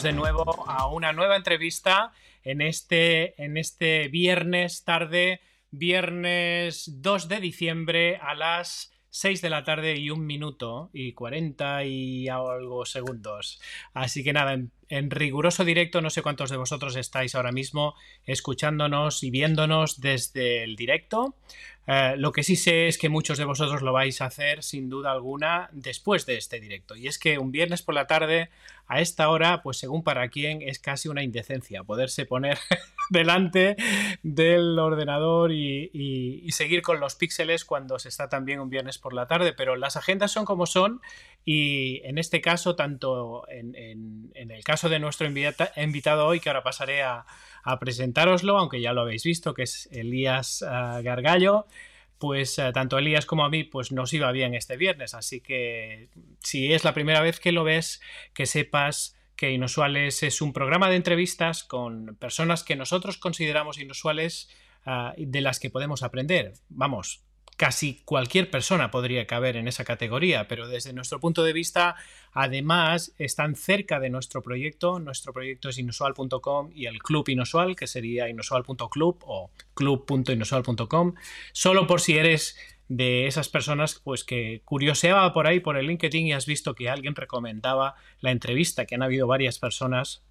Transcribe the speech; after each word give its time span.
de 0.00 0.14
nuevo 0.14 0.66
a 0.66 0.86
una 0.86 1.12
nueva 1.12 1.36
entrevista 1.36 2.12
en 2.44 2.62
este, 2.62 3.34
en 3.42 3.58
este 3.58 4.08
viernes 4.08 4.84
tarde, 4.84 5.42
viernes 5.70 7.02
2 7.02 7.28
de 7.28 7.40
diciembre 7.40 8.16
a 8.16 8.34
las 8.34 8.90
6 9.10 9.42
de 9.42 9.50
la 9.50 9.64
tarde 9.64 9.98
y 9.98 10.08
un 10.08 10.24
minuto 10.24 10.88
y 10.94 11.12
40 11.12 11.84
y 11.84 12.28
algo 12.28 12.86
segundos. 12.86 13.60
Así 13.92 14.24
que 14.24 14.32
nada, 14.32 14.58
en, 14.88 15.10
riguroso 15.10 15.62
directo, 15.66 16.00
no 16.00 16.08
sé 16.08 16.22
cuántos 16.22 16.48
de 16.48 16.56
vosotros 16.56 16.96
estáis 16.96 17.34
ahora 17.34 17.52
mismo 17.52 17.94
escuchándonos 18.24 19.22
y 19.22 19.30
viéndonos 19.30 20.00
desde 20.00 20.64
el 20.64 20.76
directo. 20.76 21.36
Eh, 21.86 22.14
lo 22.16 22.30
que 22.30 22.44
sí 22.44 22.54
sé 22.54 22.86
es 22.86 22.96
que 22.96 23.08
muchos 23.08 23.38
de 23.38 23.44
vosotros 23.44 23.82
lo 23.82 23.92
vais 23.92 24.20
a 24.20 24.26
hacer 24.26 24.62
sin 24.62 24.88
duda 24.88 25.10
alguna 25.10 25.68
después 25.72 26.26
de 26.26 26.36
este 26.36 26.60
directo. 26.60 26.94
Y 26.94 27.08
es 27.08 27.18
que 27.18 27.38
un 27.38 27.50
viernes 27.50 27.82
por 27.82 27.94
la 27.94 28.06
tarde, 28.06 28.50
a 28.86 29.00
esta 29.00 29.28
hora, 29.30 29.62
pues 29.62 29.78
según 29.78 30.02
para 30.02 30.28
quién, 30.28 30.60
es 30.60 30.78
casi 30.78 31.08
una 31.08 31.22
indecencia 31.22 31.82
poderse 31.82 32.26
poner 32.26 32.58
delante 33.10 33.76
del 34.22 34.78
ordenador 34.78 35.50
y, 35.52 36.48
seguir 36.52 36.82
con 36.82 37.00
los 37.00 37.14
píxeles 37.14 37.64
cuando 37.64 37.98
se 37.98 38.10
está 38.10 38.28
también 38.28 38.60
un 38.60 38.68
viernes 38.68 38.98
por 38.98 39.14
la 39.14 39.26
tarde. 39.26 39.52
Pero 39.52 39.76
las 39.76 39.96
agendas 39.96 40.30
son 40.30 40.44
como 40.44 40.66
son 40.66 41.00
y 41.44 42.02
en 42.04 42.18
este 42.18 42.40
caso, 42.40 42.76
tanto 42.76 43.44
en, 43.48 44.30
el 44.34 44.64
caso 44.64 44.88
de 44.88 44.98
nuestro 45.00 45.26
invitado 45.26 46.26
hoy, 46.26 46.40
que 46.40 46.50
ahora 46.50 46.62
pasaré 46.62 47.02
a, 47.02 47.24
a 47.62 47.78
presentároslo, 47.78 48.58
aunque 48.58 48.80
ya 48.80 48.92
lo 48.92 49.02
habéis 49.02 49.24
visto, 49.24 49.54
que 49.54 49.62
es 49.62 49.88
Elías 49.92 50.64
ah, 50.66 51.00
Gargallo, 51.02 51.66
pues 52.18 52.58
ah, 52.58 52.72
tanto 52.72 52.98
Elías 52.98 53.26
como 53.26 53.44
a 53.44 53.50
mí 53.50 53.64
pues 53.64 53.92
nos 53.92 54.12
iba 54.12 54.30
bien 54.32 54.54
este 54.54 54.76
viernes, 54.76 55.14
así 55.14 55.40
que 55.40 56.08
si 56.40 56.72
es 56.72 56.84
la 56.84 56.94
primera 56.94 57.20
vez 57.20 57.40
que 57.40 57.52
lo 57.52 57.64
ves, 57.64 58.00
que 58.34 58.46
sepas 58.46 59.16
que 59.36 59.50
Inusuales 59.50 60.22
es 60.22 60.40
un 60.40 60.52
programa 60.52 60.88
de 60.88 60.96
entrevistas 60.96 61.64
con 61.64 62.16
personas 62.20 62.62
que 62.62 62.76
nosotros 62.76 63.18
consideramos 63.18 63.78
inusuales 63.78 64.48
ah, 64.84 65.14
de 65.16 65.40
las 65.40 65.58
que 65.58 65.70
podemos 65.70 66.02
aprender. 66.02 66.52
Vamos, 66.68 67.24
casi 67.56 68.02
cualquier 68.04 68.50
persona 68.50 68.90
podría 68.90 69.26
caber 69.26 69.56
en 69.56 69.68
esa 69.68 69.84
categoría, 69.84 70.48
pero 70.48 70.68
desde 70.68 70.92
nuestro 70.92 71.20
punto 71.20 71.44
de 71.44 71.52
vista, 71.52 71.96
además, 72.32 73.14
están 73.18 73.54
cerca 73.54 74.00
de 74.00 74.10
nuestro 74.10 74.42
proyecto. 74.42 74.98
Nuestro 74.98 75.32
proyecto 75.32 75.68
es 75.68 75.78
inusual.com 75.78 76.70
y 76.74 76.86
el 76.86 76.98
club 76.98 77.28
inusual, 77.28 77.76
que 77.76 77.86
sería 77.86 78.28
inusual.club 78.28 79.22
o 79.26 79.50
club.inusual.com, 79.74 81.14
solo 81.52 81.86
por 81.86 82.00
si 82.00 82.18
eres 82.18 82.56
de 82.88 83.26
esas 83.26 83.48
personas 83.48 84.00
pues 84.02 84.22
que 84.24 84.60
curioseaba 84.64 85.32
por 85.32 85.46
ahí 85.46 85.60
por 85.60 85.78
el 85.78 85.86
LinkedIn 85.86 86.26
y 86.26 86.32
has 86.34 86.46
visto 86.46 86.74
que 86.74 86.90
alguien 86.90 87.14
recomendaba 87.14 87.94
la 88.20 88.32
entrevista, 88.32 88.84
que 88.84 88.96
han 88.96 89.02
habido 89.02 89.26
varias 89.26 89.58
personas 89.58 90.22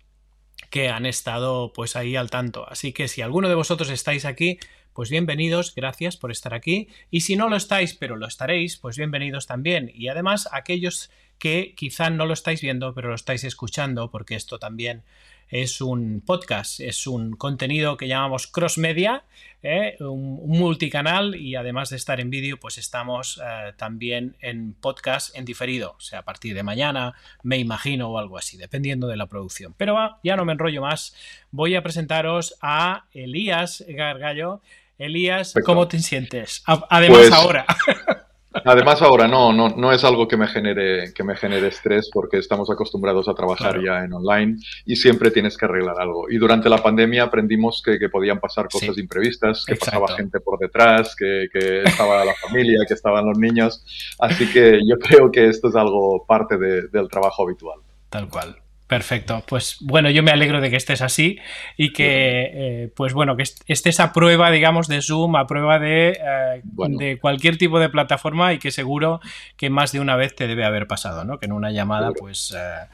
que 0.69 0.89
han 0.89 1.05
estado 1.05 1.73
pues 1.73 1.95
ahí 1.95 2.15
al 2.15 2.29
tanto. 2.29 2.69
Así 2.69 2.93
que 2.93 3.07
si 3.07 3.21
alguno 3.21 3.49
de 3.49 3.55
vosotros 3.55 3.89
estáis 3.89 4.25
aquí, 4.25 4.59
pues 4.93 5.09
bienvenidos, 5.09 5.73
gracias 5.73 6.17
por 6.17 6.31
estar 6.31 6.53
aquí. 6.53 6.89
Y 7.09 7.21
si 7.21 7.35
no 7.35 7.49
lo 7.49 7.55
estáis, 7.55 7.93
pero 7.93 8.15
lo 8.15 8.27
estaréis, 8.27 8.77
pues 8.77 8.97
bienvenidos 8.97 9.47
también. 9.47 9.91
Y 9.93 10.09
además 10.09 10.49
aquellos 10.51 11.09
que 11.37 11.73
quizá 11.75 12.09
no 12.09 12.25
lo 12.25 12.33
estáis 12.33 12.61
viendo, 12.61 12.93
pero 12.93 13.09
lo 13.09 13.15
estáis 13.15 13.43
escuchando, 13.43 14.11
porque 14.11 14.35
esto 14.35 14.59
también 14.59 15.03
es 15.51 15.81
un 15.81 16.21
podcast, 16.25 16.79
es 16.79 17.05
un 17.07 17.33
contenido 17.33 17.97
que 17.97 18.07
llamamos 18.07 18.47
cross 18.47 18.77
media, 18.77 19.25
¿eh? 19.61 19.97
un, 19.99 20.47
multicanal 20.47 21.35
y 21.35 21.55
además 21.55 21.89
de 21.89 21.97
estar 21.97 22.21
en 22.21 22.29
vídeo, 22.29 22.57
pues 22.57 22.77
estamos 22.77 23.41
eh, 23.43 23.73
también 23.75 24.37
en 24.39 24.73
podcast 24.73 25.35
en 25.35 25.43
diferido, 25.43 25.95
o 25.97 25.99
sea, 25.99 26.19
a 26.19 26.23
partir 26.23 26.55
de 26.55 26.63
mañana, 26.63 27.15
me 27.43 27.57
imagino 27.57 28.09
o 28.09 28.17
algo 28.17 28.37
así, 28.37 28.55
dependiendo 28.55 29.07
de 29.07 29.17
la 29.17 29.25
producción. 29.25 29.75
Pero 29.77 29.95
va, 29.95 30.19
ya 30.23 30.37
no 30.37 30.45
me 30.45 30.53
enrollo 30.53 30.81
más, 30.81 31.13
voy 31.51 31.75
a 31.75 31.83
presentaros 31.83 32.55
a 32.61 33.05
Elías 33.13 33.83
Gargallo. 33.89 34.61
Elías, 35.01 35.55
¿cómo 35.65 35.87
te 35.87 35.97
sientes? 35.99 36.63
Además 36.65 37.17
pues 37.17 37.31
ahora. 37.31 37.65
Además 38.65 39.01
ahora 39.01 39.27
no, 39.27 39.53
no, 39.53 39.69
no 39.69 39.93
es 39.93 40.03
algo 40.03 40.27
que 40.27 40.35
me 40.35 40.45
genere, 40.45 41.13
que 41.13 41.23
me 41.23 41.35
genere 41.35 41.69
estrés 41.69 42.09
porque 42.13 42.37
estamos 42.37 42.69
acostumbrados 42.69 43.29
a 43.29 43.33
trabajar 43.33 43.81
ya 43.81 44.03
en 44.03 44.11
online 44.13 44.57
y 44.85 44.97
siempre 44.97 45.31
tienes 45.31 45.57
que 45.57 45.65
arreglar 45.65 45.99
algo. 45.99 46.29
Y 46.29 46.37
durante 46.37 46.69
la 46.69 46.77
pandemia 46.77 47.23
aprendimos 47.23 47.81
que, 47.83 47.97
que 47.97 48.09
podían 48.09 48.39
pasar 48.39 48.67
cosas 48.67 48.97
imprevistas, 48.97 49.63
que 49.65 49.75
pasaba 49.75 50.15
gente 50.15 50.39
por 50.41 50.59
detrás, 50.59 51.15
que, 51.15 51.47
que, 51.51 51.83
estaba 51.83 52.25
la 52.25 52.35
familia, 52.35 52.81
que 52.85 52.93
estaban 52.93 53.25
los 53.25 53.37
niños. 53.37 53.85
Así 54.19 54.51
que 54.51 54.81
yo 54.85 54.99
creo 54.99 55.31
que 55.31 55.47
esto 55.47 55.69
es 55.69 55.75
algo 55.75 56.25
parte 56.27 56.57
del 56.57 57.07
trabajo 57.09 57.43
habitual. 57.43 57.79
Tal 58.09 58.27
cual. 58.27 58.60
Perfecto. 58.91 59.41
Pues 59.47 59.77
bueno, 59.79 60.09
yo 60.09 60.21
me 60.21 60.31
alegro 60.31 60.59
de 60.59 60.69
que 60.69 60.75
estés 60.75 61.01
así 61.01 61.39
y 61.77 61.93
que, 61.93 62.51
eh, 62.53 62.93
pues 62.93 63.13
bueno, 63.13 63.37
que 63.37 63.43
estés 63.67 64.01
a 64.01 64.11
prueba, 64.11 64.51
digamos, 64.51 64.89
de 64.89 65.01
Zoom, 65.01 65.37
a 65.37 65.47
prueba 65.47 65.79
de, 65.79 66.09
eh, 66.09 66.61
de, 66.89 67.17
cualquier 67.17 67.57
tipo 67.57 67.79
de 67.79 67.87
plataforma 67.87 68.51
y 68.51 68.59
que 68.59 68.69
seguro 68.69 69.21
que 69.55 69.69
más 69.69 69.93
de 69.93 70.01
una 70.01 70.17
vez 70.17 70.35
te 70.35 70.45
debe 70.45 70.65
haber 70.65 70.87
pasado, 70.87 71.23
¿no? 71.23 71.39
Que 71.39 71.45
en 71.45 71.53
una 71.53 71.71
llamada, 71.71 72.11
pues... 72.11 72.53
Eh, 72.53 72.87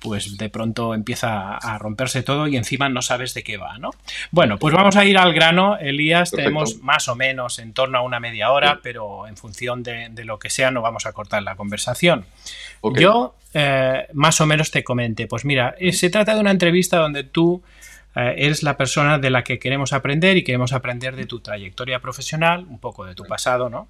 pues 0.00 0.36
de 0.36 0.48
pronto 0.48 0.94
empieza 0.94 1.56
a 1.56 1.78
romperse 1.78 2.22
todo 2.22 2.48
y 2.48 2.56
encima 2.56 2.88
no 2.88 3.02
sabes 3.02 3.34
de 3.34 3.42
qué 3.42 3.56
va, 3.56 3.78
¿no? 3.78 3.90
Bueno, 4.30 4.58
pues 4.58 4.74
vamos 4.74 4.96
a 4.96 5.04
ir 5.04 5.18
al 5.18 5.32
grano, 5.32 5.76
Elías, 5.78 6.30
tenemos 6.30 6.78
más 6.82 7.08
o 7.08 7.14
menos 7.14 7.58
en 7.58 7.72
torno 7.72 7.98
a 7.98 8.02
una 8.02 8.20
media 8.20 8.50
hora, 8.50 8.80
pero 8.82 9.26
en 9.26 9.36
función 9.36 9.82
de, 9.82 10.10
lo 10.24 10.38
que 10.38 10.50
sea 10.50 10.70
no 10.70 10.82
vamos 10.82 11.06
a 11.06 11.12
cortar 11.12 11.42
la 11.42 11.56
conversación. 11.56 12.24
Yo 12.96 13.34
eh, 13.52 14.06
más 14.12 14.40
o 14.40 14.46
menos 14.46 14.70
te 14.70 14.84
comenté, 14.84 15.26
pues 15.26 15.44
mira, 15.44 15.74
eh, 15.78 15.92
se 15.92 16.08
trata 16.08 16.34
de 16.34 16.40
una 16.40 16.50
entrevista 16.50 16.98
donde 16.98 17.24
tú 17.24 17.62
eh, 18.16 18.34
eres 18.38 18.62
la 18.62 18.76
persona 18.76 19.18
de 19.18 19.30
la 19.30 19.44
que 19.44 19.58
queremos 19.58 19.92
aprender 19.92 20.36
y 20.36 20.44
queremos 20.44 20.72
aprender 20.72 21.16
de 21.16 21.26
tu 21.26 21.40
trayectoria 21.40 22.00
profesional, 22.00 22.66
un 22.68 22.78
poco 22.78 23.04
de 23.04 23.14
tu 23.14 23.24
pasado, 23.24 23.70
¿no? 23.70 23.88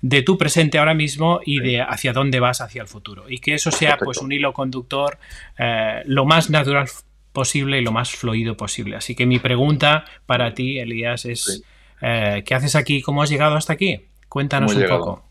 De 0.00 0.22
tu 0.22 0.38
presente 0.38 0.78
ahora 0.78 0.94
mismo 0.94 1.40
y 1.44 1.60
de 1.60 1.82
hacia 1.82 2.12
dónde 2.12 2.40
vas 2.40 2.60
hacia 2.60 2.82
el 2.82 2.88
futuro. 2.88 3.28
Y 3.28 3.38
que 3.38 3.54
eso 3.54 3.70
sea 3.70 3.98
pues 3.98 4.18
un 4.18 4.32
hilo 4.32 4.52
conductor 4.52 5.18
eh, 5.58 6.02
lo 6.06 6.24
más 6.24 6.50
natural 6.50 6.88
posible 7.32 7.78
y 7.78 7.82
lo 7.82 7.92
más 7.92 8.10
fluido 8.10 8.56
posible. 8.56 8.96
Así 8.96 9.14
que 9.14 9.26
mi 9.26 9.38
pregunta 9.38 10.04
para 10.26 10.54
ti, 10.54 10.78
Elías, 10.78 11.24
es 11.24 11.62
eh, 12.00 12.42
¿qué 12.46 12.54
haces 12.54 12.74
aquí? 12.76 13.02
¿Cómo 13.02 13.22
has 13.22 13.30
llegado 13.30 13.56
hasta 13.56 13.72
aquí? 13.72 14.06
Cuéntanos 14.28 14.74
un 14.74 14.86
poco. 14.86 15.27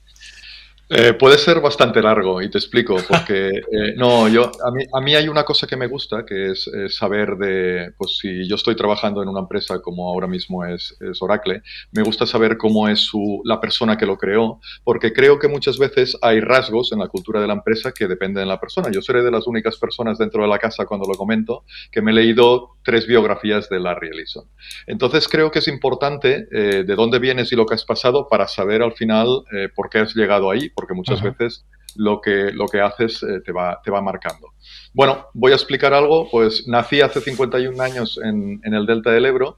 Eh, 0.89 1.13
puede 1.13 1.37
ser 1.37 1.59
bastante 1.59 2.01
largo 2.01 2.41
y 2.41 2.49
te 2.49 2.57
explico, 2.57 2.95
porque 3.07 3.49
eh, 3.49 3.93
no, 3.97 4.29
yo, 4.29 4.51
a 4.65 4.71
mí, 4.71 4.85
a 4.93 5.01
mí 5.01 5.15
hay 5.15 5.27
una 5.27 5.43
cosa 5.43 5.67
que 5.67 5.75
me 5.75 5.87
gusta, 5.87 6.25
que 6.25 6.51
es, 6.51 6.69
saber 6.89 7.35
de, 7.35 7.91
pues 7.97 8.17
si 8.17 8.47
yo 8.47 8.55
estoy 8.55 8.75
trabajando 8.75 9.21
en 9.21 9.27
una 9.27 9.41
empresa 9.41 9.81
como 9.81 10.07
ahora 10.07 10.27
mismo 10.27 10.63
es, 10.63 10.95
es 11.01 11.21
Oracle, 11.21 11.61
me 11.91 12.03
gusta 12.03 12.25
saber 12.25 12.57
cómo 12.57 12.87
es 12.87 13.01
su, 13.01 13.41
la 13.43 13.59
persona 13.59 13.97
que 13.97 14.05
lo 14.05 14.17
creó, 14.17 14.61
porque 14.85 15.11
creo 15.11 15.39
que 15.39 15.49
muchas 15.49 15.77
veces 15.77 16.17
hay 16.21 16.39
rasgos 16.39 16.93
en 16.93 16.99
la 16.99 17.07
cultura 17.09 17.41
de 17.41 17.47
la 17.47 17.53
empresa 17.53 17.91
que 17.91 18.07
dependen 18.07 18.43
de 18.43 18.47
la 18.47 18.59
persona. 18.59 18.89
Yo 18.89 19.01
seré 19.01 19.23
de 19.23 19.31
las 19.31 19.45
únicas 19.45 19.77
personas 19.77 20.17
dentro 20.17 20.43
de 20.43 20.47
la 20.47 20.57
casa 20.57 20.85
cuando 20.85 21.05
lo 21.07 21.15
comento 21.15 21.65
que 21.91 22.01
me 22.01 22.11
he 22.11 22.13
leído 22.13 22.77
tres 22.83 23.07
biografías 23.07 23.67
de 23.67 23.79
Larry 23.79 24.09
Ellison. 24.09 24.45
Entonces 24.85 25.27
creo 25.27 25.51
que 25.51 25.59
es 25.59 25.67
importante 25.67 26.47
eh, 26.51 26.83
de 26.85 26.95
dónde 26.95 27.19
vienes 27.19 27.51
y 27.51 27.55
lo 27.57 27.65
que 27.65 27.73
has 27.73 27.83
pasado 27.83 28.27
para 28.29 28.47
saber 28.47 28.81
al 28.81 28.93
final 28.93 29.43
por 29.75 29.89
qué 29.89 29.99
has 29.99 30.15
llegado 30.15 30.49
ahí 30.49 30.69
porque 30.77 30.93
muchas 30.93 31.23
veces 31.23 31.65
lo 31.95 32.21
que, 32.21 32.51
lo 32.51 32.67
que 32.67 32.79
haces 32.79 33.23
eh, 33.23 33.41
te, 33.43 33.51
va, 33.51 33.81
te 33.83 33.89
va 33.89 33.99
marcando. 33.99 34.53
Bueno, 34.93 35.25
voy 35.33 35.51
a 35.51 35.55
explicar 35.55 35.91
algo. 35.91 36.29
Pues 36.29 36.67
nací 36.67 37.01
hace 37.01 37.19
51 37.19 37.81
años 37.81 38.19
en, 38.23 38.61
en, 38.63 38.73
el 38.75 38.85
Delta 38.85 39.11
del 39.11 39.25
Ebro 39.25 39.57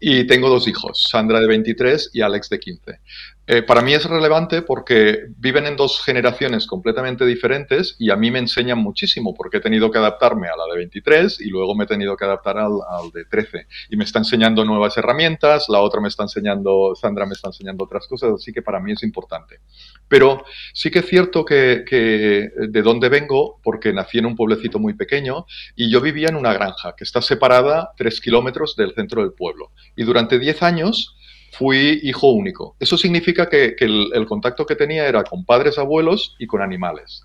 y 0.00 0.26
tengo 0.26 0.48
dos 0.48 0.66
hijos, 0.66 1.06
Sandra 1.08 1.40
de 1.40 1.46
23 1.46 2.10
y 2.12 2.20
Alex 2.20 2.50
de 2.50 2.58
15. 2.58 3.00
Eh, 3.48 3.62
para 3.62 3.80
mí 3.80 3.94
es 3.94 4.04
relevante 4.04 4.62
porque 4.62 5.26
viven 5.36 5.66
en 5.66 5.76
dos 5.76 6.02
generaciones 6.02 6.66
completamente 6.66 7.24
diferentes 7.24 7.94
y 7.98 8.10
a 8.10 8.16
mí 8.16 8.32
me 8.32 8.40
enseñan 8.40 8.78
muchísimo 8.78 9.34
porque 9.34 9.58
he 9.58 9.60
tenido 9.60 9.90
que 9.90 9.98
adaptarme 9.98 10.48
a 10.48 10.56
la 10.56 10.64
de 10.72 10.78
23 10.78 11.40
y 11.40 11.50
luego 11.50 11.76
me 11.76 11.84
he 11.84 11.86
tenido 11.86 12.16
que 12.16 12.24
adaptar 12.24 12.58
al, 12.58 12.72
de 13.14 13.24
13. 13.24 13.68
Y 13.90 13.96
me 13.96 14.02
está 14.02 14.18
enseñando 14.18 14.64
nuevas 14.64 14.96
herramientas, 14.96 15.66
la 15.68 15.80
otra 15.80 16.00
me 16.00 16.08
está 16.08 16.24
enseñando, 16.24 16.94
Sandra 16.96 17.24
me 17.24 17.34
está 17.34 17.48
enseñando 17.48 17.84
otras 17.84 18.08
cosas, 18.08 18.32
así 18.34 18.52
que 18.52 18.62
para 18.62 18.80
mí 18.80 18.92
es 18.92 19.04
importante. 19.04 19.60
Pero 20.08 20.44
sí 20.72 20.90
que 20.90 20.98
es 21.00 21.06
cierto 21.06 21.44
que, 21.44 21.84
que 21.88 22.50
de 22.56 22.82
dónde 22.82 23.08
vengo, 23.08 23.60
porque 23.62 23.92
nací 23.92 24.18
en 24.18 24.26
un 24.26 24.34
pueblecito 24.34 24.80
muy 24.80 24.94
pequeño 24.94 25.46
y 25.76 25.88
yo 25.88 26.00
vivía 26.00 26.28
en 26.28 26.36
una 26.36 26.52
granja 26.52 26.94
que 26.96 27.04
está 27.04 27.22
separada 27.22 27.92
tres 27.96 28.20
kilómetros 28.20 28.74
del 28.74 28.92
centro 28.94 29.22
del 29.22 29.34
pueblo. 29.34 29.70
Y 29.94 30.02
durante 30.02 30.40
10 30.40 30.62
años 30.64 31.15
fui 31.58 32.00
hijo 32.02 32.30
único. 32.30 32.76
Eso 32.78 32.96
significa 32.96 33.48
que, 33.48 33.76
el, 33.78 34.26
contacto 34.26 34.66
que 34.66 34.76
tenía 34.76 35.06
era 35.06 35.24
con 35.24 35.44
padres, 35.44 35.78
abuelos 35.78 36.36
y 36.38 36.46
con 36.46 36.62
animales. 36.62 37.24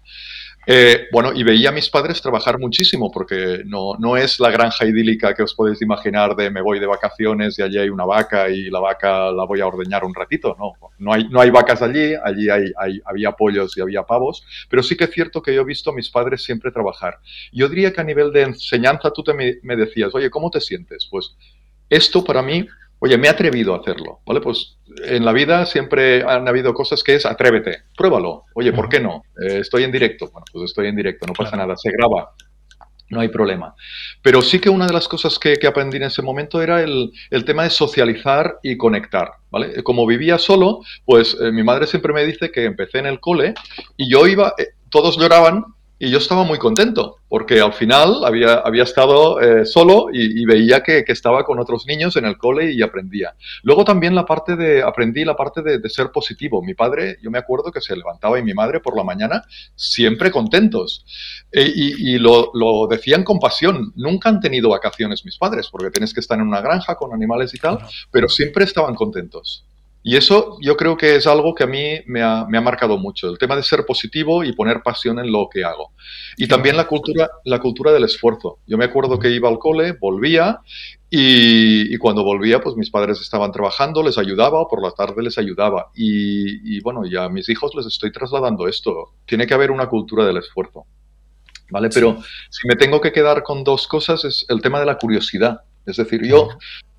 Eh, 0.67 1.07
bueno, 1.11 1.33
y 1.33 1.41
veía 1.41 1.69
a 1.69 1.71
mis 1.71 1.89
padres 1.89 2.21
trabajar 2.21 2.59
muchísimo, 2.59 3.11
porque 3.11 3.63
no, 3.65 3.95
no 3.97 4.15
es 4.15 4.39
la 4.39 4.51
granja 4.51 4.85
idílica 4.85 5.33
que 5.33 5.41
os 5.41 5.55
podéis 5.55 5.81
imaginar 5.81 6.35
de 6.35 6.51
me 6.51 6.61
voy 6.61 6.79
de 6.79 6.85
vacaciones 6.85 7.57
y 7.57 7.63
allí 7.63 7.79
hay 7.79 7.89
una 7.89 8.05
vaca 8.05 8.47
y 8.47 8.69
la 8.69 8.79
vaca 8.79 9.31
la 9.31 9.43
voy 9.45 9.59
a 9.59 9.67
ordeñar 9.67 10.03
un 10.03 10.13
ratito. 10.13 10.55
No, 10.59 10.73
no 10.99 11.13
hay, 11.13 11.27
no 11.29 11.41
hay 11.41 11.49
vacas 11.49 11.81
allí, 11.81 12.13
allí 12.23 12.49
hay, 12.49 13.01
había 13.05 13.31
pollos 13.31 13.75
y 13.75 13.81
había 13.81 14.03
pavos, 14.03 14.45
pero 14.69 14.83
sí 14.83 14.95
que 14.95 15.05
es 15.05 15.11
cierto 15.11 15.41
que 15.41 15.53
yo 15.53 15.61
he 15.61 15.65
visto 15.65 15.89
a 15.89 15.95
mis 15.95 16.09
padres 16.09 16.43
siempre 16.43 16.71
trabajar. 16.71 17.19
Yo 17.51 17.67
diría 17.67 17.91
que 17.91 18.01
a 18.01 18.05
nivel 18.05 18.31
de 18.31 18.43
enseñanza 18.43 19.11
tú 19.11 19.23
te 19.23 19.33
me 19.33 19.75
decías, 19.75 20.13
oye, 20.13 20.29
¿cómo 20.29 20.51
te 20.51 20.61
sientes? 20.61 21.07
Pues 21.09 21.35
esto 21.89 22.23
para 22.23 22.41
mí 22.43 22.67
oye, 23.03 23.17
me 23.17 23.27
he 23.27 23.29
atrevido 23.29 23.73
a 23.73 23.79
hacerlo, 23.79 24.19
¿vale? 24.25 24.41
Pues 24.41 24.77
en 25.03 25.25
la 25.25 25.33
vida 25.33 25.65
siempre 25.65 26.23
han 26.23 26.47
habido 26.47 26.73
cosas 26.73 27.03
que 27.03 27.15
es 27.15 27.25
atrévete, 27.25 27.83
pruébalo. 27.97 28.45
Oye, 28.53 28.71
¿por 28.71 28.89
qué 28.89 28.99
no? 28.99 29.23
Eh, 29.43 29.57
estoy 29.59 29.83
en 29.83 29.91
directo. 29.91 30.29
Bueno, 30.31 30.45
pues 30.51 30.65
estoy 30.65 30.87
en 30.87 30.95
directo, 30.95 31.25
no 31.25 31.33
pasa 31.33 31.57
nada, 31.57 31.75
se 31.75 31.91
graba. 31.91 32.31
No 33.09 33.19
hay 33.19 33.29
problema. 33.29 33.73
Pero 34.21 34.41
sí 34.43 34.59
que 34.59 34.69
una 34.69 34.85
de 34.85 34.93
las 34.93 35.07
cosas 35.07 35.39
que, 35.39 35.57
aprendí 35.67 35.97
en 35.97 36.03
ese 36.03 36.21
momento 36.21 36.61
era 36.61 36.81
el, 36.81 37.11
tema 37.43 37.63
de 37.63 37.71
socializar 37.71 38.59
y 38.61 38.77
conectar. 38.77 39.31
¿vale? 39.49 39.83
Como 39.83 40.05
vivía 40.05 40.37
solo, 40.37 40.81
pues 41.03 41.35
eh, 41.41 41.51
mi 41.51 41.63
madre 41.63 41.87
siempre 41.87 42.13
me 42.13 42.23
dice 42.23 42.51
que 42.51 42.65
empecé 42.65 42.99
en 42.99 43.07
el 43.07 43.19
cole 43.19 43.55
y 43.97 44.09
yo 44.09 44.27
iba, 44.27 44.53
eh, 44.59 44.67
todos 44.91 45.17
lloraban 45.17 45.65
y 46.03 46.09
yo 46.09 46.17
estaba 46.17 46.43
muy 46.43 46.57
contento, 46.57 47.17
porque 47.29 47.61
al 47.61 47.73
final 47.73 48.25
había, 48.25 48.55
había 48.55 48.81
estado 48.81 49.39
eh, 49.39 49.67
solo 49.67 50.07
y, 50.11 50.43
veía 50.45 50.81
que, 50.81 51.05
estaba 51.05 51.43
con 51.43 51.59
otros 51.59 51.85
niños 51.85 52.15
en 52.15 52.25
el 52.25 52.39
cole 52.39 52.71
y 52.71 52.81
aprendía. 52.81 53.35
Luego 53.61 53.85
también 53.85 54.15
la 54.15 54.25
parte 54.25 54.55
de, 54.55 54.81
aprendí 54.81 55.23
la 55.23 55.35
parte 55.35 55.61
de, 55.61 55.89
ser 55.89 56.09
positivo. 56.11 56.63
Mi 56.63 56.73
padre, 56.73 57.19
yo 57.21 57.29
me 57.29 57.37
acuerdo 57.37 57.71
que 57.71 57.81
se 57.81 57.95
levantaba 57.95 58.39
y 58.39 58.43
mi 58.43 58.55
madre 58.55 58.79
por 58.79 58.97
la 58.97 59.03
mañana 59.03 59.43
siempre 59.75 60.31
contentos. 60.31 61.05
E, 61.51 61.71
y, 61.71 62.17
lo, 62.17 62.49
lo, 62.55 62.87
decían 62.87 63.23
con 63.23 63.37
pasión. 63.37 63.93
Nunca 63.95 64.29
han 64.29 64.39
tenido 64.39 64.69
vacaciones 64.69 65.23
mis 65.23 65.37
padres, 65.37 65.69
porque 65.71 65.91
tienes 65.91 66.15
que 66.15 66.21
estar 66.21 66.39
en 66.39 66.47
una 66.47 66.61
granja 66.61 66.95
con 66.95 67.13
animales 67.13 67.53
y 67.53 67.59
tal, 67.59 67.77
pero 68.09 68.27
siempre 68.27 68.63
estaban 68.63 68.95
contentos. 68.95 69.67
Y 70.03 70.17
eso 70.17 70.57
yo 70.61 70.75
creo 70.75 70.97
que 70.97 71.15
es 71.15 71.27
algo 71.27 71.53
que 71.53 71.63
a 71.63 71.67
mí 71.67 71.99
me 72.07 72.23
ha, 72.23 72.45
marcado 72.45 72.97
mucho, 72.97 73.29
el 73.29 73.37
tema 73.37 73.55
de 73.55 73.61
ser 73.61 73.85
positivo 73.85 74.43
y 74.43 74.53
poner 74.53 74.81
pasión 74.81 75.19
en 75.19 75.31
lo 75.31 75.47
que 75.51 75.63
hago. 75.63 75.91
Y 76.37 76.47
también 76.47 76.75
la 76.75 76.87
cultura, 76.87 77.29
la 77.45 77.59
cultura 77.59 77.91
del 77.91 78.05
esfuerzo. 78.05 78.59
Yo 78.65 78.77
me 78.77 78.85
acuerdo 78.85 79.19
que 79.19 79.29
iba 79.29 79.47
al 79.47 79.59
cole, 79.59 79.93
volvía 79.93 80.59
y, 81.09 81.95
cuando 81.97 82.23
volvía 82.23 82.61
pues 82.61 82.75
mis 82.75 82.89
padres 82.89 83.21
estaban 83.21 83.51
trabajando, 83.51 84.01
les 84.01 84.17
ayudaba 84.17 84.59
o 84.59 84.67
por 84.67 84.81
la 84.81 84.91
tarde 84.91 85.21
les 85.21 85.37
ayudaba. 85.37 85.91
Y, 85.93 86.77
y 86.77 86.81
bueno, 86.81 87.05
ya 87.05 87.25
a 87.25 87.29
mis 87.29 87.47
hijos 87.49 87.75
les 87.75 87.85
estoy 87.85 88.11
trasladando 88.11 88.67
esto. 88.67 89.13
Tiene 89.25 89.45
que 89.45 89.53
haber 89.53 89.69
una 89.69 89.87
cultura 89.87 90.25
del 90.25 90.37
esfuerzo. 90.37 90.85
¿Vale? 91.69 91.89
Pero 91.93 92.17
si 92.49 92.67
me 92.67 92.75
tengo 92.75 92.99
que 92.99 93.13
quedar 93.13 93.43
con 93.43 93.63
dos 93.63 93.87
cosas 93.87 94.25
es 94.25 94.45
el 94.49 94.61
tema 94.61 94.79
de 94.79 94.85
la 94.87 94.97
curiosidad. 94.97 95.61
Es 95.85 95.97
decir, 95.97 96.23
yo 96.23 96.49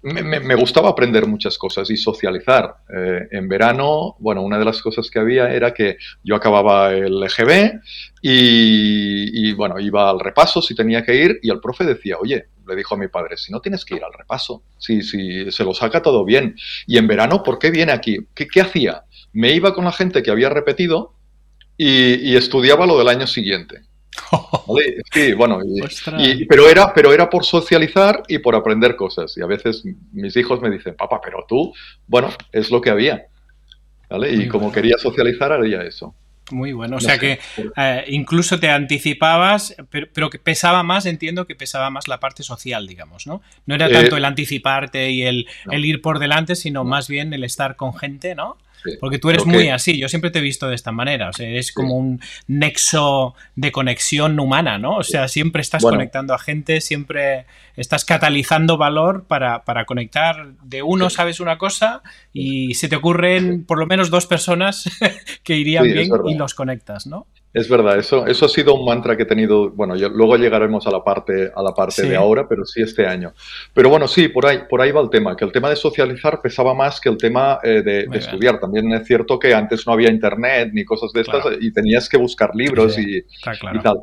me, 0.02 0.54
gustaba 0.56 0.90
aprender 0.90 1.26
muchas 1.26 1.56
cosas 1.56 1.88
y 1.90 1.96
socializar. 1.96 2.76
Eh, 2.93 3.28
en 3.31 3.49
verano, 3.49 4.16
bueno, 4.19 4.43
una 4.43 4.58
de 4.58 4.64
las 4.64 4.82
cosas 4.82 5.08
que 5.10 5.19
había 5.19 5.52
era 5.52 5.72
que 5.72 5.96
yo 6.25 6.34
acababa 6.34 6.93
el 6.93 7.22
EGB 7.22 7.81
y, 8.20 9.52
bueno, 9.52 9.78
iba 9.78 10.10
al 10.10 10.19
repaso 10.20 10.60
si 10.60 10.75
tenía 10.75 11.04
que 11.04 11.14
ir 11.14 11.38
y 11.43 11.50
el 11.50 11.60
profe 11.60 11.84
decía, 11.84 12.16
oye, 12.19 12.46
le 12.66 12.76
dijo 12.76 12.94
a 12.94 12.99
mi 12.99 13.08
padre, 13.08 13.37
si 13.37 13.52
no 13.52 13.60
tienes 13.60 13.84
que 13.84 13.96
ir 13.96 14.04
al 14.04 14.12
repaso, 14.12 14.64
si, 14.78 15.02
si 15.02 15.50
se 15.50 15.64
lo 15.64 15.75
saca 15.75 16.02
todo 16.02 16.25
bien. 16.25 16.56
Y 16.87 16.99
en 16.99 17.06
verano, 17.06 17.43
¿por 17.43 17.58
qué 17.58 17.70
viene 17.70 17.93
aquí? 17.93 18.19
¿Qué, 18.34 18.49
qué 18.49 18.60
hacía? 18.60 19.04
Me 19.32 19.52
iba 19.52 19.75
con 19.75 19.84
la 19.84 19.93
gente 19.93 20.22
que 20.22 20.31
había 20.31 20.49
repetido 20.49 21.14
y 21.76 22.37
estudiaba 22.37 22.87
lo 22.87 22.96
del 22.96 23.08
año 23.08 23.26
siguiente. 23.26 23.82
Sí, 25.12 25.32
bueno, 25.32 25.61
pero, 26.49 26.69
era, 26.69 26.93
pero 26.93 27.12
era 27.12 27.31
por 27.31 27.44
socializar 27.44 28.23
y 28.29 28.38
por 28.38 28.55
aprender 28.55 28.97
cosas. 28.97 29.37
Y 29.37 29.43
a 29.43 29.47
veces 29.47 29.82
mis 30.12 30.37
hijos 30.37 30.61
me 30.61 30.70
dicen, 30.70 30.94
papá, 30.94 31.20
pero 31.23 31.44
tú, 31.49 31.73
bueno, 32.06 32.29
es 32.53 32.70
lo 32.70 32.81
que 32.81 32.91
había. 32.91 33.26
Y 34.31 34.49
como 34.49 34.70
quería 34.70 34.99
socializar, 34.99 35.53
haría 35.53 35.82
eso. 35.82 36.14
Muy 36.50 36.73
bueno, 36.73 36.97
o 36.97 37.00
sea 37.00 37.19
que 37.19 37.38
eh, 37.76 38.05
incluso 38.09 38.59
te 38.59 38.69
anticipabas, 38.69 39.76
pero, 40.12 40.29
que 40.29 40.38
pesaba 40.38 40.82
más, 40.82 41.06
entiendo 41.06 41.47
que 41.47 41.55
pesaba 41.55 41.88
más 41.88 42.09
la 42.09 42.19
parte 42.19 42.43
social, 42.43 42.87
digamos, 42.87 43.26
¿no? 43.26 43.41
No 43.64 43.75
era 43.75 43.88
tanto 43.88 44.17
eh, 44.17 44.19
el 44.19 44.25
anticiparte 44.25 45.11
y 45.11 45.23
el, 45.23 45.47
el, 45.70 45.85
ir 45.85 46.03
por 46.03 46.19
delante, 46.19 46.56
sino 46.56 46.85
más 46.85 47.09
bien 47.09 47.32
el 47.32 47.44
estar 47.44 47.76
con 47.76 47.94
gente, 47.94 48.35
¿no? 48.35 48.59
Porque 49.00 49.19
tú 49.19 49.31
eres 49.31 49.46
muy 49.46 49.69
así, 49.69 49.99
yo 49.99 50.08
siempre 50.08 50.31
te 50.31 50.38
he 50.38 50.43
visto 50.43 50.69
de 50.69 50.75
esta 50.75 50.93
manera, 50.93 51.29
o 51.29 51.32
sea, 51.32 51.49
eres 51.49 51.73
como 51.73 51.96
un 51.96 52.20
nexo 52.46 53.34
de 53.55 53.73
conexión 53.73 54.38
humana, 54.40 54.79
¿no? 54.79 54.96
O 54.96 55.02
sea, 55.02 55.29
siempre 55.29 55.62
estás 55.62 55.82
conectando 55.82 56.34
a 56.34 56.38
gente, 56.38 56.81
siempre 56.81 57.46
estás 57.76 58.05
catalizando 58.05 58.76
valor 58.76 59.25
para, 59.26 59.84
conectar. 59.87 60.55
De 60.62 60.82
uno 60.82 61.11
sabes 61.11 61.40
una 61.40 61.58
cosa 61.58 62.02
y 62.32 62.75
se 62.75 62.88
te 62.88 62.96
ocurren 62.96 63.64
por 63.64 63.79
lo 63.79 63.87
menos 63.87 64.11
dos 64.11 64.26
personas 64.26 64.88
que 65.43 65.56
irían 65.56 65.85
bien 65.85 66.11
y 66.26 66.35
los 66.35 66.55
conectas, 66.55 67.06
¿no? 67.06 67.26
Es 67.54 67.69
verdad, 67.69 67.99
eso, 67.99 68.26
eso 68.26 68.46
ha 68.46 68.49
sido 68.49 68.75
un 68.75 68.87
mantra 68.87 69.14
que 69.14 69.25
he 69.25 69.26
tenido, 69.26 69.70
bueno, 69.70 69.94
luego 69.94 70.37
llegaremos 70.37 70.87
a 70.87 70.90
la 70.90 71.04
parte, 71.04 71.52
a 71.54 71.62
la 71.62 71.75
parte 71.75 72.02
de 72.02 72.16
ahora, 72.16 72.49
pero 72.49 72.64
sí 72.64 72.81
este 72.81 73.06
año. 73.06 73.34
Pero 73.75 73.90
bueno, 73.90 74.08
sí, 74.08 74.28
por 74.28 74.46
ahí, 74.46 74.60
por 74.70 74.81
ahí 74.81 74.90
va 74.90 75.02
el 75.02 75.10
tema, 75.10 75.37
que 75.37 75.44
el 75.44 75.52
tema 75.52 75.69
de 75.69 75.76
socializar 75.76 76.40
pesaba 76.40 76.72
más 76.72 76.99
que 76.99 77.10
el 77.10 77.19
tema 77.19 77.58
eh, 77.62 77.82
de, 77.82 78.08
estudiar. 78.16 78.58
También 78.58 78.90
es 78.94 79.06
cierto 79.06 79.38
que 79.38 79.52
antes 79.52 79.87
no 79.87 79.93
había 79.93 80.10
internet 80.10 80.70
ni 80.72 80.82
cosas 80.84 81.12
de 81.12 81.20
estas 81.20 81.44
y 81.60 81.70
tenías 81.72 82.08
que 82.08 82.16
buscar 82.16 82.54
libros 82.54 82.99
y, 82.99 83.19
y, 83.19 83.78
tal. 83.82 83.99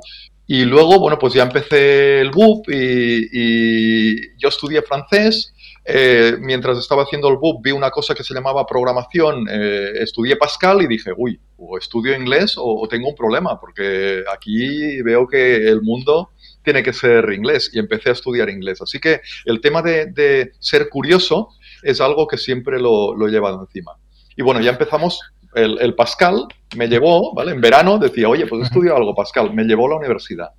Y 0.45 0.65
luego, 0.65 0.99
bueno, 0.99 1.17
pues 1.17 1.33
ya 1.33 1.43
empecé 1.43 2.21
el 2.21 2.29
BUP 2.29 2.69
y, 2.69 3.29
y 3.31 4.37
yo 4.37 4.49
estudié 4.49 4.83
francés 4.83 5.55
eh, 5.91 6.37
mientras 6.39 6.77
estaba 6.77 7.01
haciendo 7.01 7.29
el 7.29 7.37
book 7.37 7.61
vi 7.63 7.71
una 7.71 7.89
cosa 7.89 8.13
que 8.13 8.23
se 8.23 8.35
llamaba 8.35 8.65
programación, 8.67 9.47
eh, 9.49 9.93
estudié 9.95 10.35
Pascal 10.35 10.83
y 10.83 10.87
dije, 10.87 11.11
uy, 11.17 11.39
o 11.57 11.79
estudio 11.79 12.15
inglés 12.15 12.55
o, 12.57 12.87
tengo 12.87 13.09
un 13.09 13.15
problema, 13.15 13.59
porque 13.59 14.23
aquí 14.31 15.01
veo 15.01 15.27
que 15.27 15.67
el 15.67 15.81
mundo 15.81 16.29
tiene 16.63 16.83
que 16.83 16.93
ser 16.93 17.33
inglés 17.33 17.71
y 17.73 17.79
empecé 17.79 18.09
a 18.09 18.13
estudiar 18.13 18.49
inglés. 18.49 18.83
Así 18.83 18.99
que 18.99 19.21
el 19.45 19.61
tema 19.61 19.81
de, 19.81 20.51
ser 20.59 20.89
curioso 20.89 21.49
es 21.81 21.99
algo 22.01 22.27
que 22.27 22.37
siempre 22.37 22.79
lo, 22.79 23.27
he 23.27 23.31
llevado 23.31 23.59
encima. 23.61 23.93
Y 24.35 24.43
bueno, 24.43 24.61
ya 24.61 24.69
empezamos, 24.69 25.19
el, 25.55 25.79
el, 25.81 25.95
Pascal 25.95 26.45
me 26.77 26.87
llevó, 26.87 27.33
¿vale? 27.33 27.51
En 27.51 27.61
verano 27.61 27.97
decía, 27.97 28.29
oye, 28.29 28.45
pues 28.45 28.65
estudio 28.65 28.95
algo, 28.95 29.15
Pascal, 29.15 29.55
me 29.55 29.63
llevó 29.63 29.87
a 29.87 29.89
la 29.89 29.95
universidad 29.95 30.49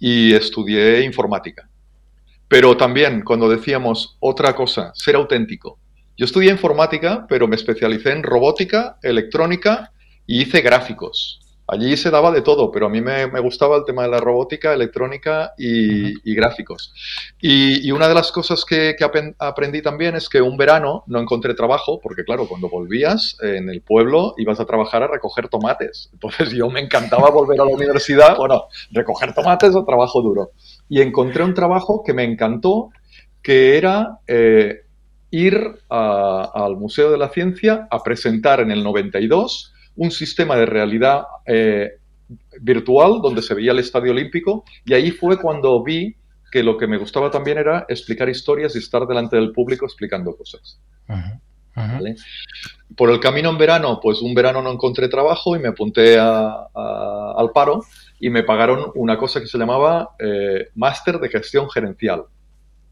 y 0.00 0.34
estudié 0.34 1.02
informática. 1.02 1.68
Pero 2.48 2.76
también 2.76 3.22
cuando 3.22 3.48
decíamos 3.48 4.16
otra 4.20 4.54
cosa, 4.54 4.92
ser 4.94 5.16
auténtico. 5.16 5.78
Yo 6.16 6.24
estudié 6.24 6.50
informática, 6.50 7.26
pero 7.28 7.48
me 7.48 7.56
especialicé 7.56 8.12
en 8.12 8.22
robótica, 8.22 8.98
electrónica 9.02 9.92
y 10.26 10.42
hice 10.42 10.60
gráficos. 10.60 11.40
Allí 11.68 11.96
se 11.96 12.10
daba 12.10 12.30
de 12.30 12.42
todo, 12.42 12.70
pero 12.70 12.86
a 12.86 12.88
mí 12.88 13.00
me, 13.00 13.26
gustaba 13.40 13.76
el 13.76 13.84
tema 13.84 14.04
de 14.04 14.08
la 14.08 14.20
robótica, 14.20 14.72
electrónica 14.72 15.52
y, 15.58 16.34
gráficos. 16.34 16.94
Y, 17.40 17.90
una 17.90 18.06
de 18.06 18.14
las 18.14 18.30
cosas 18.30 18.64
que, 18.64 18.96
aprendí 19.38 19.82
también 19.82 20.14
es 20.14 20.28
que 20.28 20.40
un 20.40 20.56
verano 20.56 21.02
no 21.08 21.20
encontré 21.20 21.54
trabajo, 21.54 21.98
porque 22.00 22.22
claro, 22.22 22.46
cuando 22.46 22.68
volvías 22.68 23.36
en 23.42 23.68
el 23.68 23.82
pueblo 23.82 24.34
ibas 24.38 24.60
a 24.60 24.64
trabajar 24.64 25.02
a 25.02 25.08
recoger 25.08 25.48
tomates. 25.48 26.08
Entonces 26.12 26.52
yo 26.52 26.70
me 26.70 26.80
encantaba 26.80 27.30
volver 27.30 27.60
a 27.60 27.64
la 27.64 27.72
universidad, 27.72 28.36
bueno, 28.36 28.66
recoger 28.92 29.34
tomates 29.34 29.74
o 29.74 29.84
trabajo 29.84 30.22
duro 30.22 30.52
y 30.88 31.00
encontré 31.00 31.44
un 31.44 31.54
trabajo 31.54 32.02
que 32.04 32.12
me 32.12 32.24
encantó, 32.24 32.90
que 33.42 33.76
era 33.76 34.18
eh, 34.26 34.82
ir 35.30 35.58
al 35.88 36.76
Museo 36.76 37.10
de 37.10 37.18
la 37.18 37.28
Ciencia 37.28 37.88
a 37.90 38.02
presentar 38.02 38.60
en 38.60 38.70
el 38.70 38.82
92 38.82 39.72
un 39.96 40.10
sistema 40.10 40.56
de 40.56 40.66
realidad 40.66 41.22
eh, 41.46 41.98
virtual 42.60 43.20
donde 43.22 43.42
se 43.42 43.54
veía 43.54 43.72
el 43.72 43.78
Estadio 43.78 44.12
Olímpico 44.12 44.64
y 44.84 44.94
ahí 44.94 45.10
fue 45.10 45.38
cuando 45.38 45.82
vi 45.82 46.16
que 46.50 46.62
lo 46.62 46.76
que 46.76 46.86
me 46.86 46.98
gustaba 46.98 47.30
también 47.30 47.58
era 47.58 47.86
explicar 47.88 48.28
historias 48.28 48.74
y 48.74 48.78
estar 48.78 49.06
delante 49.06 49.36
del 49.36 49.52
público 49.52 49.84
explicando 49.84 50.36
cosas. 50.36 50.78
Por 52.96 53.10
el 53.10 53.20
camino 53.20 53.50
en 53.50 53.58
verano, 53.58 54.00
pues 54.02 54.22
un 54.22 54.34
verano 54.34 54.62
no 54.62 54.72
encontré 54.72 55.08
trabajo 55.08 55.56
y 55.56 55.58
me 55.58 55.68
apunté 55.68 56.18
al 56.18 57.50
paro 57.52 57.82
y 58.18 58.30
me 58.30 58.42
pagaron 58.42 58.90
una 58.94 59.18
cosa 59.18 59.40
que 59.40 59.46
se 59.46 59.58
llamaba 59.58 60.10
eh, 60.18 60.68
Máster 60.74 61.18
de 61.18 61.28
Gestión 61.28 61.68
Gerencial. 61.70 62.24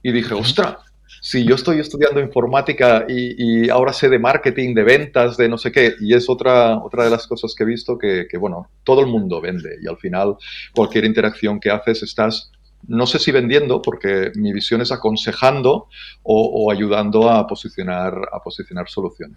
Y 0.03 0.13
dije, 0.13 0.35
ostra, 0.35 0.79
si 1.21 1.45
yo 1.45 1.55
estoy 1.55 1.81
estudiando 1.81 2.21
informática 2.21 3.07
y, 3.09 3.69
ahora 3.71 3.93
sé 3.93 4.09
de 4.09 4.19
marketing, 4.19 4.75
de 4.75 4.83
ventas, 4.83 5.37
de 5.37 5.49
no 5.49 5.57
sé 5.57 5.73
qué, 5.73 5.95
y 6.01 6.15
es 6.15 6.29
otra, 6.29 6.77
otra 6.79 7.05
de 7.05 7.11
las 7.11 7.27
cosas 7.27 7.55
que 7.55 7.63
he 7.63 7.67
visto 7.67 7.97
que, 7.97 8.29
bueno, 8.39 8.69
todo 8.83 9.01
el 9.01 9.07
mundo 9.07 9.41
vende 9.41 9.79
y 9.83 9.89
al 9.89 9.97
final 9.97 10.37
cualquier 10.75 11.05
interacción 11.05 11.61
que 11.61 11.71
haces 11.71 12.03
estás, 12.03 12.53
no 12.87 13.07
sé 13.07 13.19
si 13.19 13.33
vendiendo, 13.33 13.81
porque 13.81 14.33
mi 14.35 14.53
visión 14.53 14.83
es 14.83 14.93
aconsejando 14.93 15.89
o, 16.23 16.71
ayudando 16.71 17.31
a 17.31 17.47
posicionar, 17.47 18.15
a 18.31 18.41
posicionar 18.41 18.89
soluciones. 18.89 19.37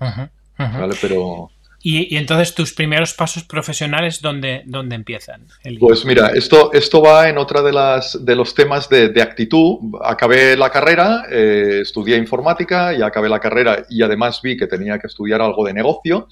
¿vale? 0.57 0.95
Pero, 1.01 1.51
Y, 1.81 2.17
entonces 2.17 2.55
tus 2.55 2.73
primeros 2.73 3.13
pasos 3.13 3.43
profesionales, 3.43 4.21
¿dónde, 4.21 4.63
dónde 4.65 4.95
empiezan? 4.95 5.47
Pues 5.79 6.05
mira, 6.05 6.29
esto, 6.29 6.71
esto 6.73 7.01
va 7.01 7.29
en 7.29 7.37
otra 7.37 7.61
de, 7.61 7.71
las, 7.71 8.25
de 8.25 8.35
los 8.35 8.53
temas 8.55 8.89
de, 8.89 9.21
actitud. 9.21 9.77
Acabé 10.03 10.57
la 10.57 10.69
carrera, 10.69 11.23
eh, 11.29 11.79
estudié 11.83 12.17
informática 12.17 12.93
y 12.93 13.01
acabé 13.01 13.29
la 13.29 13.39
carrera 13.39 13.85
y 13.89 14.01
además 14.01 14.41
vi 14.41 14.57
que 14.57 14.67
tenía 14.67 14.97
que 14.99 15.07
estudiar 15.07 15.41
algo 15.41 15.65
de 15.65 15.73
negocio. 15.73 16.27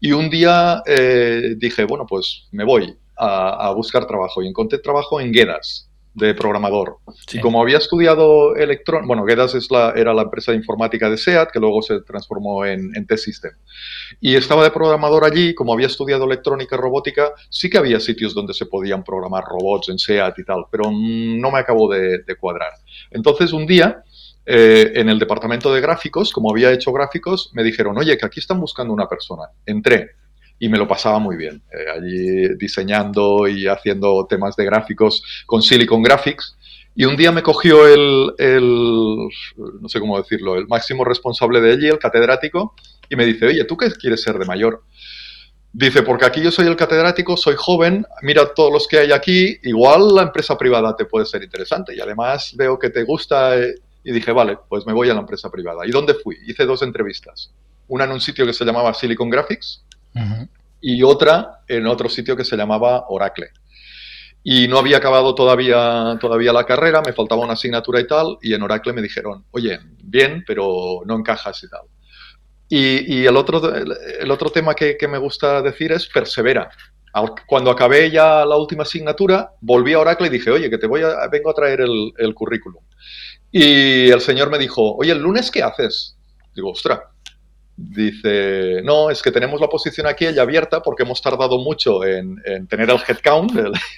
Y 0.00 0.12
un 0.12 0.28
día 0.28 0.82
eh, 0.86 1.54
dije, 1.56 1.84
bueno, 1.84 2.06
pues 2.06 2.48
me 2.52 2.64
voy 2.64 2.94
a, 3.16 3.68
a 3.68 3.72
buscar 3.72 4.06
trabajo 4.06 4.42
y 4.42 4.48
encontré 4.48 4.78
trabajo 4.78 5.20
en 5.20 5.32
Guedas 5.32 5.90
de 6.14 6.34
programador. 6.34 6.98
Y 7.32 7.40
como 7.40 7.62
había 7.62 7.78
estudiado 7.78 8.56
electrónica, 8.56 9.06
bueno, 9.06 9.24
Gedas 9.24 9.54
es 9.54 9.70
la, 9.70 9.92
era 9.96 10.12
la 10.12 10.22
empresa 10.22 10.52
de 10.52 10.58
informática 10.58 11.08
de 11.08 11.16
SEAT, 11.16 11.50
que 11.52 11.60
luego 11.60 11.82
se 11.82 12.00
transformó 12.00 12.64
en, 12.64 12.90
en 12.94 13.06
T-System. 13.06 13.52
Y 14.20 14.34
estaba 14.34 14.64
de 14.64 14.70
programador 14.70 15.24
allí, 15.24 15.54
como 15.54 15.72
había 15.72 15.86
estudiado 15.86 16.24
electrónica 16.24 16.76
y 16.76 16.78
robótica, 16.78 17.32
sí 17.48 17.68
que 17.70 17.78
había 17.78 18.00
sitios 18.00 18.34
donde 18.34 18.54
se 18.54 18.66
podían 18.66 19.04
programar 19.04 19.44
robots 19.44 19.88
en 19.90 19.98
SEAT 19.98 20.38
y 20.38 20.44
tal, 20.44 20.64
pero 20.70 20.90
no 20.90 21.50
me 21.50 21.58
acabó 21.58 21.92
de, 21.92 22.24
cuadrar. 22.38 22.72
Entonces, 23.10 23.52
un 23.52 23.66
día, 23.66 24.02
eh, 24.46 24.92
en 24.94 25.08
el 25.08 25.18
departamento 25.18 25.72
de 25.72 25.80
gráficos, 25.80 26.32
como 26.32 26.50
había 26.50 26.72
hecho 26.72 26.92
gráficos, 26.92 27.50
me 27.52 27.62
dijeron, 27.62 27.98
oye, 27.98 28.16
que 28.16 28.26
aquí 28.26 28.40
están 28.40 28.60
buscando 28.60 28.94
una 28.94 29.08
persona. 29.08 29.44
Entré 29.66 30.10
y 30.60 30.68
me 30.68 30.78
lo 30.78 30.86
pasaba 30.86 31.18
muy 31.18 31.36
bien. 31.36 31.62
Eh, 31.72 31.90
allí 31.90 32.54
diseñando 32.56 33.48
y 33.48 33.66
haciendo 33.66 34.26
temas 34.28 34.54
de 34.56 34.66
gráficos 34.66 35.44
con 35.46 35.62
Silicon 35.62 36.02
Graphics. 36.02 36.56
Y 36.94 37.06
un 37.06 37.16
día 37.16 37.32
me 37.32 37.42
cogió 37.42 37.86
el, 37.86 38.34
no 39.56 39.88
sé 39.88 40.00
cómo 40.00 40.18
decirlo, 40.18 40.56
el 40.56 40.68
máximo 40.68 41.04
responsable 41.04 41.60
de 41.60 41.72
allí, 41.72 41.86
el 41.88 41.98
catedrático, 41.98 42.74
y 43.10 43.16
me 43.16 43.26
dice, 43.26 43.46
oye, 43.46 43.64
¿tú 43.64 43.76
qué 43.76 43.90
quieres 43.90 44.22
ser 44.22 44.38
de 44.38 44.46
mayor? 44.46 44.84
Dice, 45.72 46.02
porque 46.02 46.24
aquí 46.24 46.40
yo 46.40 46.50
soy 46.50 46.66
el 46.66 46.76
catedrático, 46.76 47.36
soy 47.36 47.54
joven, 47.56 48.06
mira 48.22 48.54
todos 48.54 48.72
los 48.72 48.88
que 48.88 48.98
hay 48.98 49.12
aquí, 49.12 49.58
igual 49.64 50.14
la 50.14 50.22
empresa 50.22 50.56
privada 50.56 50.96
te 50.96 51.04
puede 51.04 51.26
ser 51.26 51.42
interesante 51.42 51.94
y 51.94 52.00
además 52.00 52.54
veo 52.56 52.78
que 52.78 52.90
te 52.90 53.02
gusta. 53.02 53.58
Eh". 53.58 53.74
Y 54.02 54.12
dije, 54.12 54.32
vale, 54.32 54.58
pues 54.68 54.86
me 54.86 54.92
voy 54.92 55.10
a 55.10 55.14
la 55.14 55.20
empresa 55.20 55.50
privada. 55.50 55.86
¿Y 55.86 55.90
dónde 55.90 56.14
fui? 56.14 56.36
Hice 56.46 56.64
dos 56.64 56.82
entrevistas. 56.82 57.52
Una 57.88 58.04
en 58.04 58.12
un 58.12 58.20
sitio 58.20 58.46
que 58.46 58.52
se 58.52 58.64
llamaba 58.64 58.94
Silicon 58.94 59.28
Graphics, 59.28 59.84
y 60.80 61.02
otra 61.02 61.62
en 61.68 61.86
otro 61.86 62.08
sitio 62.08 62.36
que 62.36 62.44
se 62.44 62.56
llamaba 62.56 63.06
Oracle. 63.08 63.50
Y 64.42 64.68
no 64.68 64.78
había 64.78 64.96
acabado 64.96 65.34
todavía, 65.34 66.16
todavía 66.20 66.52
la 66.52 66.64
carrera, 66.64 67.02
me 67.04 67.12
faltaba 67.12 67.42
una 67.42 67.52
asignatura 67.52 68.00
y 68.00 68.06
tal, 68.06 68.38
y 68.40 68.54
en 68.54 68.62
Oracle 68.62 68.92
me 68.94 69.02
dijeron, 69.02 69.44
oye, 69.50 69.78
bien, 70.02 70.42
pero 70.46 71.02
no 71.04 71.16
encajas 71.16 71.62
y 71.62 71.68
tal. 71.68 71.82
Y, 72.72 73.26
el, 73.26 73.36
otro, 73.36 73.74
el, 73.74 74.30
otro 74.30 74.50
tema 74.50 74.74
que, 74.74 74.96
me 75.08 75.18
gusta 75.18 75.60
decir 75.60 75.90
es 75.90 76.06
persevera. 76.06 76.70
Cuando 77.46 77.70
acabé 77.72 78.10
ya 78.12 78.44
la 78.46 78.56
última 78.56 78.84
asignatura, 78.84 79.50
volví 79.60 79.92
a 79.92 79.98
Oracle 79.98 80.28
y 80.28 80.30
dije, 80.30 80.50
oye, 80.50 80.70
que 80.70 80.78
te 80.78 80.86
voy 80.86 81.02
a, 81.02 81.26
vengo 81.26 81.50
a 81.50 81.54
traer 81.54 81.80
el, 81.80 82.12
el 82.16 82.32
currículum. 82.32 82.82
Y 83.50 84.08
el 84.10 84.20
señor 84.20 84.50
me 84.50 84.58
dijo, 84.58 84.94
oye, 84.94 85.10
¿el 85.10 85.18
lunes 85.18 85.50
qué 85.50 85.64
haces? 85.64 86.16
Digo, 86.54 86.70
ostra, 86.70 87.10
Dice, 87.82 88.82
no, 88.84 89.08
es 89.08 89.22
que 89.22 89.32
tenemos 89.32 89.58
la 89.58 89.68
posición 89.68 90.06
aquí 90.06 90.30
ya 90.34 90.42
abierta 90.42 90.82
porque 90.82 91.02
hemos 91.02 91.22
tardado 91.22 91.58
mucho 91.58 92.04
en, 92.04 92.36
tener 92.68 92.90
el 92.90 92.98
headcount 93.08 93.52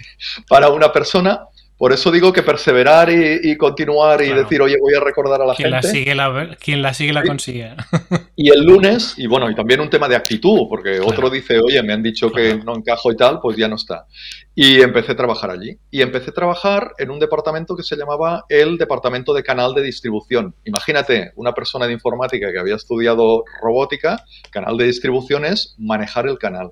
para 0.48 0.68
una 0.68 0.92
persona 0.92 1.48
por 1.82 1.92
eso 1.92 2.12
digo 2.12 2.32
que 2.32 2.44
perseverar 2.44 3.10
y, 3.10 3.56
continuar 3.56 4.22
y 4.22 4.28
decir, 4.28 4.62
oye, 4.62 4.76
voy 4.80 4.94
a 4.94 5.00
recordar 5.00 5.42
a 5.42 5.46
la 5.46 5.54
quien 5.56 5.72
gente. 5.72 5.88
La 5.88 5.92
sigue 5.92 6.14
la, 6.14 6.56
quien 6.60 6.80
la 6.80 6.94
sigue 6.94 7.12
la 7.12 7.24
consigue. 7.24 7.74
Y 8.36 8.50
el 8.50 8.62
lunes, 8.62 9.14
y 9.16 9.26
bueno, 9.26 9.50
y 9.50 9.54
también 9.56 9.80
un 9.80 9.90
tema 9.90 10.08
de 10.08 10.14
actitud, 10.14 10.68
porque 10.68 11.00
otro 11.00 11.28
dice, 11.28 11.58
oye, 11.58 11.82
me 11.82 11.92
han 11.92 12.00
dicho 12.00 12.30
que 12.30 12.54
no 12.54 12.76
encajo 12.76 13.10
y 13.10 13.16
tal, 13.16 13.40
pues 13.40 13.56
ya 13.56 13.66
no 13.66 13.74
está. 13.74 14.06
Y 14.54 14.80
empecé 14.80 15.12
a 15.12 15.16
trabajar 15.16 15.50
allí. 15.50 15.76
Y 15.90 16.02
empecé 16.02 16.30
a 16.30 16.34
trabajar 16.34 16.92
en 16.98 17.10
un 17.10 17.18
departamento 17.18 17.74
que 17.74 17.82
se 17.82 17.96
llamaba 17.96 18.44
el 18.48 18.78
Departamento 18.78 19.34
de 19.34 19.42
Canal 19.42 19.74
de 19.74 19.82
Distribución. 19.82 20.54
Imagínate, 20.64 21.32
una 21.34 21.52
persona 21.52 21.88
de 21.88 21.94
informática 21.94 22.52
que 22.52 22.60
había 22.60 22.76
estudiado 22.76 23.42
robótica, 23.60 24.24
canal 24.52 24.76
de 24.76 24.84
distribución 24.84 25.44
es 25.44 25.74
manejar 25.78 26.28
el 26.28 26.38
canal. 26.38 26.70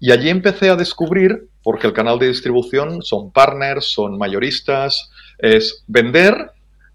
Y 0.00 0.12
allí 0.12 0.28
empecé 0.28 0.70
a 0.70 0.76
descubrir, 0.76 1.48
porque 1.62 1.86
el 1.86 1.92
canal 1.92 2.18
de 2.18 2.28
distribución 2.28 3.02
son 3.02 3.32
partners, 3.32 3.86
son 3.86 4.18
mayoristas, 4.18 5.10
es 5.38 5.84
vender, 5.86 6.52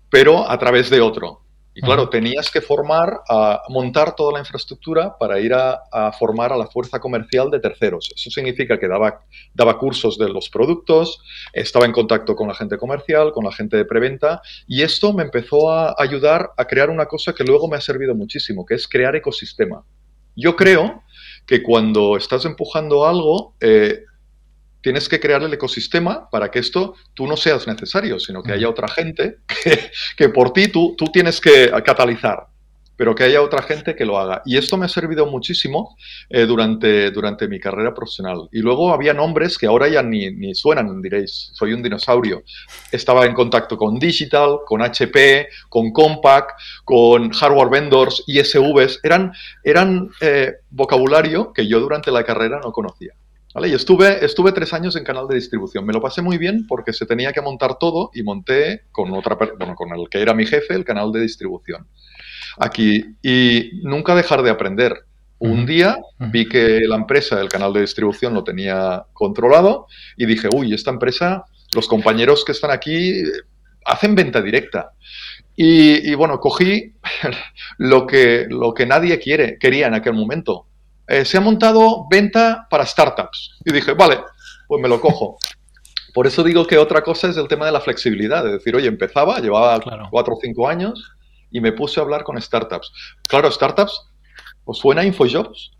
pero 0.10 0.50
a 0.50 0.58
través 0.58 0.90
de 0.90 1.02
otro. 1.02 1.42
Y 1.74 1.82
claro, 1.82 2.10
tenías 2.10 2.52
que 2.52 2.60
formar, 2.60 3.22
a 3.30 3.62
montar 3.70 4.14
toda 4.14 4.34
la 4.34 4.40
infraestructura 4.40 5.18
para 5.18 5.40
ir 5.40 5.54
a, 5.54 6.12
formar 6.20 6.52
a 6.52 6.58
la 6.58 6.68
fuerza 6.68 7.00
comercial 7.00 7.50
de 7.50 7.62
terceros. 7.62 8.12
Eso 8.14 8.30
significa 8.30 8.78
que 8.78 8.90
daba, 8.90 9.22
daba 9.54 9.78
cursos 9.78 10.18
de 10.18 10.28
los 10.28 10.50
productos, 10.50 11.22
estaba 11.54 11.86
en 11.86 11.94
contacto 11.94 12.36
con 12.36 12.50
la 12.50 12.56
gente 12.56 12.78
comercial, 12.78 13.32
con 13.32 13.46
la 13.46 13.54
gente 13.54 13.78
de 13.78 13.86
preventa, 13.86 14.42
y 14.68 14.82
esto 14.82 15.14
me 15.14 15.24
empezó 15.24 15.72
a 15.72 15.96
ayudar 15.98 16.52
a 16.58 16.66
crear 16.66 16.90
una 16.90 17.06
cosa 17.06 17.34
que 17.34 17.46
luego 17.46 17.70
me 17.70 17.78
ha 17.78 17.82
servido 17.82 18.16
muchísimo, 18.16 18.66
que 18.66 18.76
es 18.76 18.86
crear 18.86 19.16
ecosistema. 19.16 19.86
Yo 20.36 20.58
creo 20.58 21.04
que 21.46 21.64
cuando 21.64 22.18
estás 22.18 22.46
empujando 22.46 23.06
algo, 23.06 23.56
eh, 23.60 24.06
tienes 24.82 25.08
que 25.08 25.20
crear 25.20 25.44
el 25.44 25.54
ecosistema 25.54 26.30
para 26.30 26.50
que 26.50 26.60
esto 26.60 26.96
tú 27.14 27.28
no 27.28 27.38
seas 27.38 27.68
necesario, 27.68 28.20
sino 28.20 28.42
que 28.42 28.54
haya 28.54 28.70
otra 28.70 28.88
gente 28.88 29.38
que, 29.64 29.92
que 30.18 30.30
por 30.30 30.54
ti 30.54 30.68
tú, 30.68 30.96
tú 30.98 31.06
tienes 31.06 31.40
que 31.40 31.72
catalizar 31.86 32.51
pero 33.02 33.16
que 33.16 33.24
haya 33.24 33.42
otra 33.42 33.64
gente 33.64 33.96
que 33.96 34.06
lo 34.06 34.20
haga. 34.20 34.44
Y 34.46 34.58
esto 34.58 34.78
me 34.78 34.86
ha 34.86 34.88
servido 34.88 35.26
muchísimo 35.26 35.98
eh, 36.30 36.46
durante, 36.46 37.10
durante 37.10 37.48
mi 37.48 37.60
carrera 37.60 37.96
profesional. 37.96 38.48
Y 38.52 38.60
luego 38.60 38.94
había 38.94 39.12
nombres 39.12 39.58
que 39.58 39.66
ahora 39.66 39.88
ya 39.88 40.04
ni, 40.04 40.30
ni, 40.30 40.54
suenan, 40.54 41.02
diréis, 41.02 41.50
soy 41.56 41.74
un 41.74 41.82
dinosaurio. 41.82 42.44
Estaba 42.92 43.26
en 43.26 43.34
contacto 43.34 43.76
con 43.76 43.98
Digital, 43.98 44.60
con 44.68 44.84
HP, 44.84 45.48
con 45.68 45.92
Compaq, 45.92 46.54
con 46.86 47.32
hardware 47.32 47.72
vendors, 47.72 48.24
ISVs. 48.28 49.00
Eran, 49.02 49.34
eran 49.64 50.12
eh, 50.22 50.58
vocabulario 50.70 51.54
que 51.54 51.66
yo 51.66 51.80
durante 51.80 52.12
la 52.12 52.24
carrera 52.24 52.60
no 52.64 52.72
conocía. 52.72 53.14
¿Vale? 53.56 53.70
Y 53.70 53.74
estuve, 53.74 54.24
estuve 54.24 54.52
tres 54.52 54.74
años 54.74 54.96
en 54.96 55.04
canal 55.04 55.28
de 55.28 55.34
distribución. 55.34 55.88
Me 55.88 55.94
lo 55.94 56.02
pasé 56.02 56.22
muy 56.22 56.38
bien 56.38 56.68
porque 56.68 56.94
se 56.94 57.08
tenía 57.08 57.34
que 57.34 57.42
montar 57.42 57.80
todo 57.80 58.12
y 58.14 58.22
monté 58.22 58.84
con 58.92 59.12
otra, 59.12 59.40
bueno, 59.58 59.74
con 59.74 59.90
el 59.90 60.08
que 60.08 60.22
era 60.22 60.36
mi 60.36 60.46
jefe 60.46 60.76
el 60.76 60.86
canal 60.86 61.12
de 61.12 61.22
distribución 61.22 61.88
aquí 62.58 63.04
y 63.22 63.82
nunca 63.84 64.16
dejar 64.16 64.44
de 64.44 64.50
aprender. 64.50 65.06
Un 65.40 65.66
día 65.66 65.98
vi 66.20 66.48
que 66.48 66.82
la 66.82 66.96
empresa, 66.96 67.42
el 67.42 67.50
canal 67.50 67.74
de 67.74 67.82
distribución 67.82 68.36
lo 68.36 68.44
tenía 68.44 69.06
controlado 69.14 69.88
y 70.16 70.28
dije, 70.28 70.50
uy, 70.54 70.74
esta 70.74 70.92
empresa, 70.92 71.46
los 71.74 71.88
compañeros 71.88 72.46
que 72.46 72.52
están 72.52 72.70
aquí 72.70 73.24
hacen 73.86 74.14
venta 74.14 74.42
directa. 74.42 74.92
Y, 75.56 76.14
bueno, 76.16 76.40
cogí 76.40 76.94
lo 77.78 78.06
que, 78.06 78.46
lo 78.50 78.74
que 78.74 78.86
nadie 78.86 79.20
quiere, 79.20 79.58
quería 79.60 79.88
en 79.88 79.96
aquel 79.96 80.14
momento. 80.14 80.68
Eh, 81.08 81.26
se 81.26 81.38
ha 81.38 81.42
montado 81.42 82.08
venta 82.10 82.68
para 82.70 82.86
startups. 82.86 83.58
Y 83.66 83.74
dije, 83.74 83.94
vale, 83.94 84.20
pues 84.68 84.82
me 84.82 84.88
lo 84.88 85.02
cojo. 85.02 85.38
Por 86.14 86.28
eso 86.28 86.44
digo 86.44 86.68
que 86.68 86.78
otra 86.78 87.02
cosa 87.02 87.30
es 87.30 87.38
el 87.38 87.48
tema 87.48 87.66
de 87.66 87.72
la 87.72 87.82
flexibilidad. 87.82 88.46
Es 88.46 88.54
decir, 88.54 88.76
oye, 88.76 88.88
empezaba, 88.88 89.40
llevaba 89.40 89.80
cuatro 90.10 90.36
o 90.36 90.40
cinco 90.40 90.68
años 90.68 91.12
y 91.52 91.62
me 91.62 91.72
puse 91.74 92.00
a 92.00 92.04
hablar 92.04 92.24
con 92.24 92.42
startups. 92.42 92.92
Claro, 93.28 93.52
startups, 93.52 94.02
¿os 94.64 94.80
suena 94.80 95.04
InfoJobs? 95.04 95.72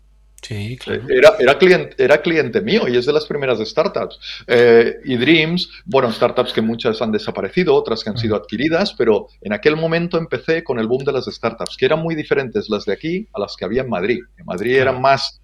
Sí, 0.42 0.76
claro. 0.76 1.04
Era, 1.08 1.34
era, 1.38 1.56
cliente, 1.56 1.94
era 2.02 2.20
cliente 2.20 2.60
mío 2.60 2.88
y 2.88 2.96
es 2.96 3.06
de 3.06 3.12
las 3.12 3.26
primeras 3.26 3.60
startups. 3.60 4.18
Eh, 4.48 4.96
y 5.04 5.16
Dreams, 5.16 5.68
bueno, 5.84 6.10
startups 6.10 6.52
que 6.52 6.60
muchas 6.60 7.00
han 7.00 7.12
desaparecido, 7.12 7.76
otras 7.76 8.02
que 8.02 8.10
han 8.10 8.18
sido 8.18 8.34
adquiridas, 8.34 8.92
pero 8.94 9.28
en 9.40 9.52
aquel 9.52 9.76
momento 9.76 10.18
empecé 10.18 10.64
con 10.64 10.80
el 10.80 10.88
boom 10.88 11.04
de 11.04 11.12
las 11.12 11.26
startups, 11.26 11.76
que 11.76 11.84
eran 11.84 12.00
muy 12.00 12.16
diferentes 12.16 12.68
las 12.68 12.84
de 12.84 12.92
aquí 12.92 13.28
a 13.32 13.38
las 13.38 13.56
que 13.56 13.64
había 13.64 13.82
en 13.82 13.88
Madrid. 13.88 14.18
En 14.36 14.44
Madrid 14.44 14.74
eran 14.74 15.00
más 15.00 15.40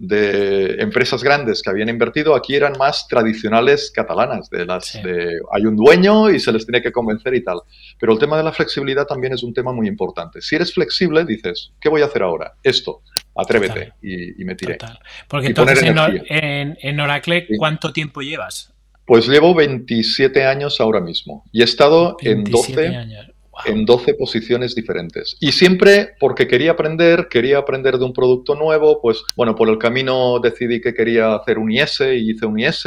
de 0.00 0.76
empresas 0.80 1.22
grandes 1.22 1.62
que 1.62 1.68
habían 1.68 1.90
invertido, 1.90 2.34
aquí 2.34 2.54
eran 2.54 2.72
más 2.78 3.06
tradicionales 3.06 3.92
catalanas, 3.94 4.48
de 4.48 4.64
las 4.64 4.94
de 4.94 5.38
hay 5.52 5.66
un 5.66 5.76
dueño 5.76 6.30
y 6.30 6.40
se 6.40 6.50
les 6.52 6.64
tiene 6.64 6.80
que 6.80 6.90
convencer 6.90 7.34
y 7.34 7.44
tal. 7.44 7.60
Pero 7.98 8.14
el 8.14 8.18
tema 8.18 8.38
de 8.38 8.42
la 8.42 8.52
flexibilidad 8.52 9.06
también 9.06 9.34
es 9.34 9.42
un 9.42 9.52
tema 9.52 9.72
muy 9.72 9.86
importante. 9.86 10.40
Si 10.40 10.56
eres 10.56 10.72
flexible, 10.72 11.26
dices, 11.26 11.72
¿qué 11.78 11.90
voy 11.90 12.00
a 12.00 12.06
hacer 12.06 12.22
ahora? 12.22 12.54
Esto, 12.62 13.02
atrévete 13.36 13.92
y, 14.00 14.42
me 14.42 14.54
tiré. 14.54 14.78
Porque 15.28 15.48
entonces 15.48 15.82
en, 15.82 17.00
Oracle, 17.00 17.46
¿cuánto 17.58 17.92
tiempo 17.92 18.22
llevas? 18.22 18.72
Pues 19.04 19.28
llevo 19.28 19.54
27 19.54 20.46
años 20.46 20.80
ahora 20.80 21.00
mismo 21.00 21.44
y 21.52 21.60
he 21.60 21.64
estado 21.64 22.16
en 22.22 22.44
12... 22.44 23.29
en 23.64 23.84
12 23.84 24.14
posiciones 24.14 24.74
diferentes. 24.74 25.36
Y 25.40 25.52
siempre 25.52 26.14
porque 26.18 26.46
quería 26.46 26.72
aprender, 26.72 27.28
quería 27.28 27.58
aprender 27.58 27.98
de 27.98 28.04
un 28.04 28.12
producto 28.12 28.54
nuevo, 28.54 29.00
pues 29.00 29.22
bueno, 29.36 29.54
por 29.54 29.68
el 29.68 29.78
camino 29.78 30.38
decidí 30.40 30.80
que 30.80 30.94
quería 30.94 31.34
hacer 31.34 31.58
un 31.58 31.70
IS 31.70 32.00
y 32.00 32.30
hice 32.30 32.46
un 32.46 32.58
IS. 32.58 32.84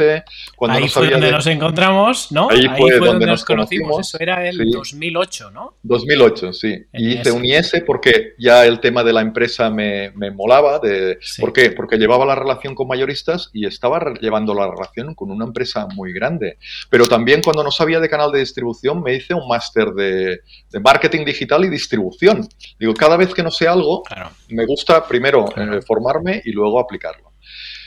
Cuando 0.56 0.78
ahí 0.78 0.88
fue 0.88 1.10
donde 1.10 1.30
nos 1.30 1.46
encontramos, 1.46 2.32
¿no? 2.32 2.48
Ahí, 2.50 2.66
fue, 2.76 2.98
donde, 2.98 3.26
nos 3.26 3.44
conocimos. 3.44 4.08
Eso 4.08 4.18
era 4.20 4.48
el 4.48 4.70
2008, 4.70 5.50
¿no? 5.50 5.76
2008, 5.82 6.52
sí. 6.52 6.84
y 6.92 7.14
hice 7.14 7.30
un 7.32 7.44
IS 7.44 7.82
porque 7.86 8.34
ya 8.38 8.64
el 8.66 8.80
tema 8.80 9.04
de 9.04 9.12
la 9.12 9.20
empresa 9.20 9.70
me, 9.70 10.10
me 10.14 10.30
molaba. 10.30 10.78
De, 10.78 11.18
¿Por 11.40 11.52
qué? 11.52 11.70
Porque 11.70 11.96
llevaba 11.96 12.24
la 12.24 12.34
relación 12.34 12.74
con 12.74 12.88
mayoristas 12.88 13.50
y 13.52 13.66
estaba 13.66 14.14
llevando 14.20 14.54
la 14.54 14.70
relación 14.70 15.14
con 15.14 15.30
una 15.30 15.44
empresa 15.44 15.86
muy 15.94 16.12
grande. 16.12 16.58
Pero 16.90 17.06
también 17.06 17.42
cuando 17.42 17.62
no 17.62 17.70
sabía 17.70 18.00
de 18.00 18.08
canal 18.08 18.32
de 18.32 18.40
distribución 18.40 19.02
me 19.02 19.14
hice 19.14 19.34
un 19.34 19.48
máster 19.48 19.90
de, 19.90 20.40
marketing 20.82 21.24
digital 21.24 21.64
y 21.64 21.68
distribución. 21.68 22.48
Digo, 22.78 22.94
cada 22.94 23.16
vez 23.16 23.34
que 23.34 23.42
no 23.42 23.50
sé 23.50 23.68
algo, 23.68 24.02
me 24.48 24.66
gusta 24.66 25.06
primero 25.06 25.46
eh, 25.56 25.80
formarme 25.86 26.42
y 26.44 26.52
luego 26.52 26.80
aplicarlo. 26.80 27.33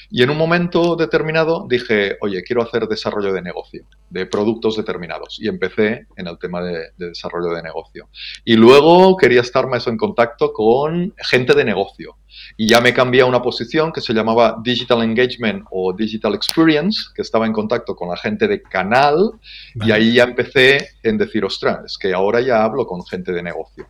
Y 0.10 0.24
en 0.24 0.30
un 0.30 0.38
momento 0.38 0.96
determinado 0.96 1.66
dije, 1.68 2.18
oye, 2.22 2.42
quiero 2.44 2.64
hacer 2.64 2.88
desarrollo 2.88 3.34
de 3.34 3.42
negocio, 3.42 3.86
de 4.10 4.26
productos 4.26 4.78
determinados. 4.78 5.38
Y 5.40 5.48
empecé 5.48 6.08
en 6.16 6.28
el 6.28 6.38
tema 6.38 6.62
de, 6.64 6.92
desarrollo 6.98 7.54
de 7.54 7.62
negocio. 7.62 8.08
Y 8.46 8.56
luego 8.56 9.18
quería 9.18 9.42
estar 9.42 9.68
más 9.68 9.86
en 9.88 9.98
contacto 9.98 10.54
con 10.54 11.14
gente 11.18 11.54
de 11.54 11.66
negocio. 11.66 12.16
Y 12.56 12.70
ya 12.70 12.80
me 12.80 12.94
cambié 12.94 13.22
a 13.22 13.26
una 13.26 13.42
posición 13.42 13.92
que 13.92 14.00
se 14.00 14.14
llamaba 14.14 14.58
Digital 14.64 15.04
Engagement 15.04 15.66
o 15.72 15.92
Digital 15.94 16.36
Experience, 16.36 17.10
que 17.14 17.22
estaba 17.22 17.46
en 17.46 17.54
contacto 17.54 17.96
con 17.96 18.10
la 18.10 18.18
gente 18.18 18.48
de 18.48 18.62
canal. 18.62 19.32
Y 19.76 19.92
ahí 19.92 20.14
ya 20.14 20.24
empecé 20.24 20.92
en 21.04 21.18
decir, 21.18 21.44
ostras, 21.44 21.80
es 21.86 21.98
que 21.98 22.14
ahora 22.14 22.40
ya 22.40 22.64
hablo 22.64 22.86
con 22.86 23.06
gente 23.06 23.34
de 23.34 23.44
negocio. 23.44 23.88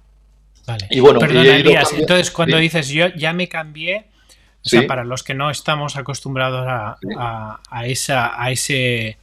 Vale. 0.65 0.87
Y 0.89 0.99
bueno, 0.99 1.19
entonces 1.21 2.31
cuando 2.31 2.57
dices 2.57 2.89
yo 2.89 3.07
ya 3.15 3.31
me 3.31 3.47
cambié, 3.47 4.07
o 4.67 4.69
sea, 4.69 4.85
para 4.85 5.05
los 5.05 5.23
que 5.23 5.33
no 5.33 5.49
estamos 5.49 5.95
acostumbrados 5.95 6.65
a, 6.67 7.85
esa, 7.85 8.41
a 8.41 8.51
ese, 8.51 9.17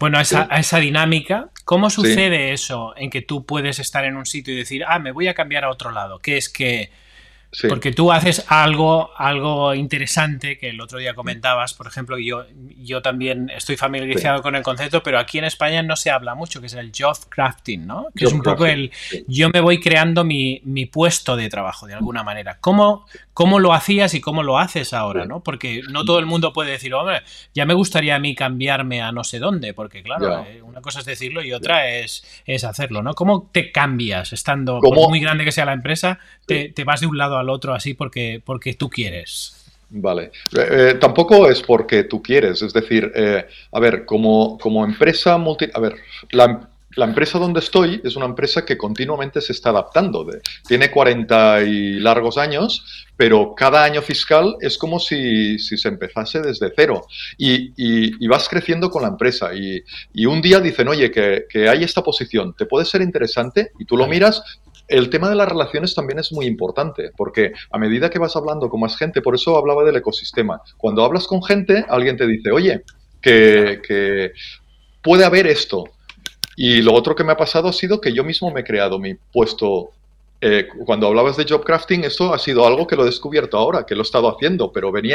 bueno, 0.00 0.18
a 0.18 0.22
esa, 0.22 0.48
a 0.50 0.58
esa 0.58 0.78
dinámica, 0.78 1.50
¿cómo 1.64 1.90
sucede 1.90 2.52
eso 2.52 2.92
en 2.96 3.08
que 3.08 3.22
tú 3.22 3.46
puedes 3.46 3.78
estar 3.78 4.04
en 4.04 4.16
un 4.16 4.26
sitio 4.26 4.52
y 4.52 4.56
decir, 4.56 4.84
ah, 4.86 4.98
me 4.98 5.12
voy 5.12 5.28
a 5.28 5.34
cambiar 5.34 5.64
a 5.64 5.70
otro 5.70 5.92
lado? 5.92 6.18
Que 6.18 6.36
es 6.36 6.48
que 6.48 6.90
porque 7.68 7.90
tú 7.90 8.12
haces 8.12 8.44
algo, 8.48 9.10
algo 9.16 9.74
interesante 9.74 10.56
que 10.56 10.68
el 10.68 10.80
otro 10.80 10.98
día 10.98 11.14
comentabas, 11.14 11.74
por 11.74 11.88
ejemplo, 11.88 12.16
yo, 12.16 12.46
yo 12.78 13.02
también 13.02 13.50
estoy 13.50 13.76
familiarizado 13.76 14.40
con 14.40 14.54
el 14.54 14.62
concepto, 14.62 15.02
pero 15.02 15.18
aquí 15.18 15.38
en 15.38 15.44
España 15.44 15.82
no 15.82 15.96
se 15.96 16.10
habla 16.10 16.36
mucho, 16.36 16.60
que 16.60 16.68
es 16.68 16.74
el 16.74 16.92
job 16.96 17.16
crafting, 17.28 17.86
¿no? 17.86 18.06
Que 18.14 18.26
es 18.26 18.32
un 18.32 18.42
poco 18.42 18.66
el 18.66 18.92
yo 19.26 19.50
me 19.50 19.60
voy 19.60 19.80
creando 19.80 20.24
mi, 20.24 20.60
puesto 20.92 21.36
de 21.36 21.48
trabajo 21.48 21.86
de 21.86 21.94
alguna 21.94 22.22
manera. 22.22 22.58
¿Cómo, 22.60 23.06
¿Cómo 23.34 23.58
lo 23.58 23.72
hacías 23.72 24.14
y 24.14 24.20
cómo 24.20 24.42
lo 24.42 24.58
haces 24.58 24.92
ahora, 24.92 25.24
¿no? 25.24 25.42
Porque 25.42 25.82
no 25.90 26.04
todo 26.04 26.18
el 26.18 26.26
mundo 26.26 26.52
puede 26.52 26.70
decir, 26.70 26.94
hombre, 26.94 27.22
ya 27.52 27.66
me 27.66 27.74
gustaría 27.74 28.14
a 28.14 28.18
mí 28.18 28.34
cambiarme 28.34 29.02
a 29.02 29.12
no 29.12 29.24
sé 29.24 29.40
dónde, 29.40 29.74
porque 29.74 30.02
claro, 30.02 30.44
eh, 30.46 30.62
una 30.62 30.80
cosa 30.80 31.00
es 31.00 31.04
decirlo 31.04 31.42
y 31.42 31.52
otra 31.52 31.88
es, 31.88 32.24
es 32.46 32.64
hacerlo, 32.64 33.02
¿no? 33.02 33.14
¿Cómo 33.14 33.50
te 33.52 33.72
cambias 33.72 34.32
estando, 34.32 34.80
por 34.80 35.10
muy 35.10 35.20
grande 35.20 35.44
que 35.44 35.52
sea 35.52 35.64
la 35.64 35.72
empresa, 35.72 36.20
te, 36.46 36.68
te 36.68 36.84
vas 36.84 37.00
de 37.00 37.06
un 37.06 37.18
lado 37.18 37.39
al 37.40 37.50
otro 37.50 37.74
así 37.74 37.94
porque, 37.94 38.40
porque 38.44 38.74
tú 38.74 38.88
quieres. 38.88 39.60
Vale. 39.90 40.30
Eh, 40.56 40.68
eh, 40.70 40.94
tampoco 41.00 41.48
es 41.50 41.60
porque 41.62 42.04
tú 42.04 42.22
quieres. 42.22 42.62
Es 42.62 42.72
decir, 42.72 43.10
eh, 43.14 43.46
a 43.72 43.80
ver, 43.80 44.04
como, 44.04 44.56
como 44.58 44.84
empresa 44.84 45.36
multi... 45.36 45.66
A 45.74 45.80
ver, 45.80 45.96
la, 46.30 46.68
la, 46.94 47.04
empresa 47.04 47.38
donde 47.40 47.58
estoy 47.58 48.00
es 48.04 48.14
una 48.14 48.26
empresa 48.26 48.64
que 48.64 48.78
continuamente 48.78 49.40
se 49.40 49.52
está 49.52 49.70
adaptando. 49.70 50.24
De, 50.24 50.40
tiene 50.66 50.92
40 50.92 51.62
y 51.62 51.98
largos 51.98 52.38
años, 52.38 53.04
pero 53.16 53.52
cada 53.56 53.82
año 53.82 54.00
fiscal 54.00 54.56
es 54.60 54.78
como 54.78 55.00
si, 55.00 55.58
si 55.58 55.76
se 55.76 55.88
empezase 55.88 56.40
desde 56.40 56.72
cero. 56.74 57.06
Y, 57.36 57.72
y, 57.76 58.26
vas 58.28 58.48
creciendo 58.48 58.90
con 58.90 59.02
la 59.02 59.08
empresa. 59.08 59.52
Y, 59.52 59.82
y 60.14 60.24
un 60.26 60.40
día 60.40 60.60
dicen, 60.60 60.86
oye, 60.86 61.10
que, 61.10 61.46
que, 61.48 61.68
hay 61.68 61.82
esta 61.82 62.02
posición, 62.02 62.54
¿te 62.56 62.66
puede 62.66 62.84
ser 62.84 63.02
interesante? 63.02 63.72
Y 63.80 63.86
tú 63.86 63.96
lo 63.96 64.06
miras 64.06 64.40
el 64.90 65.08
tema 65.08 65.28
de 65.28 65.36
las 65.36 65.48
relaciones 65.48 65.94
también 65.94 66.18
es 66.18 66.32
muy 66.32 66.46
importante, 66.46 67.12
porque 67.16 67.52
a 67.70 67.78
medida 67.78 68.10
que 68.10 68.18
vas 68.18 68.34
hablando 68.34 68.68
con 68.68 68.80
más 68.80 68.96
gente, 68.96 69.22
por 69.22 69.36
eso 69.36 69.56
hablaba 69.56 69.84
del 69.84 69.96
ecosistema, 69.96 70.60
cuando 70.76 71.04
hablas 71.04 71.26
con 71.26 71.42
gente, 71.42 71.86
alguien 71.88 72.16
te 72.16 72.26
dice, 72.26 72.50
oye, 72.50 72.82
que, 73.20 74.32
puede 75.02 75.24
haber 75.24 75.46
esto. 75.46 75.84
Y 76.56 76.82
lo 76.82 76.92
otro 76.92 77.14
que 77.14 77.24
me 77.24 77.32
ha 77.32 77.36
pasado 77.36 77.68
ha 77.68 77.72
sido 77.72 78.00
que 78.00 78.12
yo 78.12 78.24
mismo 78.24 78.50
me 78.50 78.60
he 78.60 78.64
creado 78.64 78.98
mi 78.98 79.14
puesto 79.14 79.92
eh, 80.40 80.66
cuando 80.84 81.06
hablabas 81.06 81.36
de 81.36 81.46
job 81.48 81.64
crafting, 81.64 82.04
esto 82.04 82.34
ha 82.34 82.38
sido 82.38 82.66
algo 82.66 82.86
que 82.86 82.96
lo 82.96 83.02
he 83.02 83.06
descubrido 83.06 83.48
ahora, 83.52 83.86
que 83.86 83.94
lo 83.94 84.00
he 84.00 84.04
estado 84.04 84.28
haciendo, 84.28 84.72
pero 84.72 84.90
venía 84.90 85.14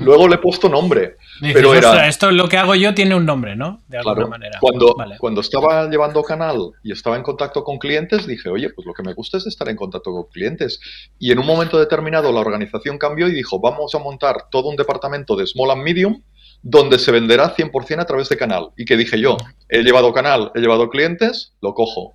Luego 0.00 0.26
le 0.26 0.34
he 0.34 0.38
puesto 0.38 0.68
nombre. 0.68 1.16
pero 1.40 1.74
era, 1.74 2.08
esto 2.08 2.30
lo 2.30 2.48
que 2.48 2.56
hago 2.56 2.74
yo 2.74 2.92
tiene 2.92 3.14
un 3.14 3.24
nombre, 3.24 3.54
¿no? 3.54 3.82
De 3.86 3.98
alguna 3.98 4.26
manera. 4.26 4.58
Cuando, 4.60 4.94
cuando 5.18 5.40
estaba 5.40 5.88
llevando 5.88 6.22
canal 6.22 6.72
y 6.82 6.92
estaba 6.92 7.16
en 7.16 7.22
contacto 7.22 7.62
con 7.62 7.78
clientes, 7.78 8.26
dije, 8.26 8.48
oye, 8.48 8.70
pues 8.70 8.86
lo 8.86 8.92
que 8.92 9.02
me 9.02 9.14
gusta 9.14 9.38
es 9.38 9.46
estar 9.46 9.68
en 9.68 9.76
contacto 9.76 10.10
con 10.10 10.24
clientes. 10.24 10.80
Y 11.18 11.30
en 11.30 11.38
un 11.38 11.46
momento 11.46 11.78
determinado 11.78 12.32
la 12.32 12.40
organización 12.40 12.98
cambió 12.98 13.28
y 13.28 13.32
dijo, 13.32 13.60
vamos 13.60 13.94
a 13.94 13.98
montar 13.98 14.48
todo 14.50 14.68
un 14.68 14.76
departamento 14.76 15.36
de 15.36 15.46
small 15.46 15.70
and 15.70 15.82
medium 15.82 16.22
donde 16.62 16.98
se 16.98 17.10
venderá 17.10 17.54
100% 17.54 18.00
a 18.00 18.04
través 18.04 18.28
de 18.28 18.36
canal. 18.36 18.70
Y 18.76 18.84
que 18.84 18.96
dije 18.96 19.20
yo, 19.20 19.36
he 19.68 19.82
llevado 19.82 20.12
canal, 20.12 20.50
he 20.54 20.60
llevado 20.60 20.90
clientes, 20.90 21.54
lo 21.62 21.74
cojo. 21.74 22.14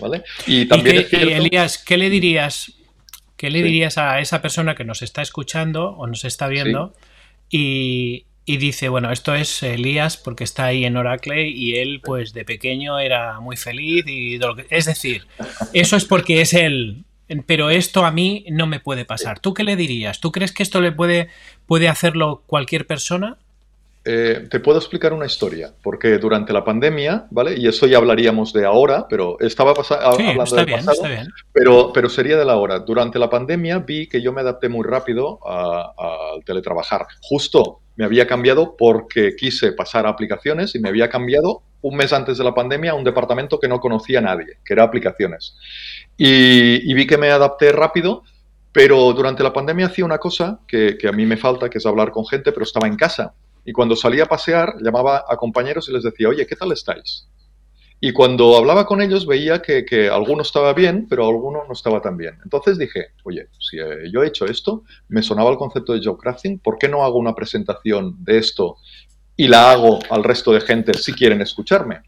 ¿Vale? 0.00 0.24
Y 0.46 0.66
también... 0.66 1.06
Elías, 1.10 1.78
¿qué 1.78 1.96
le 1.98 2.08
dirías? 2.08 2.72
¿Qué 3.40 3.48
le 3.48 3.62
dirías 3.62 3.96
a 3.96 4.20
esa 4.20 4.42
persona 4.42 4.74
que 4.74 4.84
nos 4.84 5.00
está 5.00 5.22
escuchando 5.22 5.92
o 5.92 6.06
nos 6.06 6.26
está 6.26 6.46
viendo 6.46 6.92
y, 7.48 8.26
dice, 8.44 8.90
bueno, 8.90 9.10
esto 9.10 9.34
es 9.34 9.62
Elías 9.62 10.18
porque 10.18 10.44
está 10.44 10.66
ahí 10.66 10.84
en 10.84 10.98
Oracle 10.98 11.48
y 11.48 11.76
él 11.76 12.02
pues 12.04 12.34
de 12.34 12.44
pequeño 12.44 12.98
era 12.98 13.40
muy 13.40 13.56
feliz 13.56 14.04
y 14.06 14.38
es 14.68 14.84
decir, 14.84 15.26
eso 15.72 15.96
es 15.96 16.04
porque 16.04 16.42
es 16.42 16.52
él, 16.52 17.06
pero 17.46 17.70
esto 17.70 18.04
a 18.04 18.10
mí 18.10 18.44
no 18.50 18.66
me 18.66 18.78
puede 18.78 19.06
pasar. 19.06 19.40
¿Tú 19.40 19.54
qué 19.54 19.64
le 19.64 19.74
dirías? 19.74 20.20
¿Tú 20.20 20.32
crees 20.32 20.52
que 20.52 20.62
esto 20.62 20.82
le 20.82 20.92
puede, 20.92 21.28
puede 21.64 21.88
hacerlo 21.88 22.42
cualquier 22.46 22.86
persona? 22.86 23.38
Eh, 24.02 24.46
te 24.50 24.60
puedo 24.60 24.78
explicar 24.78 25.12
una 25.12 25.26
historia, 25.26 25.74
porque 25.82 26.16
durante 26.16 26.54
la 26.54 26.64
pandemia, 26.64 27.26
¿vale? 27.30 27.54
Y 27.58 27.68
eso 27.68 27.86
ya 27.86 27.98
hablaríamos 27.98 28.50
de 28.54 28.64
ahora, 28.64 29.06
pero 29.08 29.38
estaba 29.40 29.72
hablando 29.72 30.56
de 30.56 30.66
pasado, 30.66 31.02
Pero, 31.52 31.92
pero 31.92 32.08
sería 32.08 32.38
de 32.38 32.46
la 32.46 32.56
hora. 32.56 32.78
Durante 32.78 33.18
la 33.18 33.28
pandemia 33.28 33.78
vi 33.80 34.08
que 34.08 34.22
yo 34.22 34.32
me 34.32 34.40
adapté 34.40 34.70
muy 34.70 34.86
rápido 34.86 35.38
al 35.46 36.42
teletrabajar. 36.44 37.06
Justo 37.20 37.80
me 37.96 38.06
había 38.06 38.26
cambiado 38.26 38.74
porque 38.78 39.36
quise 39.36 39.72
pasar 39.72 40.06
a 40.06 40.10
aplicaciones 40.10 40.74
y 40.74 40.78
me 40.78 40.88
había 40.88 41.10
cambiado 41.10 41.62
un 41.82 41.96
mes 41.96 42.14
antes 42.14 42.38
de 42.38 42.44
la 42.44 42.54
pandemia 42.54 42.92
a 42.92 42.94
un 42.94 43.04
departamento 43.04 43.60
que 43.60 43.68
no 43.68 43.80
conocía 43.80 44.20
a 44.20 44.22
nadie, 44.22 44.58
que 44.64 44.72
era 44.72 44.84
aplicaciones. 44.84 45.54
Y, 46.16 46.92
vi 46.94 47.06
que 47.06 47.18
me 47.18 47.30
adapté 47.30 47.72
rápido, 47.72 48.22
pero 48.72 49.12
durante 49.12 49.42
la 49.42 49.52
pandemia 49.52 49.86
hacía 49.86 50.06
una 50.06 50.18
cosa 50.18 50.60
que, 50.66 50.96
que 50.98 51.08
a 51.08 51.12
mí 51.12 51.26
me 51.26 51.36
falta, 51.36 51.68
que 51.68 51.76
es 51.76 51.84
hablar 51.84 52.10
con 52.10 52.26
gente, 52.26 52.52
pero 52.52 52.64
estaba 52.64 52.86
en 52.86 52.96
casa. 52.96 53.34
Y 53.64 53.72
cuando 53.72 53.96
salía 53.96 54.24
a 54.24 54.26
pasear, 54.26 54.74
llamaba 54.80 55.24
a 55.28 55.36
compañeros 55.36 55.88
y 55.88 55.92
les 55.92 56.02
decía, 56.02 56.28
oye, 56.28 56.46
¿qué 56.46 56.56
tal 56.56 56.72
estáis? 56.72 57.28
Y 58.02 58.12
cuando 58.12 58.56
hablaba 58.56 58.86
con 58.86 59.02
ellos 59.02 59.26
veía 59.26 59.60
que, 59.60 59.84
que 59.84 60.08
alguno 60.08 60.40
estaba 60.40 60.72
bien, 60.72 61.06
pero 61.08 61.28
alguno 61.28 61.64
no 61.66 61.72
estaba 61.74 62.00
tan 62.00 62.16
bien. 62.16 62.38
Entonces 62.42 62.78
dije, 62.78 63.08
oye, 63.24 63.48
si 63.58 63.78
eh, 63.78 64.10
yo 64.10 64.22
he 64.22 64.28
hecho 64.28 64.46
esto, 64.46 64.84
me 65.08 65.22
sonaba 65.22 65.50
el 65.50 65.58
concepto 65.58 65.92
de 65.92 66.00
job 66.02 66.18
crafting, 66.18 66.58
¿por 66.60 66.78
qué 66.78 66.88
no 66.88 67.04
hago 67.04 67.18
una 67.18 67.34
presentación 67.34 68.16
de 68.24 68.38
esto 68.38 68.76
y 69.36 69.48
la 69.48 69.70
hago 69.70 69.98
al 70.08 70.24
resto 70.24 70.52
de 70.52 70.62
gente 70.62 70.94
si 70.94 71.12
quieren 71.12 71.42
escucharme? 71.42 72.00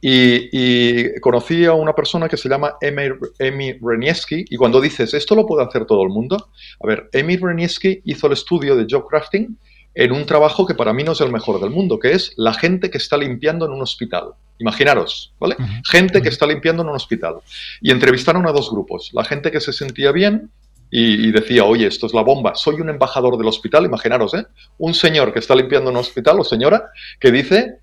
Y, 0.00 1.18
conocí 1.20 1.64
a 1.64 1.72
una 1.72 1.94
persona 1.94 2.28
que 2.28 2.36
se 2.36 2.48
llama 2.48 2.76
Emi 2.80 3.72
Renieski 3.80 4.44
y 4.48 4.56
cuando 4.56 4.80
dices, 4.80 5.14
¿esto 5.14 5.34
lo 5.34 5.46
puede 5.46 5.64
hacer 5.64 5.86
todo 5.86 6.02
el 6.02 6.10
mundo? 6.10 6.50
A 6.80 6.86
ver, 6.86 7.08
Emi 7.12 7.36
Renieski 7.36 8.02
hizo 8.04 8.26
el 8.26 8.34
estudio 8.34 8.76
de 8.76 8.86
job 8.88 9.06
crafting 9.08 9.56
en 9.96 10.12
un 10.12 10.26
trabajo 10.26 10.66
que 10.66 10.74
para 10.74 10.92
mí 10.92 11.02
no 11.02 11.12
es 11.12 11.22
el 11.22 11.32
mejor 11.32 11.58
del 11.58 11.70
mundo, 11.70 11.98
que 11.98 12.12
es 12.12 12.34
la 12.36 12.52
gente 12.52 12.90
que 12.90 12.98
está 12.98 13.16
limpiando 13.16 13.64
en 13.64 13.72
un 13.72 13.80
hospital. 13.80 14.34
Imaginaros, 14.58 15.32
¿vale? 15.40 15.56
Gente 15.84 16.20
que 16.20 16.28
está 16.28 16.46
limpiando 16.46 16.82
en 16.82 16.90
un 16.90 16.96
hospital. 16.96 17.36
Y 17.80 17.90
entrevistaron 17.90 18.46
a 18.46 18.52
dos 18.52 18.70
grupos. 18.70 19.10
La 19.14 19.24
gente 19.24 19.50
que 19.50 19.60
se 19.60 19.72
sentía 19.72 20.12
bien 20.12 20.50
y, 20.90 21.32
decía, 21.32 21.64
oye, 21.64 21.86
esto 21.86 22.06
es 22.06 22.12
la 22.12 22.20
bomba, 22.20 22.54
soy 22.54 22.80
un 22.80 22.90
embajador 22.90 23.38
del 23.38 23.48
hospital, 23.48 23.86
imaginaros, 23.86 24.34
¿eh? 24.34 24.46
Un 24.78 24.92
señor 24.92 25.32
que 25.32 25.38
está 25.38 25.54
limpiando 25.54 25.90
en 25.90 25.96
un 25.96 26.00
hospital 26.00 26.40
o 26.40 26.44
señora 26.44 26.90
que 27.18 27.32
dice, 27.32 27.78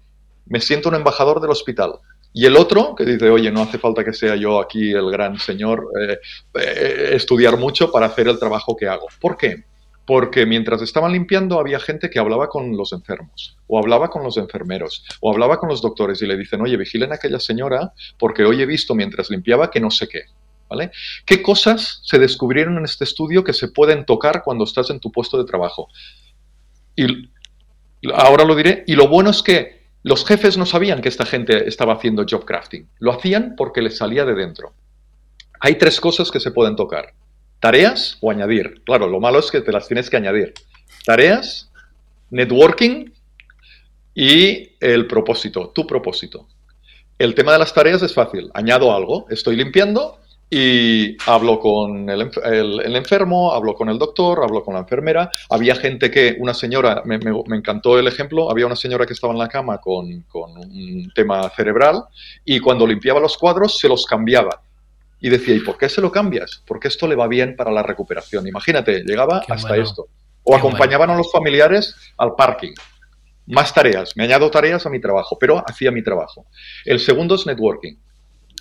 me 0.45 0.61
siento 0.61 0.89
un 0.89 0.95
embajador 0.95 1.41
del 1.41 1.49
hospital. 1.49 1.93
Y 2.31 2.45
el 2.45 2.55
otro 2.55 2.93
que 2.95 3.05
dice, 3.05 3.29
oye, 3.31 3.51
no 3.51 3.63
hace 3.63 3.79
falta 3.79 4.03
que 4.03 4.13
sea 4.13 4.35
yo 4.35 4.61
aquí 4.61 4.91
el 4.91 5.09
gran 5.09 5.39
señor, 5.39 5.87
eh, 5.99 6.17
eh, 6.59 7.09
estudiar 7.13 7.57
mucho 7.57 7.91
para 7.91 8.05
hacer 8.05 8.27
el 8.27 8.37
trabajo 8.37 8.75
que 8.75 8.87
hago. 8.87 9.07
¿Por 9.19 9.35
qué? 9.35 9.63
Porque 10.05 10.45
mientras 10.45 10.81
estaban 10.81 11.13
limpiando 11.13 11.59
había 11.59 11.79
gente 11.79 12.09
que 12.09 12.19
hablaba 12.19 12.49
con 12.49 12.75
los 12.75 12.91
enfermos, 12.93 13.57
o 13.67 13.79
hablaba 13.79 14.09
con 14.09 14.23
los 14.23 14.37
enfermeros, 14.37 15.03
o 15.21 15.31
hablaba 15.31 15.57
con 15.57 15.69
los 15.69 15.81
doctores 15.81 16.21
y 16.21 16.27
le 16.27 16.37
dicen, 16.37 16.61
oye, 16.61 16.77
vigilen 16.77 17.11
a 17.11 17.15
aquella 17.15 17.39
señora 17.39 17.93
porque 18.17 18.43
hoy 18.43 18.61
he 18.61 18.65
visto 18.65 18.95
mientras 18.95 19.29
limpiaba 19.29 19.71
que 19.71 19.79
no 19.79 19.91
sé 19.91 20.07
qué. 20.07 20.23
¿Vale? 20.69 20.91
¿Qué 21.25 21.43
cosas 21.43 22.01
se 22.03 22.17
descubrieron 22.17 22.77
en 22.77 22.85
este 22.85 23.03
estudio 23.03 23.43
que 23.43 23.53
se 23.53 23.67
pueden 23.67 24.05
tocar 24.05 24.41
cuando 24.43 24.63
estás 24.63 24.89
en 24.89 24.99
tu 24.99 25.11
puesto 25.11 25.37
de 25.37 25.45
trabajo? 25.45 25.87
Y 26.95 27.29
ahora 28.11 28.43
lo 28.43 28.55
diré, 28.55 28.83
y 28.87 28.95
lo 28.95 29.07
bueno 29.07 29.29
es 29.29 29.43
que 29.43 29.83
los 30.01 30.25
jefes 30.25 30.57
no 30.57 30.65
sabían 30.65 31.01
que 31.01 31.09
esta 31.09 31.25
gente 31.25 31.67
estaba 31.67 31.93
haciendo 31.93 32.25
job 32.27 32.43
crafting, 32.45 32.89
lo 32.99 33.13
hacían 33.13 33.53
porque 33.55 33.81
les 33.81 33.97
salía 33.97 34.25
de 34.25 34.33
dentro. 34.33 34.73
Hay 35.59 35.75
tres 35.75 36.01
cosas 36.01 36.31
que 36.31 36.39
se 36.39 36.51
pueden 36.51 36.75
tocar. 36.75 37.13
Tareas 37.63 38.17
o 38.19 38.29
añadir. 38.29 38.83
Claro, 38.83 39.07
lo 39.07 39.21
malo 39.21 39.39
es 39.39 39.49
que 39.49 39.61
te 39.61 39.71
las 39.71 39.87
tienes 39.87 40.09
que 40.09 40.17
añadir. 40.17 40.53
Tareas, 41.05 41.71
networking 42.29 43.09
y 44.13 44.71
el 44.81 45.07
propósito, 45.07 45.69
tu 45.69 45.87
propósito. 45.87 46.45
El 47.17 47.33
tema 47.33 47.53
de 47.53 47.59
las 47.59 47.73
tareas 47.73 48.01
es 48.01 48.13
fácil. 48.13 48.51
Añado 48.53 48.93
algo, 48.93 49.27
estoy 49.29 49.55
limpiando 49.55 50.19
y 50.49 51.15
hablo 51.25 51.57
con 51.61 52.09
el, 52.09 52.29
enfermo, 52.97 53.53
hablo 53.53 53.75
con 53.75 53.87
el 53.87 53.97
doctor, 53.97 54.43
hablo 54.43 54.61
con 54.61 54.73
la 54.73 54.81
enfermera. 54.81 55.31
Había 55.49 55.75
gente 55.75 56.11
que, 56.11 56.35
una 56.39 56.53
señora, 56.53 57.01
me, 57.05 57.15
encantó 57.55 57.97
el 57.97 58.07
ejemplo, 58.07 58.51
había 58.51 58.65
una 58.65 58.75
señora 58.75 59.05
que 59.05 59.13
estaba 59.13 59.31
en 59.31 59.39
la 59.39 59.47
cama 59.47 59.79
con, 59.79 60.23
con 60.23 60.57
un 60.57 61.09
tema 61.15 61.49
cerebral 61.51 62.03
y 62.43 62.59
cuando 62.59 62.85
limpiaba 62.85 63.21
los 63.21 63.37
cuadros 63.37 63.79
se 63.79 63.87
los 63.87 64.05
cambiaba 64.05 64.59
y 65.23 65.29
decía, 65.29 65.55
¿y 65.55 65.61
por 65.61 65.77
qué 65.77 65.87
se 65.87 66.01
lo 66.01 66.11
cambias? 66.11 66.61
Porque 66.67 66.89
esto 66.89 67.07
le 67.07 67.15
va 67.15 67.29
bien 67.29 67.55
para 67.55 67.71
la 67.71 67.81
recuperación. 67.81 68.45
Imagínate, 68.45 69.05
llegaba 69.05 69.41
hasta 69.47 69.77
esto. 69.77 70.09
O 70.43 70.53
acompañaban 70.53 71.09
a 71.09 71.15
los 71.15 71.31
familiares 71.31 71.95
al 72.17 72.35
parking. 72.35 72.73
Más 73.45 73.73
tareas, 73.73 74.17
me 74.17 74.25
añado 74.25 74.51
tareas 74.51 74.85
a 74.85 74.89
mi 74.89 74.99
trabajo, 74.99 75.37
pero 75.39 75.63
hacía 75.65 75.91
mi 75.91 76.03
trabajo. 76.03 76.47
El 76.83 76.99
segundo 76.99 77.35
es 77.35 77.45
networking. 77.45 77.95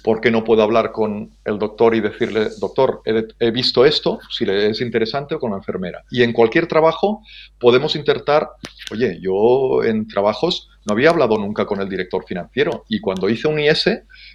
¿Por 0.05 0.21
qué 0.21 0.31
no 0.31 0.45
puedo 0.45 0.63
hablar 0.63 0.93
con 0.93 1.37
el 1.45 1.59
doctor 1.59 1.97
y 1.97 2.01
decirle, 2.01 2.51
doctor, 2.61 3.03
he, 3.05 3.51
visto 3.51 3.85
esto, 3.85 4.21
si 4.31 4.47
le 4.47 4.71
es 4.71 4.81
interesante, 4.81 5.35
o 5.35 5.41
con 5.41 5.51
la 5.51 5.57
enfermera? 5.57 6.05
Y 6.13 6.23
en 6.23 6.33
cualquier 6.33 6.69
trabajo 6.69 7.23
podemos 7.59 7.97
intentar, 7.97 8.51
oye, 8.93 9.19
yo 9.21 9.83
en 9.83 10.07
trabajos 10.07 10.69
no 10.85 10.93
había 10.93 11.11
hablado 11.11 11.39
nunca 11.39 11.65
con 11.65 11.81
el 11.81 11.89
director 11.89 12.25
financiero 12.25 12.85
y 12.89 13.01
cuando 13.01 13.29
hice 13.29 13.49
un 13.49 13.59
IS 13.61 13.89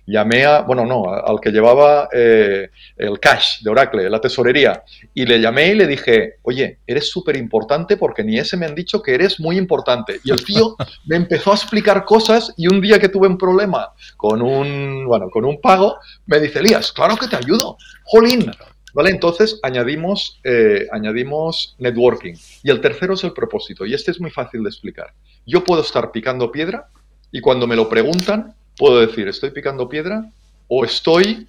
llamé 0.05 0.45
a, 0.45 0.61
bueno, 0.61 0.85
no, 0.85 1.13
al 1.13 1.39
que 1.41 1.51
llevaba 1.51 2.07
eh, 2.13 2.69
el 2.95 3.19
cash 3.19 3.61
de 3.61 3.69
Oracle, 3.69 4.09
la 4.09 4.21
tesorería, 4.21 4.83
y 5.13 5.25
le 5.25 5.39
llamé 5.39 5.67
y 5.67 5.75
le 5.75 5.87
dije, 5.87 6.35
oye, 6.43 6.79
eres 6.87 7.09
súper 7.09 7.35
importante 7.35 7.97
porque 7.97 8.23
ni 8.23 8.39
ese 8.39 8.55
me 8.55 8.65
han 8.65 8.75
dicho 8.75 9.01
que 9.01 9.13
eres 9.13 9.39
muy 9.39 9.57
importante. 9.57 10.19
Y 10.23 10.31
el 10.31 10.43
tío 10.43 10.75
me 11.05 11.17
empezó 11.17 11.51
a 11.51 11.55
explicar 11.55 12.05
cosas 12.05 12.53
y 12.55 12.67
un 12.67 12.81
día 12.81 12.99
que 12.99 13.09
tuve 13.09 13.27
un 13.27 13.37
problema 13.37 13.89
con 14.15 14.41
un, 14.41 15.05
bueno, 15.05 15.29
con 15.29 15.43
un 15.43 15.59
pago, 15.59 15.97
me 16.25 16.39
dice, 16.39 16.59
Elías, 16.59 16.91
claro 16.91 17.17
que 17.17 17.27
te 17.27 17.35
ayudo, 17.35 17.77
jolín. 18.03 18.51
¿Vale? 18.97 19.11
Entonces 19.11 19.59
añadimos, 19.61 20.39
eh, 20.43 20.87
añadimos 20.91 21.75
networking. 21.77 22.33
Y 22.63 22.71
el 22.71 22.81
tercero 22.81 23.13
es 23.13 23.23
el 23.23 23.31
propósito. 23.31 23.85
Y 23.85 23.93
este 23.93 24.09
es 24.09 24.19
muy 24.19 24.31
fácil 24.31 24.63
de 24.63 24.69
explicar. 24.69 25.13
Yo 25.45 25.63
puedo 25.63 25.83
estar 25.83 26.11
picando 26.11 26.51
piedra 26.51 26.89
y 27.31 27.39
cuando 27.39 27.67
me 27.67 27.75
lo 27.75 27.89
preguntan, 27.89 28.55
puedo 28.75 28.99
decir, 28.99 29.27
estoy 29.27 29.51
picando 29.51 29.87
piedra 29.87 30.31
o 30.67 30.83
estoy 30.83 31.45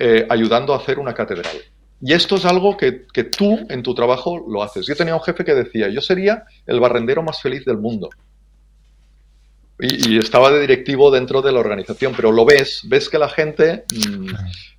eh, 0.00 0.26
ayudando 0.28 0.74
a 0.74 0.78
hacer 0.78 0.98
una 0.98 1.14
catedral. 1.14 1.58
Y 2.02 2.12
esto 2.12 2.34
es 2.34 2.44
algo 2.44 2.76
que, 2.76 2.90
tú 3.22 3.68
en 3.68 3.84
tu 3.84 3.94
trabajo 3.94 4.44
lo 4.48 4.60
haces. 4.60 4.84
Yo 4.84 4.96
tenía 4.96 5.14
un 5.14 5.22
jefe 5.22 5.44
que 5.44 5.54
decía, 5.54 5.88
yo 5.90 6.00
sería 6.00 6.42
el 6.66 6.80
barrendero 6.80 7.22
más 7.22 7.40
feliz 7.40 7.64
del 7.64 7.78
mundo. 7.78 8.10
Y, 9.78 10.18
estaba 10.18 10.50
de 10.50 10.60
directivo 10.60 11.12
dentro 11.12 11.40
de 11.40 11.52
la 11.52 11.60
organización, 11.60 12.14
pero 12.16 12.32
lo 12.32 12.44
ves, 12.44 12.80
ves 12.88 13.08
que 13.08 13.18
la 13.18 13.28
gente, 13.28 13.84
mm, 13.94 14.26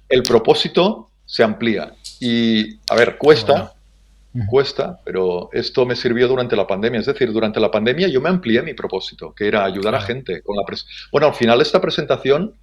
el 0.09 0.23
propósito 0.23 1.10
se 1.31 1.43
amplía. 1.43 1.93
Y, 2.19 2.75
a 2.89 2.95
ver, 2.95 3.17
cuesta, 3.17 3.73
cuesta, 4.49 4.99
pero 5.05 5.49
esto 5.53 5.85
me 5.85 5.95
sirvió 5.95 6.27
durante 6.27 6.57
la 6.57 6.67
pandemia. 6.67 6.99
Es 6.99 7.05
decir, 7.05 7.31
durante 7.31 7.61
la 7.61 7.71
pandemia 7.71 8.09
yo 8.09 8.19
me 8.19 8.27
amplié 8.27 8.61
mi 8.61 8.73
propósito, 8.73 9.33
que 9.33 9.47
era 9.47 9.63
ayudar 9.63 9.95
a 9.95 10.01
gente 10.01 10.41
con 10.41 10.57
la 10.57 10.63
Bueno, 11.09 11.27
al 11.27 11.33
final 11.33 11.59
de 11.59 11.63
esta 11.63 11.79
presentación 11.79 12.53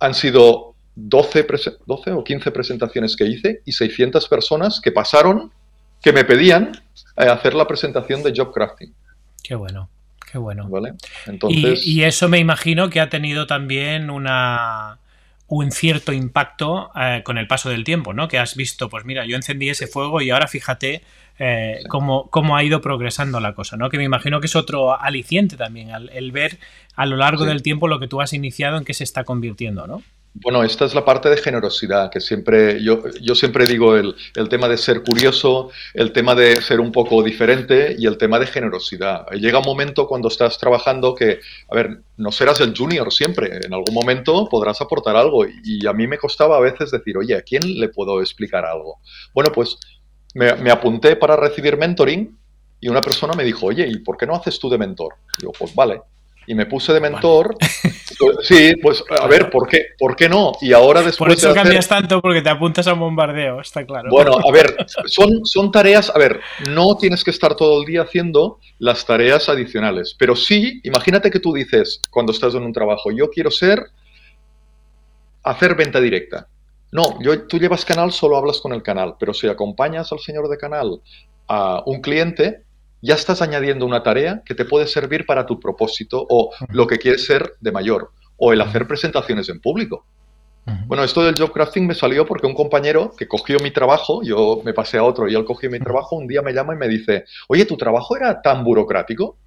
han 0.00 0.14
sido 0.14 0.74
12, 0.94 1.46
12 1.84 2.12
o 2.12 2.24
15 2.24 2.50
presentaciones 2.50 3.14
que 3.14 3.26
hice 3.26 3.60
y 3.66 3.72
600 3.72 4.26
personas 4.26 4.80
que 4.80 4.90
pasaron, 4.90 5.52
que 6.00 6.14
me 6.14 6.24
pedían 6.24 6.72
eh, 7.18 7.26
hacer 7.26 7.52
la 7.52 7.66
presentación 7.66 8.22
de 8.22 8.32
Job 8.34 8.54
Crafting. 8.54 8.94
Qué 9.42 9.54
bueno, 9.54 9.90
qué 10.32 10.38
bueno. 10.38 10.66
¿Vale? 10.70 10.94
Entonces... 11.26 11.86
y 11.86 12.04
eso 12.04 12.26
me 12.30 12.38
imagino 12.38 12.88
que 12.88 13.00
ha 13.00 13.10
tenido 13.10 13.46
también 13.46 14.08
una 14.08 14.98
un 15.48 15.72
cierto 15.72 16.12
impacto 16.12 16.90
eh, 16.94 17.22
con 17.24 17.38
el 17.38 17.46
paso 17.46 17.70
del 17.70 17.82
tiempo, 17.82 18.12
¿no? 18.12 18.28
Que 18.28 18.38
has 18.38 18.54
visto, 18.54 18.88
pues 18.88 19.04
mira, 19.04 19.24
yo 19.24 19.34
encendí 19.34 19.70
ese 19.70 19.86
fuego 19.86 20.20
y 20.20 20.30
ahora 20.30 20.46
fíjate 20.46 21.02
eh, 21.38 21.80
cómo, 21.88 22.28
cómo, 22.30 22.56
ha 22.56 22.62
ido 22.62 22.82
progresando 22.82 23.40
la 23.40 23.54
cosa, 23.54 23.76
¿no? 23.76 23.88
Que 23.88 23.96
me 23.96 24.04
imagino 24.04 24.40
que 24.40 24.46
es 24.46 24.56
otro 24.56 25.00
aliciente 25.00 25.56
también, 25.56 25.90
el, 26.12 26.32
ver 26.32 26.58
a 26.96 27.06
lo 27.06 27.16
largo 27.16 27.46
del 27.46 27.62
tiempo 27.62 27.88
lo 27.88 27.98
que 27.98 28.08
tú 28.08 28.20
has 28.20 28.34
iniciado 28.34 28.76
en 28.76 28.84
qué 28.84 28.92
se 28.92 29.04
está 29.04 29.24
convirtiendo, 29.24 29.86
¿no? 29.86 30.02
Bueno, 30.40 30.62
esta 30.62 30.84
es 30.84 30.94
la 30.94 31.04
parte 31.04 31.28
de 31.28 31.36
generosidad, 31.36 32.10
que 32.10 32.20
siempre, 32.20 32.80
yo, 32.82 33.02
yo 33.20 33.34
siempre 33.34 33.66
digo 33.66 33.96
el, 33.96 34.14
el, 34.36 34.48
tema 34.48 34.68
de 34.68 34.76
ser 34.76 35.02
curioso, 35.02 35.70
el 35.94 36.12
tema 36.12 36.36
de 36.36 36.60
ser 36.60 36.78
un 36.80 36.92
poco 36.92 37.22
diferente 37.24 37.96
y 37.98 38.06
el 38.06 38.18
tema 38.18 38.38
de 38.38 38.46
generosidad. 38.46 39.26
Llega 39.32 39.58
un 39.58 39.64
momento 39.64 40.06
cuando 40.06 40.28
estás 40.28 40.56
trabajando 40.58 41.14
que, 41.14 41.40
a 41.68 41.74
ver, 41.74 42.02
no 42.16 42.30
serás 42.30 42.60
el 42.60 42.76
junior 42.76 43.12
siempre, 43.12 43.58
en 43.64 43.74
algún 43.74 43.92
momento 43.92 44.48
podrás 44.48 44.80
aportar 44.80 45.16
algo 45.16 45.44
y 45.44 45.84
a 45.86 45.92
mí 45.92 46.06
me 46.06 46.18
costaba 46.18 46.56
a 46.56 46.60
veces 46.60 46.92
decir, 46.92 47.18
oye, 47.18 47.34
¿a 47.34 47.42
quién 47.42 47.62
le 47.80 47.88
puedo 47.88 48.20
explicar 48.20 48.64
algo? 48.64 48.98
Bueno, 49.34 49.50
pues 49.52 49.76
me, 50.34 50.54
me 50.54 50.70
apunté 50.70 51.16
para 51.16 51.34
recibir 51.34 51.76
mentoring 51.76 52.38
y 52.80 52.88
una 52.88 53.00
persona 53.00 53.32
me 53.34 53.42
dijo, 53.42 53.66
oye, 53.66 53.88
¿y 53.88 53.98
por 53.98 54.16
qué 54.16 54.26
no 54.26 54.36
haces 54.36 54.58
tú 54.60 54.70
de 54.70 54.78
mentor? 54.78 55.14
Y 55.38 55.44
yo, 55.44 55.52
pues 55.58 55.74
vale 55.74 56.00
y 56.48 56.54
me 56.54 56.64
puse 56.64 56.94
de 56.94 57.00
mentor. 57.00 57.56
Sí, 58.42 58.74
pues 58.82 59.04
a 59.20 59.26
ver, 59.26 59.50
¿por 59.50 59.68
qué, 59.68 59.88
¿por 59.98 60.16
qué 60.16 60.30
no? 60.30 60.52
Y 60.62 60.72
ahora 60.72 61.02
después. 61.02 61.28
Por 61.28 61.30
eso 61.30 61.52
cambias 61.52 61.86
tanto, 61.86 62.22
porque 62.22 62.40
te 62.40 62.48
apuntas 62.48 62.86
a 62.86 62.94
un 62.94 63.00
bombardeo, 63.00 63.60
está 63.60 63.84
claro. 63.84 64.08
Bueno, 64.10 64.32
a 64.32 64.50
ver, 64.50 64.74
son, 65.06 65.44
son 65.44 65.70
tareas. 65.70 66.10
A 66.12 66.18
ver, 66.18 66.40
no 66.70 66.96
tienes 66.96 67.22
que 67.22 67.30
estar 67.30 67.54
todo 67.54 67.80
el 67.80 67.86
día 67.86 68.02
haciendo 68.02 68.58
las 68.78 69.04
tareas 69.04 69.50
adicionales, 69.50 70.16
pero 70.18 70.34
sí, 70.34 70.80
imagínate 70.84 71.30
que 71.30 71.38
tú 71.38 71.52
dices, 71.52 72.00
cuando 72.10 72.32
estás 72.32 72.54
en 72.54 72.62
un 72.62 72.72
trabajo, 72.72 73.10
yo 73.12 73.28
quiero 73.28 73.50
ser. 73.50 73.90
hacer 75.42 75.74
venta 75.74 76.00
directa. 76.00 76.48
No, 76.90 77.20
yo, 77.20 77.46
tú 77.46 77.58
llevas 77.58 77.84
canal, 77.84 78.10
solo 78.10 78.38
hablas 78.38 78.60
con 78.60 78.72
el 78.72 78.82
canal, 78.82 79.16
pero 79.20 79.34
si 79.34 79.46
acompañas 79.48 80.10
al 80.12 80.20
señor 80.20 80.48
de 80.48 80.56
canal 80.56 81.02
a 81.46 81.82
un 81.84 82.00
cliente, 82.00 82.62
ya 83.00 83.14
estás 83.14 83.42
añadiendo 83.42 83.86
una 83.86 84.02
tarea 84.02 84.42
que 84.44 84.54
te 84.54 84.64
puede 84.64 84.86
servir 84.86 85.26
para 85.26 85.46
tu 85.46 85.60
propósito 85.60 86.26
o 86.28 86.50
lo 86.70 86.86
que 86.86 86.98
quieres 86.98 87.24
ser 87.24 87.54
de 87.60 87.72
mayor, 87.72 88.12
o 88.36 88.52
el 88.52 88.60
hacer 88.60 88.86
presentaciones 88.86 89.48
en 89.48 89.60
público. 89.60 90.04
Bueno, 90.86 91.02
esto 91.02 91.22
del 91.22 91.34
job 91.34 91.50
crafting 91.52 91.86
me 91.86 91.94
salió 91.94 92.26
porque 92.26 92.46
un 92.46 92.54
compañero 92.54 93.12
que 93.16 93.26
cogió 93.26 93.58
mi 93.60 93.70
trabajo, 93.70 94.22
yo 94.22 94.60
me 94.64 94.74
pasé 94.74 94.98
a 94.98 95.04
otro 95.04 95.26
y 95.26 95.34
él 95.34 95.44
cogió 95.44 95.70
mi 95.70 95.78
trabajo, 95.78 96.16
un 96.16 96.26
día 96.26 96.42
me 96.42 96.52
llama 96.52 96.74
y 96.74 96.76
me 96.76 96.88
dice, 96.88 97.24
oye, 97.48 97.64
¿tu 97.64 97.76
trabajo 97.78 98.16
era 98.16 98.42
tan 98.42 98.64
burocrático? 98.64 99.38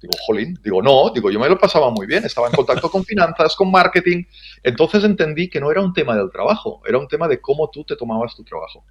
Digo, 0.00 0.12
jolín, 0.24 0.58
digo, 0.62 0.80
no, 0.80 1.10
digo, 1.10 1.30
yo 1.30 1.40
me 1.40 1.48
lo 1.48 1.58
pasaba 1.58 1.90
muy 1.90 2.06
bien, 2.06 2.24
estaba 2.24 2.46
en 2.46 2.54
contacto 2.54 2.88
con 2.88 3.04
finanzas, 3.04 3.56
con 3.56 3.70
marketing, 3.70 4.22
entonces 4.62 5.02
entendí 5.02 5.50
que 5.50 5.60
no 5.60 5.70
era 5.72 5.82
un 5.82 5.92
tema 5.92 6.16
del 6.16 6.30
trabajo, 6.30 6.80
era 6.86 6.98
un 6.98 7.08
tema 7.08 7.26
de 7.26 7.40
cómo 7.40 7.68
tú 7.68 7.84
te 7.84 7.96
tomabas 7.96 8.36
tu 8.36 8.44
trabajo. 8.44 8.84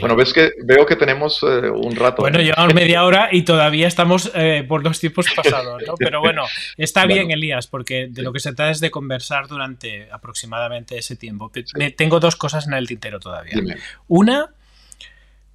Bueno, 0.00 0.16
ves 0.16 0.32
que 0.32 0.52
veo 0.64 0.86
que 0.86 0.96
tenemos 0.96 1.42
eh, 1.42 1.70
un 1.70 1.94
rato. 1.94 2.22
Bueno, 2.22 2.40
llevamos 2.40 2.74
media 2.74 3.04
hora 3.04 3.28
y 3.30 3.42
todavía 3.42 3.86
estamos 3.86 4.30
eh, 4.34 4.64
por 4.66 4.82
los 4.82 4.98
tiempos 4.98 5.26
pasados, 5.34 5.82
¿no? 5.86 5.94
Pero 5.96 6.20
bueno, 6.20 6.44
está 6.76 7.06
bien, 7.06 7.30
Elías, 7.30 7.66
porque 7.66 8.08
de 8.10 8.22
lo 8.22 8.32
que 8.32 8.40
se 8.40 8.52
trata 8.52 8.70
es 8.70 8.80
de 8.80 8.90
conversar 8.90 9.46
durante 9.46 10.08
aproximadamente 10.10 10.98
ese 10.98 11.16
tiempo. 11.16 11.50
Tengo 11.96 12.20
dos 12.20 12.36
cosas 12.36 12.66
en 12.66 12.74
el 12.74 12.86
tintero 12.86 13.20
todavía. 13.20 13.54
Una, 14.06 14.50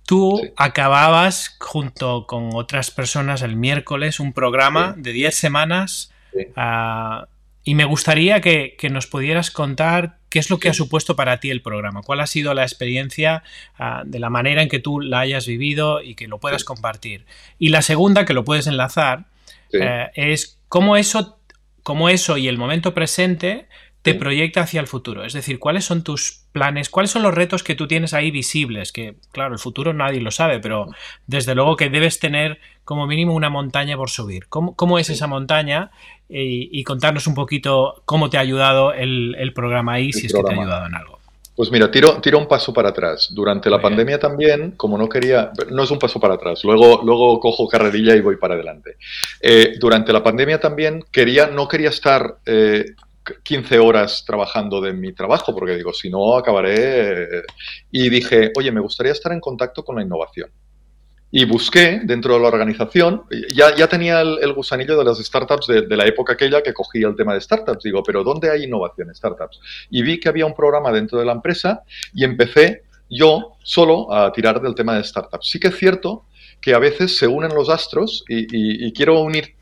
tú 0.05 0.41
acababas 0.55 1.55
junto 1.59 2.25
con 2.27 2.51
otras 2.53 2.91
personas 2.91 3.41
el 3.41 3.55
miércoles 3.55 4.19
un 4.19 4.33
programa 4.33 4.93
de 4.97 5.11
10 5.11 5.35
semanas 5.35 6.11
ah, 6.55 7.27
y 7.63 7.75
me 7.75 7.85
gustaría 7.85 8.41
que, 8.41 8.75
nos 8.91 9.07
pudieras 9.07 9.49
contar 9.49 10.17
qué 10.29 10.39
es 10.39 10.49
lo 10.49 10.59
que 10.59 10.69
ha 10.69 10.73
supuesto 10.73 11.15
para 11.15 11.39
ti 11.39 11.49
el 11.49 11.61
programa, 11.61 12.01
cuál 12.01 12.19
ha 12.19 12.27
sido 12.27 12.53
la 12.53 12.63
experiencia 12.63 13.43
ah, 13.77 14.03
de 14.05 14.19
la 14.19 14.29
manera 14.29 14.61
en 14.61 14.69
que 14.69 14.79
tú 14.79 14.99
la 14.99 15.19
hayas 15.19 15.47
vivido 15.47 16.01
y 16.01 16.15
que 16.15 16.27
lo 16.27 16.39
puedas 16.39 16.65
compartir. 16.65 17.25
Y 17.59 17.69
la 17.69 17.81
segunda, 17.81 18.25
que 18.25 18.33
lo 18.33 18.43
puedes 18.43 18.67
enlazar, 18.67 19.25
eh, 19.71 20.09
es 20.15 20.59
cómo 20.67 20.97
eso, 20.97 21.39
cómo 21.83 22.09
eso 22.09 22.37
y 22.37 22.47
el 22.47 22.57
momento 22.57 22.93
presente 22.93 23.67
te 24.01 24.13
proyecta 24.13 24.61
hacia 24.61 24.81
el 24.81 24.87
futuro. 24.87 25.23
Es 25.23 25.33
decir, 25.33 25.59
cuáles 25.59 25.85
son 25.85 26.03
tus 26.03 26.42
planes, 26.53 26.89
¿cuáles 26.89 27.11
son 27.11 27.23
los 27.23 27.33
retos 27.33 27.63
que 27.63 27.75
tú 27.75 27.87
tienes 27.87 28.13
ahí 28.13 28.31
visibles? 28.31 28.93
Que, 28.93 29.15
claro, 29.33 29.53
el 29.53 29.59
futuro 29.59 29.91
nadie 29.93 30.21
lo 30.21 30.31
sabe, 30.31 30.59
pero 30.59 30.87
desde 31.27 31.55
luego 31.55 31.75
que 31.75 31.89
debes 31.89 32.19
tener 32.19 32.59
como 32.85 33.07
mínimo 33.07 33.33
una 33.33 33.49
montaña 33.49 33.97
por 33.97 34.09
subir. 34.09 34.47
¿Cómo, 34.47 34.99
es 34.99 35.09
esa 35.09 35.27
montaña? 35.27 35.91
Y, 36.29 36.83
contarnos 36.83 37.27
un 37.27 37.35
poquito 37.35 38.01
cómo 38.05 38.29
te 38.29 38.37
ha 38.37 38.41
ayudado 38.41 38.93
el, 38.93 39.51
programa 39.53 39.93
ahí, 39.93 40.13
si 40.13 40.27
es 40.27 40.33
que 40.33 40.41
te 40.41 40.53
ha 40.53 40.61
ayudado 40.61 40.85
en 40.85 40.95
algo. 40.95 41.19
Pues 41.55 41.71
mira, 41.71 41.91
tiro, 41.91 42.19
tiro 42.19 42.39
un 42.39 42.47
paso 42.47 42.73
para 42.73 42.89
atrás. 42.89 43.29
Durante 43.31 43.69
la 43.69 43.79
pandemia 43.79 44.19
también, 44.19 44.71
como 44.71 44.97
no 44.97 45.07
quería, 45.07 45.51
no 45.69 45.83
es 45.83 45.91
un 45.91 45.99
paso 45.99 46.19
para 46.19 46.33
atrás, 46.33 46.63
luego, 46.63 47.01
luego 47.03 47.39
cojo 47.39 47.67
carrerilla 47.67 48.15
y 48.15 48.21
voy 48.21 48.37
para 48.37 48.55
adelante. 48.55 48.97
Eh, 49.39 49.75
durante 49.79 50.11
la 50.11 50.23
pandemia 50.23 50.59
también 50.59 51.03
quería, 51.11 51.47
no 51.47 51.67
quería 51.67 51.89
estar 51.89 52.37
eh, 52.47 52.85
15 53.43 53.79
horas 53.79 54.23
trabajando 54.25 54.81
de 54.81 54.93
mi 54.93 55.13
trabajo, 55.13 55.53
porque 55.53 55.75
digo, 55.75 55.93
si 55.93 56.09
no, 56.09 56.35
acabaré. 56.35 57.23
Eh, 57.23 57.43
y 57.91 58.09
dije, 58.09 58.51
oye, 58.57 58.71
me 58.71 58.81
gustaría 58.81 59.11
estar 59.11 59.31
en 59.31 59.39
contacto 59.39 59.83
con 59.83 59.95
la 59.95 60.03
innovación. 60.03 60.49
Y 61.31 61.45
busqué 61.45 62.01
dentro 62.03 62.35
de 62.35 62.41
la 62.41 62.47
organización, 62.47 63.23
ya, 63.55 63.75
ya 63.75 63.87
tenía 63.87 64.21
el, 64.21 64.53
gusanillo 64.53 64.95
de 64.95 65.03
las 65.03 65.17
startups 65.17 65.65
de, 65.65 65.81
de, 65.81 65.97
la 65.97 66.05
época 66.05 66.33
aquella 66.33 66.61
que 66.61 66.73
cogía 66.73 67.07
el 67.07 67.15
tema 67.15 67.33
de 67.33 67.41
startups. 67.41 67.83
Digo, 67.83 68.03
pero 68.03 68.23
¿dónde 68.23 68.51
hay 68.51 68.65
innovación 68.65 69.13
startups? 69.15 69.59
Y 69.89 70.03
vi 70.03 70.19
que 70.19 70.29
había 70.29 70.45
un 70.45 70.53
programa 70.53 70.91
dentro 70.91 71.17
de 71.17 71.25
la 71.25 71.31
empresa 71.31 71.81
y 72.13 72.23
empecé 72.23 72.83
yo 73.09 73.57
solo 73.63 74.13
a 74.13 74.31
tirar 74.31 74.61
del 74.61 74.75
tema 74.75 74.95
de 74.95 75.03
startups. 75.03 75.49
Sí 75.49 75.59
que 75.59 75.69
es 75.69 75.77
cierto 75.77 76.25
que 76.63 76.73
a 76.73 76.79
veces 76.79 77.17
se 77.17 77.27
unen 77.27 77.53
los 77.53 77.67
astros 77.67 78.23
y, 78.29 78.93
quiero 78.93 79.19
unir, 79.19 79.55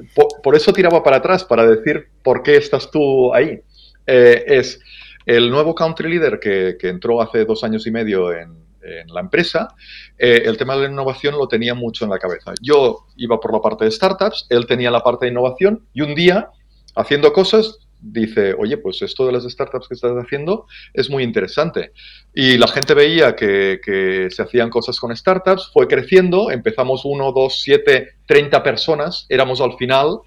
por, 0.44 0.56
eso 0.56 0.72
tiraba 0.72 1.04
para 1.04 1.18
atrás, 1.18 1.44
para 1.44 1.66
decir 1.66 2.10
por 2.22 2.44
qué 2.44 2.58
estás 2.58 2.92
tú 2.92 3.34
ahí. 3.34 3.60
Eh, 4.06 4.44
es 4.46 4.80
el 5.26 5.50
nuevo 5.50 5.74
country 5.74 6.12
leader 6.12 6.40
que, 6.40 6.78
entró 6.88 7.20
hace 7.20 7.44
dos 7.46 7.64
años 7.64 7.88
y 7.88 7.92
medio 7.92 8.32
en, 8.32 8.62
la 9.08 9.22
empresa, 9.22 9.70
eh, 10.18 10.42
el 10.46 10.58
tema 10.58 10.76
de 10.76 10.82
la 10.84 10.92
innovación 10.92 11.36
lo 11.38 11.48
tenía 11.48 11.76
mucho 11.76 12.04
en 12.04 12.12
la 12.12 12.18
cabeza. 12.18 12.54
Yo 12.62 13.06
iba 13.16 13.40
por 13.40 13.54
la 13.54 13.62
parte 13.62 13.86
de 13.86 13.92
startups, 13.92 14.48
él 14.50 14.66
tenía 14.66 14.90
la 14.90 15.02
parte 15.02 15.26
de 15.26 15.32
innovación 15.32 15.86
y 15.94 16.02
un 16.02 16.16
día, 16.16 16.50
haciendo 16.96 17.32
cosas, 17.32 17.78
dice, 18.02 18.54
oye, 18.58 18.78
pues 18.78 19.02
esto 19.02 19.26
de 19.26 19.32
las 19.32 19.44
startups 19.44 19.88
que 19.88 19.94
estás 19.94 20.12
haciendo 20.14 20.66
es 20.94 21.10
muy 21.10 21.24
interesante. 21.24 21.94
Y 22.34 22.58
la 22.58 22.68
gente 22.68 22.94
veía 22.94 23.36
que, 23.36 24.28
se 24.30 24.42
hacían 24.42 24.70
cosas 24.70 25.00
con 25.00 25.16
startups, 25.16 25.70
fue 25.72 25.88
creciendo, 25.88 26.52
empezamos 26.52 27.02
1, 27.06 27.32
2, 27.32 27.62
7, 27.62 28.10
30 28.26 28.64
personas, 28.64 29.26
éramos 29.30 29.62
al 29.62 29.78
final 29.78 30.20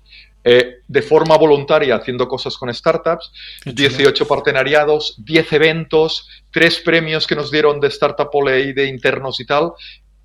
eh, 0.44 0.76
de 0.86 1.02
forma 1.02 1.36
voluntaria 1.36 1.96
haciendo 1.96 2.28
cosas 2.28 2.56
con 2.56 2.72
startups, 2.72 3.32
18 3.64 4.26
partenariados, 4.26 5.16
10 5.24 5.52
eventos, 5.54 6.28
3 6.52 6.80
premios 6.80 7.26
que 7.26 7.34
nos 7.34 7.50
dieron 7.50 7.80
de 7.80 7.88
Startup 7.88 8.28
Olay, 8.32 8.72
de 8.72 8.86
internos 8.86 9.40
y 9.40 9.46
tal. 9.46 9.72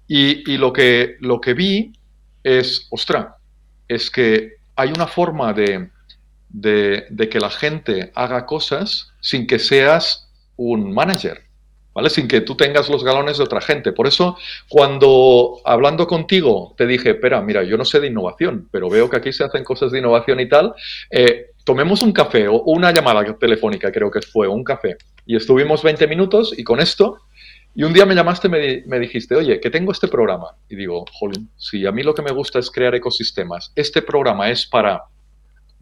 Y, 0.07 0.57
lo, 0.57 0.73
que, 0.73 1.17
lo 1.19 1.39
que 1.39 1.53
vi 1.53 1.93
es, 2.43 2.87
ostra, 2.89 3.37
es 3.87 4.09
que 4.09 4.53
hay 4.75 4.89
una 4.89 5.05
forma 5.05 5.53
de, 5.53 5.89
de, 6.49 7.29
que 7.31 7.39
la 7.39 7.49
gente 7.49 8.11
haga 8.15 8.45
cosas 8.45 9.11
sin 9.21 9.47
que 9.47 9.59
seas 9.59 10.29
un 10.57 10.93
manager, 10.93 11.41
¿vale? 11.93 12.09
Sin 12.09 12.27
que 12.27 12.41
tú 12.41 12.55
tengas 12.55 12.89
los 12.89 13.03
galones 13.03 13.37
de 13.37 13.43
otra 13.43 13.61
gente. 13.61 13.91
Por 13.91 14.07
eso, 14.07 14.37
cuando 14.67 15.61
hablando 15.63 16.07
contigo 16.07 16.73
te 16.77 16.87
dije, 16.87 17.11
espera, 17.11 17.41
mira, 17.41 17.63
yo 17.63 17.77
no 17.77 17.85
sé 17.85 17.99
de 17.99 18.07
innovación, 18.07 18.67
pero 18.71 18.89
veo 18.89 19.09
que 19.09 19.17
aquí 19.17 19.31
se 19.31 19.43
hacen 19.43 19.63
cosas 19.63 19.91
de 19.91 19.99
innovación 19.99 20.39
y 20.39 20.49
tal, 20.49 20.73
eh, 21.11 21.51
tomemos 21.63 22.01
un 22.01 22.11
café 22.11 22.47
o 22.47 22.61
una 22.63 22.91
llamada 22.91 23.23
telefónica, 23.37 23.91
creo 23.91 24.11
que 24.11 24.21
fue, 24.21 24.47
un 24.47 24.63
café. 24.63 24.97
Y 25.25 25.35
estuvimos 25.35 25.83
20 25.83 26.07
minutos 26.07 26.53
y 26.57 26.63
con 26.63 26.79
esto 26.79 27.19
y 27.75 27.83
un 27.83 27.93
día 27.93 28.05
me 28.05 28.15
llamaste 28.15 28.47
y 28.47 28.51
me, 28.51 28.83
me, 28.87 28.99
dijiste, 28.99 29.35
oye, 29.35 29.59
que 29.59 29.69
tengo 29.69 29.91
este 29.91 30.07
programa. 30.07 30.55
Y 30.67 30.75
digo, 30.75 31.05
jolín, 31.13 31.49
si 31.55 31.85
a 31.85 31.91
mí 31.91 32.01
lo 32.01 32.15
que 32.15 32.23
me 32.23 32.31
gusta 32.31 32.57
es 32.57 32.71
crear 32.71 32.95
ecosistemas, 32.95 33.71
este 33.75 34.01
programa 34.01 34.49
es 34.49 34.65
para 34.65 35.03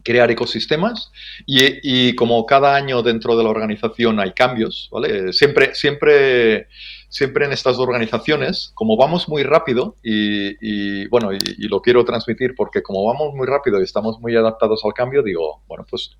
crear 0.02 0.30
ecosistemas 0.30 1.10
y, 1.46 2.14
como 2.14 2.46
cada 2.46 2.74
año 2.74 3.02
dentro 3.02 3.36
de 3.36 3.44
la 3.44 3.50
organización 3.50 4.20
hay 4.20 4.32
cambios, 4.32 4.88
¿vale? 4.90 5.32
Siempre, 5.32 5.74
siempre, 5.74 6.68
siempre 7.08 7.46
en 7.46 7.52
estas 7.52 7.78
organizaciones, 7.78 8.70
como 8.74 8.96
vamos 8.96 9.28
muy 9.28 9.42
rápido 9.42 9.96
y, 10.02 11.06
bueno, 11.08 11.32
y, 11.32 11.68
lo 11.68 11.82
quiero 11.82 12.04
transmitir 12.04 12.54
porque 12.56 12.82
como 12.82 13.04
vamos 13.04 13.34
muy 13.34 13.46
rápido 13.46 13.80
y 13.80 13.84
estamos 13.84 14.18
muy 14.20 14.34
adaptados 14.36 14.84
al 14.84 14.94
cambio, 14.94 15.22
digo, 15.22 15.62
bueno, 15.66 15.84
pues 15.88 16.16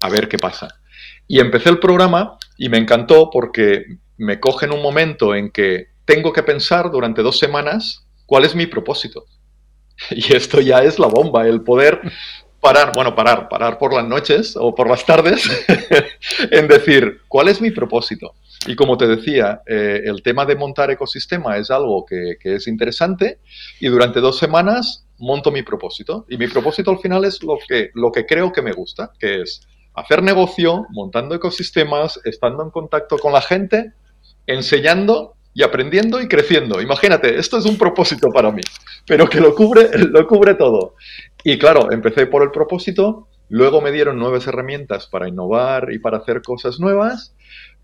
a 0.00 0.08
ver 0.08 0.28
qué 0.28 0.38
pasa. 0.38 0.68
Y 1.28 1.38
empecé 1.38 1.70
el 1.70 1.78
programa 1.78 2.38
y 2.58 2.68
me 2.68 2.78
encantó 2.78 3.30
porque 3.30 3.84
me 4.16 4.40
coge 4.40 4.66
en 4.66 4.72
un 4.72 4.82
momento 4.82 5.34
en 5.34 5.50
que 5.50 5.88
tengo 6.04 6.32
que 6.32 6.42
pensar 6.42 6.90
durante 6.90 7.22
dos 7.22 7.38
semanas 7.38 8.06
cuál 8.26 8.44
es 8.44 8.54
mi 8.54 8.66
propósito. 8.66 9.24
Y 10.10 10.34
esto 10.34 10.60
ya 10.60 10.82
es 10.82 10.98
la 10.98 11.06
bomba, 11.06 11.46
el 11.46 11.62
poder 11.62 12.00
parar, 12.62 12.92
bueno, 12.94 13.12
parar, 13.14 13.48
parar 13.48 13.76
por 13.76 13.92
las 13.92 14.06
noches 14.06 14.56
o 14.56 14.72
por 14.72 14.88
las 14.88 15.04
tardes 15.04 15.50
en 16.52 16.68
decir, 16.68 17.22
¿cuál 17.26 17.48
es 17.48 17.60
mi 17.60 17.72
propósito? 17.72 18.34
Y 18.68 18.76
como 18.76 18.96
te 18.96 19.08
decía, 19.08 19.62
eh, 19.66 20.02
el 20.04 20.22
tema 20.22 20.46
de 20.46 20.54
montar 20.54 20.88
ecosistema 20.92 21.58
es 21.58 21.72
algo 21.72 22.06
que, 22.06 22.36
es 22.40 22.68
interesante 22.68 23.40
y 23.80 23.88
durante 23.88 24.20
dos 24.20 24.38
semanas 24.38 25.04
monto 25.18 25.50
mi 25.50 25.64
propósito. 25.64 26.24
Y 26.28 26.36
mi 26.36 26.46
propósito 26.46 26.92
al 26.92 27.00
final 27.00 27.24
es 27.24 27.42
lo 27.42 27.58
que, 27.68 27.90
lo 27.94 28.12
que 28.12 28.26
creo 28.26 28.52
que 28.52 28.62
me 28.62 28.72
gusta, 28.72 29.10
que 29.18 29.42
es 29.42 29.66
hacer 29.94 30.22
negocio, 30.22 30.86
montando 30.90 31.34
ecosistemas, 31.34 32.20
estando 32.24 32.62
en 32.62 32.70
contacto 32.70 33.18
con 33.18 33.32
la 33.32 33.42
gente, 33.42 33.92
enseñando 34.46 35.34
y 35.54 35.62
aprendiendo 35.62 36.20
y 36.20 36.28
creciendo. 36.28 36.80
Imagínate, 36.80 37.38
esto 37.38 37.58
es 37.58 37.66
un 37.66 37.76
propósito 37.76 38.30
para 38.30 38.50
mí, 38.50 38.62
pero 39.06 39.28
que 39.28 39.40
lo 39.40 39.54
cubre, 39.54 39.90
lo 39.98 40.26
cubre 40.26 40.54
todo. 40.54 40.94
Y 41.44 41.58
claro, 41.58 41.90
empecé 41.90 42.26
por 42.26 42.42
el 42.42 42.50
propósito, 42.50 43.28
luego 43.48 43.80
me 43.80 43.92
dieron 43.92 44.18
nuevas 44.18 44.46
herramientas 44.46 45.06
para 45.06 45.28
innovar 45.28 45.92
y 45.92 45.98
para 45.98 46.18
hacer 46.18 46.42
cosas 46.42 46.78
nuevas. 46.78 47.34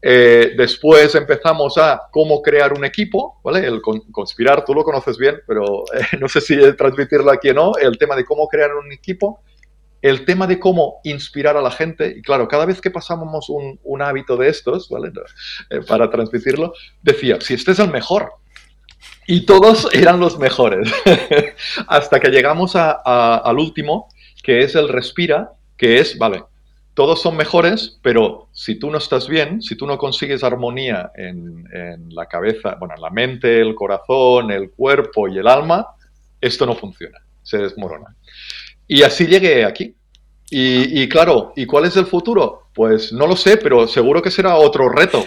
Eh, 0.01 0.55
después 0.57 1.15
empezamos 1.17 1.77
a 1.77 2.03
cómo 2.13 2.41
crear 2.41 2.73
un 2.73 2.85
equipo, 2.85 3.41
¿vale? 3.43 3.67
El 3.67 3.81
conspirar, 3.83 4.65
tú 4.65 4.73
lo 4.73 4.85
conoces 4.85 5.19
bien, 5.19 5.41
pero 5.47 5.85
eh, 5.93 6.17
no 6.21 6.29
sé 6.29 6.41
si 6.41 6.57
transmitirlo 6.75 7.31
aquí 7.33 7.51
o 7.51 7.55
no, 7.55 7.73
el 7.81 7.99
tema 7.99 8.15
de 8.15 8.25
cómo 8.25 8.47
crear 8.47 8.75
un 8.75 8.93
equipo, 8.93 9.41
el 10.01 10.25
tema 10.25 10.47
de 10.47 10.61
cómo 10.61 11.01
inspirar 11.03 11.57
a 11.57 11.63
la 11.63 11.73
gente, 11.73 12.15
y 12.17 12.23
claro, 12.23 12.47
cada 12.47 12.65
vez 12.65 12.81
que 12.81 12.93
pasamos 12.93 13.49
un, 13.49 13.81
un 13.83 14.03
hábito 14.03 14.37
de 14.37 14.49
estos, 14.49 14.89
¿vale? 14.89 15.11
Eh, 15.71 15.81
para 15.87 16.09
transmitirlo, 16.09 16.73
decía, 17.03 17.41
si 17.41 17.55
este 17.55 17.73
es 17.73 17.81
el 17.81 17.91
mejor, 17.91 18.31
y 19.29 19.43
todos 19.43 19.89
eran 19.93 20.19
los 20.19 20.39
mejores. 20.39 20.91
Hasta 21.87 22.19
que 22.19 22.31
llegamos 22.31 22.75
al 22.75 23.59
último, 23.59 24.09
que 24.43 24.61
es 24.61 24.75
el 24.75 24.89
respira, 24.89 25.53
que 25.77 26.01
es, 26.01 26.19
vale, 26.19 26.43
todos 26.95 27.23
son 27.23 27.37
mejores, 27.37 28.01
pero 28.03 28.49
si 28.53 28.77
tú 28.77 28.91
no 28.91 28.99
estás 28.99 29.29
bien, 29.29 29.63
si 29.63 29.77
tú 29.77 29.87
no 29.87 29.99
consigues 29.99 30.43
armonía 30.43 31.13
en, 31.15 31.69
la 32.11 32.27
cabeza, 32.27 32.75
bueno, 32.81 32.95
en 32.97 33.03
la 33.03 33.11
mente, 33.11 33.61
el 33.61 33.77
corazón, 33.77 34.51
el 34.51 34.71
cuerpo 34.71 35.29
y 35.29 35.39
el 35.39 35.47
alma, 35.47 35.87
esto 36.41 36.67
no 36.67 36.75
funciona, 36.75 37.19
se 37.43 37.59
desmorona. 37.59 38.17
Y 38.89 39.03
así 39.03 39.27
llegué 39.27 39.65
aquí. 39.65 39.95
Y 40.51 41.07
claro, 41.11 41.53
¿y 41.55 41.67
cuál 41.67 41.85
es 41.85 41.97
el 41.97 42.07
futuro? 42.07 42.71
Pues 42.75 43.13
no 43.13 43.27
lo 43.27 43.37
sé, 43.37 43.59
pero 43.59 43.87
seguro 43.87 44.23
que 44.23 44.31
será 44.31 44.57
otro 44.57 44.89
reto 44.89 45.23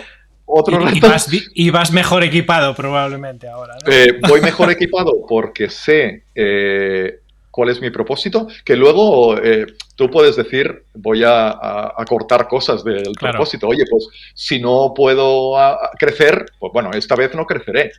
y, 1.53 1.69
vas, 1.69 1.91
mejor 1.91 2.23
equipado 2.23 2.75
probablemente 2.75 3.47
ahora. 3.47 3.77
Eh, 3.85 4.19
voy 4.27 4.41
mejor 4.41 4.71
equipado 4.71 5.13
porque 5.27 5.69
sé 5.69 6.23
eh, 6.35 7.19
cuál 7.49 7.69
es 7.69 7.81
mi 7.81 7.89
propósito, 7.89 8.47
que 8.65 8.75
luego 8.75 9.37
eh, 9.37 9.65
tú 9.95 10.09
puedes 10.09 10.35
decir, 10.35 10.85
voy 10.93 11.23
a, 11.25 11.93
cortar 12.07 12.47
cosas 12.47 12.83
del 12.83 13.13
propósito. 13.19 13.67
Oye, 13.67 13.85
pues 13.89 14.07
si 14.33 14.59
no 14.59 14.93
puedo 14.95 15.53
crecer, 15.97 16.45
pues 16.59 16.73
bueno, 16.73 16.91
esta 16.93 17.15
vez 17.15 17.33
no 17.35 17.45
creceré. 17.45 17.91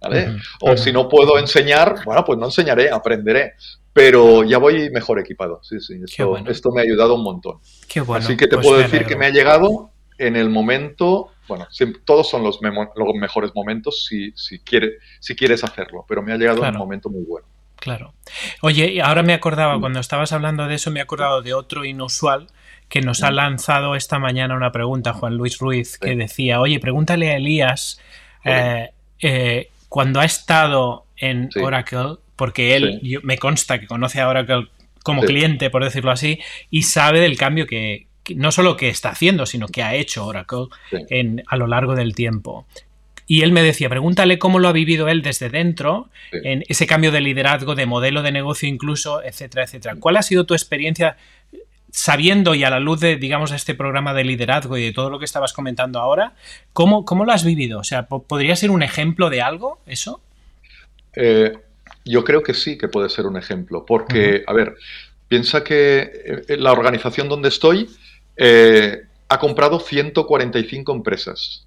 ¿vale? 0.00 0.36
o 0.60 0.76
si 0.76 0.92
no 0.92 1.08
puedo 1.08 1.38
enseñar, 1.38 2.04
bueno, 2.04 2.24
pues 2.24 2.36
no 2.36 2.46
enseñaré, 2.46 2.90
aprenderé. 2.90 3.52
Pero 3.92 4.42
ya 4.42 4.58
voy 4.58 4.90
mejor 4.90 5.20
equipado. 5.20 5.60
Sí, 5.62 5.78
sí, 5.78 6.00
esto, 6.46 6.72
me 6.72 6.80
ha 6.80 6.84
ayudado 6.84 7.14
un 7.14 7.22
montón. 7.22 7.58
Así 8.14 8.36
que 8.36 8.46
te 8.46 8.56
pues 8.56 8.66
puedo 8.66 8.78
decir 8.78 9.04
que 9.04 9.16
me 9.16 9.26
ha 9.26 9.30
llegado 9.30 9.90
en 10.18 10.36
el 10.36 10.48
momento 10.48 11.30
bueno, 11.48 11.66
todos 12.04 12.30
son 12.30 12.42
los, 12.42 12.60
los, 12.62 13.14
mejores 13.14 13.52
momentos 13.54 14.06
si, 14.06 14.32
si, 14.32 14.60
si 15.20 15.36
quieres 15.36 15.64
hacerlo, 15.64 16.04
pero 16.08 16.22
me 16.22 16.32
ha 16.32 16.36
llegado 16.36 16.62
un 16.62 16.76
momento 16.76 17.10
muy 17.10 17.24
bueno. 17.24 17.46
Claro. 17.76 18.14
Oye, 18.60 19.02
ahora 19.02 19.24
me 19.24 19.32
acordaba, 19.32 19.78
cuando 19.80 19.98
estabas 19.98 20.32
hablando 20.32 20.68
de 20.68 20.76
eso, 20.76 20.92
me 20.92 21.00
he 21.00 21.02
acordado 21.02 21.42
de 21.42 21.52
otro 21.52 21.84
inusual 21.84 22.46
que 22.88 23.00
nos 23.00 23.24
ha 23.24 23.32
lanzado 23.32 23.96
esta 23.96 24.20
mañana 24.20 24.54
una 24.54 24.70
pregunta, 24.70 25.14
Juan 25.14 25.36
Luis 25.36 25.58
Ruiz, 25.58 25.98
que 25.98 26.14
decía, 26.14 26.60
oye, 26.60 26.78
pregúntale 26.78 27.30
a 27.30 27.36
Elías 27.36 28.00
eh, 28.44 28.90
eh, 29.20 29.70
cuando 29.88 30.20
ha 30.20 30.24
estado 30.24 31.06
en 31.16 31.48
Oracle, 31.60 32.18
porque 32.36 32.76
él 32.76 33.20
me 33.24 33.38
consta 33.38 33.80
que 33.80 33.86
conoce 33.86 34.20
a 34.20 34.28
Oracle 34.28 34.68
como 35.02 35.22
cliente, 35.22 35.70
por 35.70 35.82
decirlo 35.82 36.12
así, 36.12 36.38
y 36.70 36.82
sabe 36.82 37.18
del 37.18 37.36
cambio 37.36 37.66
que, 37.66 38.06
no 38.36 38.52
solo 38.52 38.76
que 38.76 38.88
está 38.88 39.10
haciendo, 39.10 39.46
sino 39.46 39.68
que 39.68 39.82
ha 39.82 39.94
hecho 39.94 40.26
Oracle 40.26 40.66
a 41.46 41.56
lo 41.56 41.66
largo 41.66 41.94
del 41.94 42.14
tiempo. 42.14 42.66
Y 43.26 43.42
él 43.42 43.52
me 43.52 43.62
decía, 43.62 43.88
pregúntale 43.88 44.38
cómo 44.38 44.58
lo 44.58 44.68
ha 44.68 44.72
vivido 44.72 45.08
él 45.08 45.22
desde 45.22 45.48
dentro, 45.48 46.10
en 46.32 46.64
ese 46.68 46.86
cambio 46.86 47.12
de 47.12 47.20
liderazgo, 47.20 47.74
de 47.74 47.86
modelo 47.86 48.22
de 48.22 48.32
negocio 48.32 48.68
incluso, 48.68 49.22
etcétera, 49.22 49.64
etcétera. 49.64 49.96
¿Cuál 49.98 50.16
ha 50.16 50.22
sido 50.22 50.44
tu 50.44 50.54
experiencia 50.54 51.16
sabiendo 51.92 52.54
y 52.54 52.64
a 52.64 52.70
la 52.70 52.80
luz 52.80 53.00
de, 53.00 53.16
digamos, 53.16 53.52
este 53.52 53.74
programa 53.74 54.14
de 54.14 54.24
liderazgo 54.24 54.76
y 54.78 54.84
de 54.84 54.92
todo 54.92 55.10
lo 55.10 55.18
que 55.18 55.26
estabas 55.26 55.52
comentando 55.52 56.00
ahora, 56.00 56.34
¿cómo, 56.72 57.04
cómo 57.04 57.24
lo 57.24 57.32
has 57.32 57.44
vivido? 57.44 57.78
O 57.78 57.84
sea, 57.84 58.06
¿podría 58.06 58.56
ser 58.56 58.70
un 58.70 58.82
ejemplo 58.82 59.28
de 59.28 59.42
algo 59.42 59.78
eso? 59.86 60.20
Eh, 61.14 61.52
yo 62.04 62.24
creo 62.24 62.42
que 62.42 62.54
sí 62.54 62.78
que 62.78 62.88
puede 62.88 63.10
ser 63.10 63.26
un 63.26 63.36
ejemplo, 63.36 63.84
porque, 63.86 64.42
a 64.46 64.54
ver, 64.54 64.74
piensa 65.28 65.62
que 65.62 66.42
eh, 66.48 66.56
la 66.56 66.72
organización 66.72 67.28
donde 67.28 67.50
estoy 67.50 67.88
eh, 68.36 69.02
ha 69.28 69.38
comprado 69.38 69.80
145 69.80 70.92
empresas. 70.92 71.66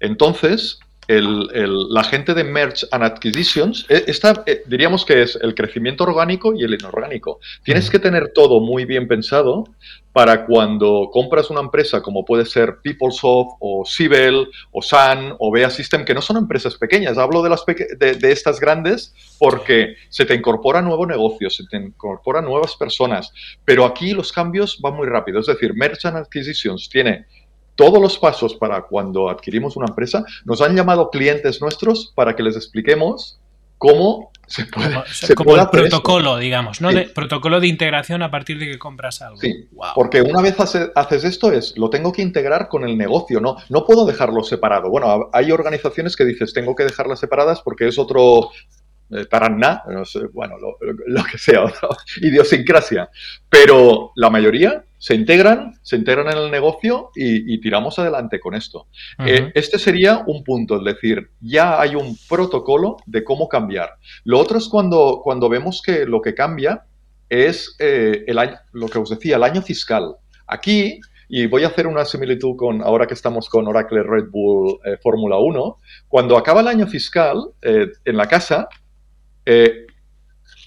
Entonces, 0.00 0.80
la 1.08 2.04
gente 2.04 2.34
de 2.34 2.44
Merge 2.44 2.86
and 2.90 3.04
Acquisitions, 3.04 3.86
eh, 3.88 4.04
esta, 4.06 4.42
eh, 4.46 4.62
diríamos 4.66 5.04
que 5.04 5.22
es 5.22 5.36
el 5.40 5.54
crecimiento 5.54 6.04
orgánico 6.04 6.54
y 6.54 6.62
el 6.62 6.74
inorgánico. 6.74 7.40
Tienes 7.64 7.90
que 7.90 7.98
tener 7.98 8.32
todo 8.32 8.60
muy 8.60 8.84
bien 8.84 9.08
pensado 9.08 9.64
para 10.12 10.44
cuando 10.44 11.08
compras 11.10 11.50
una 11.50 11.60
empresa 11.60 12.02
como 12.02 12.24
puede 12.24 12.44
ser 12.44 12.78
PeopleSoft 12.82 13.56
o 13.60 13.84
Sibel 13.84 14.48
o 14.70 14.82
Sun 14.82 15.34
o 15.38 15.50
Bea 15.50 15.70
System, 15.70 16.04
que 16.04 16.14
no 16.14 16.20
son 16.20 16.36
empresas 16.36 16.76
pequeñas, 16.76 17.18
hablo 17.18 17.42
de, 17.42 18.32
estas 18.32 18.60
grandes 18.60 19.14
porque 19.38 19.94
se 20.10 20.26
te 20.26 20.34
incorpora 20.34 20.82
nuevo 20.82 21.06
negocio, 21.06 21.48
se 21.50 21.64
te 21.66 21.76
incorporan 21.76 22.44
nuevas 22.44 22.76
personas, 22.76 23.32
pero 23.64 23.84
aquí 23.84 24.12
los 24.12 24.32
cambios 24.32 24.80
van 24.80 24.94
muy 24.94 25.06
rápido, 25.06 25.40
es 25.40 25.46
decir, 25.46 25.74
Merge 25.74 26.08
and 26.08 26.18
Acquisitions 26.18 26.88
tiene 26.88 27.26
todos 27.74 28.00
los 28.00 28.18
pasos 28.18 28.54
para 28.54 28.82
cuando 28.82 29.30
adquirimos 29.30 29.76
una 29.76 29.86
empresa, 29.86 30.24
nos 30.44 30.60
han 30.60 30.76
llamado 30.76 31.10
clientes 31.10 31.60
nuestros 31.62 32.12
para 32.14 32.36
que 32.36 32.42
les 32.42 32.56
expliquemos 32.56 33.40
cómo 33.78 34.31
se 34.52 34.66
puede. 34.66 34.94
Como, 35.34 35.56
el 35.56 35.68
protocolo, 35.68 36.36
digamos, 36.36 36.82
¿no? 36.82 36.92
De, 36.92 37.04
protocolo 37.04 37.58
de 37.58 37.68
integración 37.68 38.22
a 38.22 38.30
partir 38.30 38.58
de 38.58 38.66
que 38.66 38.78
compras 38.78 39.22
algo. 39.22 39.38
Sí, 39.38 39.66
porque 39.94 40.20
una 40.20 40.42
vez 40.42 40.56
haces 40.60 41.24
esto 41.24 41.50
es, 41.50 41.72
lo 41.78 41.88
tengo 41.88 42.12
que 42.12 42.20
integrar 42.20 42.68
con 42.68 42.84
el 42.84 42.98
negocio, 42.98 43.40
no, 43.40 43.56
no 43.70 43.86
puedo 43.86 44.04
dejarlo 44.04 44.42
separado. 44.42 44.90
Bueno, 44.90 45.30
hay 45.32 45.52
organizaciones 45.52 46.16
que 46.16 46.26
dices, 46.26 46.52
tengo 46.52 46.74
que 46.74 46.84
dejarlas 46.84 47.20
separadas 47.20 47.62
porque 47.62 47.88
es 47.88 47.98
otro 47.98 48.50
taraná, 49.28 49.82
no 49.88 50.04
sé, 50.04 50.26
bueno, 50.32 50.56
lo, 50.58 51.24
que 51.24 51.38
sea, 51.38 51.64
idiosincrasia. 52.20 53.10
Pero 53.48 54.12
la 54.16 54.30
mayoría 54.30 54.84
se 55.02 55.16
integran, 55.16 55.74
se 55.82 55.96
integran 55.96 56.28
en 56.30 56.38
el 56.38 56.50
negocio 56.52 57.10
y, 57.16 57.60
tiramos 57.60 57.98
adelante 57.98 58.38
con 58.38 58.54
esto. 58.54 58.86
Eh, 59.26 59.50
este 59.52 59.76
sería 59.80 60.22
un 60.28 60.44
punto, 60.44 60.76
es 60.76 60.84
decir, 60.84 61.30
ya 61.40 61.80
hay 61.80 61.96
un 61.96 62.16
protocolo 62.28 62.98
de 63.06 63.24
cómo 63.24 63.48
cambiar. 63.48 63.96
Lo 64.22 64.38
otro 64.38 64.58
es 64.58 64.68
cuando, 64.68 65.20
cuando 65.24 65.48
vemos 65.48 65.82
que 65.82 66.06
lo 66.06 66.22
que 66.22 66.36
cambia 66.36 66.84
es 67.28 67.74
eh, 67.80 68.22
el 68.28 68.38
año, 68.38 68.54
lo 68.70 68.86
que 68.86 69.00
os 69.00 69.10
decía, 69.10 69.34
el 69.34 69.42
año 69.42 69.60
fiscal. 69.60 70.14
Aquí, 70.46 71.00
y 71.28 71.46
voy 71.46 71.64
a 71.64 71.68
hacer 71.68 71.88
una 71.88 72.04
similitud 72.04 72.54
con 72.54 72.80
ahora 72.80 73.08
que 73.08 73.14
estamos 73.14 73.48
con 73.48 73.66
Oracle 73.66 74.04
Red 74.04 74.26
Bull 74.30 74.78
eh, 74.84 74.98
Fórmula 75.02 75.36
1, 75.36 75.78
cuando 76.06 76.36
acaba 76.36 76.60
el 76.60 76.68
año 76.68 76.86
fiscal 76.86 77.42
en 77.60 78.16
la 78.16 78.28
casa, 78.28 78.68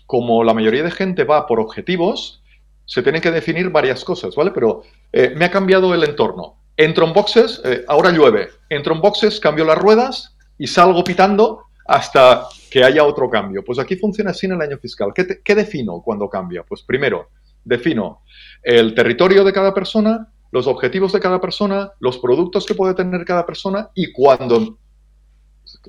como 0.06 0.44
la 0.44 0.54
mayoría 0.54 0.84
de 0.84 0.92
gente 0.92 1.24
va 1.24 1.48
por 1.48 1.60
objetivos, 1.60 2.44
se 2.86 3.02
tienen 3.02 3.22
que 3.22 3.32
definir 3.32 3.70
varias 3.70 4.04
cosas, 4.04 4.36
¿vale? 4.36 4.52
Pero 4.52 4.84
eh, 5.12 5.34
me 5.36 5.46
ha 5.46 5.52
cambiado 5.52 5.94
el 5.94 6.04
entorno. 6.04 6.58
Entro 6.78 7.06
en 7.06 7.14
boxes, 7.14 7.62
eh, 7.66 7.84
ahora 7.88 8.12
llueve. 8.12 8.50
Entro 8.70 8.94
en 8.94 9.02
boxes, 9.02 9.40
cambio 9.40 9.66
las 9.66 9.78
ruedas 9.78 10.36
y 10.58 10.68
salgo 10.68 11.04
pitando 11.04 11.64
hasta 11.88 12.48
que 12.70 12.84
haya 12.84 13.04
otro 13.04 13.30
cambio. 13.30 13.64
Pues 13.64 13.80
aquí 13.80 13.96
funciona 13.96 14.32
así 14.32 14.46
en 14.46 14.54
el 14.54 14.62
año 14.62 14.78
fiscal. 14.78 15.12
¿Qué, 15.16 15.42
qué 15.44 15.56
defino 15.56 16.02
cuando 16.04 16.30
cambia? 16.30 16.64
Pues 16.64 16.84
primero, 16.84 17.30
defino 17.64 18.22
el 18.62 18.94
territorio 18.94 19.44
de 19.44 19.54
cada 19.54 19.74
persona, 19.74 20.32
los 20.52 20.68
objetivos 20.68 21.12
de 21.14 21.20
cada 21.20 21.42
persona, 21.42 21.92
los 22.00 22.20
productos 22.20 22.66
que 22.66 22.76
puede 22.76 22.94
tener 22.94 23.26
cada 23.26 23.46
persona 23.46 23.90
y 23.96 24.12
cuando 24.12 24.78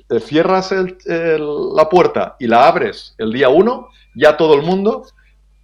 eh, 0.09 0.19
cierras 0.19 0.71
la 0.71 1.89
puerta 1.89 2.35
y 2.39 2.47
la 2.47 2.67
abres 2.67 3.15
el 3.17 3.31
día 3.31 3.49
uno, 3.49 3.89
ya 4.15 4.37
todo 4.37 4.55
el 4.55 4.61
mundo 4.61 5.05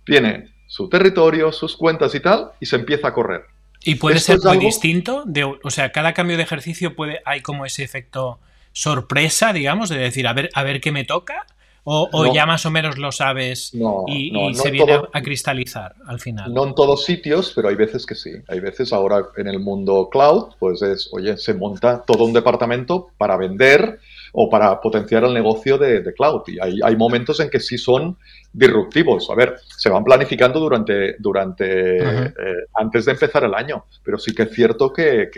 tiene 0.06 0.54
su 0.68 0.90
territorio, 0.90 1.52
sus 1.52 1.78
cuentas 1.78 2.16
y 2.16 2.20
tal, 2.20 2.52
y 2.60 2.66
se 2.66 2.78
empieza 2.78 3.10
a 3.10 3.14
correr. 3.14 3.44
¿Y 3.84 3.96
puede 3.96 4.20
ser 4.20 4.40
muy 4.44 4.58
distinto? 4.58 5.24
De, 5.26 5.44
o 5.44 5.70
sea, 5.70 5.92
cada 5.92 6.14
cambio 6.14 6.38
de 6.38 6.44
ejercicio 6.44 6.96
puede, 6.96 7.22
hay 7.26 7.42
como 7.42 7.66
ese 7.66 7.84
efecto 7.84 8.40
sorpresa, 8.72 9.54
digamos, 9.54 9.90
de 9.90 9.98
decir, 9.98 10.28
a 10.28 10.34
ver, 10.34 10.50
a 10.54 10.64
ver 10.64 10.82
qué 10.82 10.92
me 10.92 11.04
toca. 11.04 11.46
O, 11.86 12.34
ya 12.34 12.46
más 12.46 12.66
o 12.66 12.72
menos 12.72 12.98
lo 12.98 13.12
sabes 13.12 13.74
y, 14.08 14.32
se 14.54 14.72
viene 14.72 15.02
a 15.12 15.22
cristalizar 15.22 15.96
al 16.08 16.22
final. 16.22 16.54
No 16.54 16.66
en 16.66 16.76
todos 16.76 17.04
sitios, 17.04 17.52
pero 17.54 17.68
hay 17.68 17.76
veces 17.76 18.06
que 18.06 18.16
sí. 18.16 18.32
Hay 18.48 18.62
veces 18.62 18.94
ahora 18.94 19.28
en 19.36 19.48
el 19.48 19.60
mundo 19.60 20.08
cloud, 20.10 20.54
pues 20.60 20.82
es, 20.82 21.10
oye, 21.12 21.36
se 21.36 21.54
monta 21.54 22.02
todo 22.08 22.24
un 22.24 22.32
departamento 22.32 23.10
para 23.18 23.36
vender 23.36 24.00
o 24.36 24.50
para 24.50 24.82
potenciar 24.82 25.24
el 25.24 25.34
negocio 25.34 25.78
de, 25.78 26.04
cloud. 26.14 26.42
Y 26.48 26.58
hay, 26.60 26.80
hay, 26.84 26.96
momentos 26.96 27.40
en 27.40 27.50
que 27.50 27.60
sí 27.60 27.78
son 27.78 28.18
disruptivos. 28.52 29.30
A 29.30 29.36
ver, 29.36 29.56
se 29.78 29.90
van 29.90 30.04
planificando 30.04 30.60
durante, 30.60 31.16
durante 31.20 31.98
eh, 32.00 32.34
antes 32.76 33.06
de 33.06 33.12
empezar 33.12 33.44
el 33.44 33.54
año, 33.54 33.86
pero 34.04 34.18
sí 34.18 34.34
que 34.34 34.44
es 34.44 34.52
cierto 34.52 34.92
que, 34.92 35.30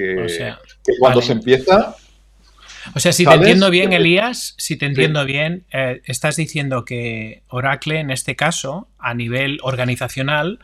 cuando 1.00 1.22
se 1.22 1.34
empieza... 1.34 1.96
O 2.94 3.00
sea, 3.00 3.12
si 3.12 3.26
te 3.26 3.34
entiendo 3.34 3.70
bien, 3.70 3.94
Elías, 3.94 4.54
si 4.58 4.78
te 4.78 4.86
entiendo 4.86 5.26
bien, 5.26 5.66
eh, 5.74 6.02
estás 6.06 6.38
diciendo 6.38 6.86
que 6.86 7.42
Oracle, 7.50 8.00
en 8.00 8.12
este 8.12 8.36
caso, 8.36 8.88
a 8.98 9.14
nivel 9.14 9.60
organizacional, 9.64 10.60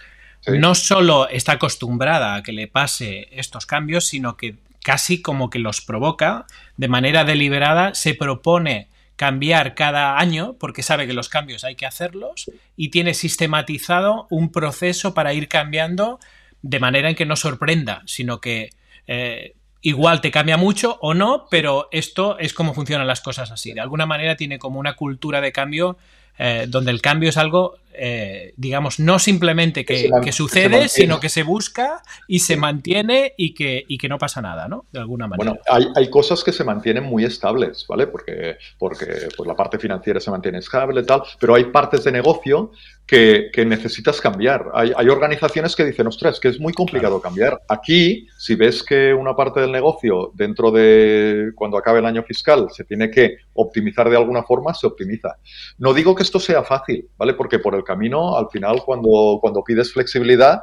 no 0.47 0.73
solo 0.75 1.27
está 1.27 1.53
acostumbrada 1.53 2.35
a 2.35 2.43
que 2.43 2.53
le 2.53 2.67
pase 2.67 3.27
estos 3.31 3.65
cambios, 3.65 4.05
sino 4.05 4.37
que 4.37 4.55
casi 4.83 5.21
como 5.21 5.49
que 5.49 5.59
los 5.59 5.81
provoca 5.81 6.45
de 6.77 6.87
manera 6.87 7.23
deliberada, 7.23 7.93
se 7.93 8.15
propone 8.15 8.89
cambiar 9.15 9.75
cada 9.75 10.17
año 10.17 10.55
porque 10.59 10.81
sabe 10.81 11.05
que 11.05 11.13
los 11.13 11.29
cambios 11.29 11.63
hay 11.63 11.75
que 11.75 11.85
hacerlos 11.85 12.49
y 12.75 12.89
tiene 12.89 13.13
sistematizado 13.13 14.25
un 14.31 14.51
proceso 14.51 15.13
para 15.13 15.33
ir 15.33 15.47
cambiando 15.47 16.19
de 16.63 16.79
manera 16.79 17.09
en 17.09 17.15
que 17.15 17.25
no 17.25 17.35
sorprenda, 17.35 18.01
sino 18.05 18.41
que 18.41 18.71
eh, 19.07 19.53
igual 19.81 20.21
te 20.21 20.31
cambia 20.31 20.57
mucho 20.57 20.97
o 21.01 21.13
no, 21.13 21.47
pero 21.49 21.87
esto 21.91 22.39
es 22.39 22.53
como 22.53 22.73
funcionan 22.73 23.07
las 23.07 23.21
cosas 23.21 23.51
así. 23.51 23.73
De 23.73 23.81
alguna 23.81 24.05
manera 24.05 24.35
tiene 24.35 24.59
como 24.59 24.79
una 24.79 24.95
cultura 24.95 25.41
de 25.41 25.51
cambio 25.51 25.97
eh, 26.37 26.65
donde 26.67 26.91
el 26.91 27.01
cambio 27.01 27.29
es 27.29 27.37
algo, 27.37 27.77
eh, 27.93 28.53
digamos, 28.57 28.99
no 28.99 29.19
simplemente 29.19 29.85
que, 29.85 30.09
sucede, 30.31 30.87
sino 30.87 31.19
que 31.19 31.29
se 31.29 31.43
busca 31.43 32.01
y 32.27 32.39
se 32.39 32.57
mantiene 32.57 33.33
y 33.37 33.53
que, 33.53 33.85
y 33.87 33.97
que 33.97 34.09
no 34.09 34.17
pasa 34.17 34.41
nada, 34.41 34.67
¿no? 34.67 34.85
De 34.91 34.99
alguna 34.99 35.27
manera. 35.27 35.51
Bueno, 35.51 35.61
hay, 35.69 35.87
hay 35.95 36.09
cosas 36.09 36.43
que 36.43 36.51
se 36.51 36.63
mantienen 36.63 37.03
muy 37.03 37.25
estables, 37.25 37.85
¿vale? 37.87 38.07
Porque, 38.07 38.57
porque 38.77 39.29
pues, 39.35 39.47
la 39.47 39.55
parte 39.55 39.79
financiera 39.79 40.19
se 40.19 40.31
mantiene 40.31 40.59
estable 40.59 41.03
tal, 41.03 41.23
pero 41.39 41.55
hay 41.55 41.65
partes 41.65 42.03
de 42.03 42.11
negocio 42.11 42.71
que, 43.11 43.65
necesitas 43.65 44.21
cambiar. 44.21 44.71
Hay, 44.73 45.09
organizaciones 45.09 45.75
que 45.75 45.83
dicen, 45.83 46.07
ostras, 46.07 46.39
que 46.39 46.47
es 46.47 46.59
muy 46.59 46.73
complicado 46.73 47.21
cambiar. 47.21 47.59
Aquí, 47.67 48.27
si 48.37 48.55
ves 48.55 48.83
que 48.83 49.13
una 49.13 49.35
parte 49.35 49.59
del 49.59 49.71
negocio 49.71 50.31
dentro 50.33 50.71
de 50.71 51.51
cuando 51.55 51.77
acabe 51.77 51.99
el 51.99 52.05
año 52.05 52.23
fiscal 52.23 52.67
se 52.71 52.85
tiene 52.85 53.11
que 53.11 53.37
optimizar 53.53 54.09
de 54.09 54.15
alguna 54.15 54.43
forma, 54.43 54.73
se 54.73 54.87
optimiza. 54.87 55.35
No 55.77 55.93
digo 55.93 56.15
que 56.15 56.23
esto 56.23 56.39
sea 56.39 56.63
fácil, 56.63 57.09
¿vale? 57.17 57.33
Porque 57.33 57.59
por 57.59 57.75
el 57.75 57.80
camino, 57.83 58.37
al 58.37 58.47
final, 58.49 58.83
cuando, 58.85 59.39
cuando 59.41 59.63
pides 59.63 59.91
flexibilidad, 59.93 60.61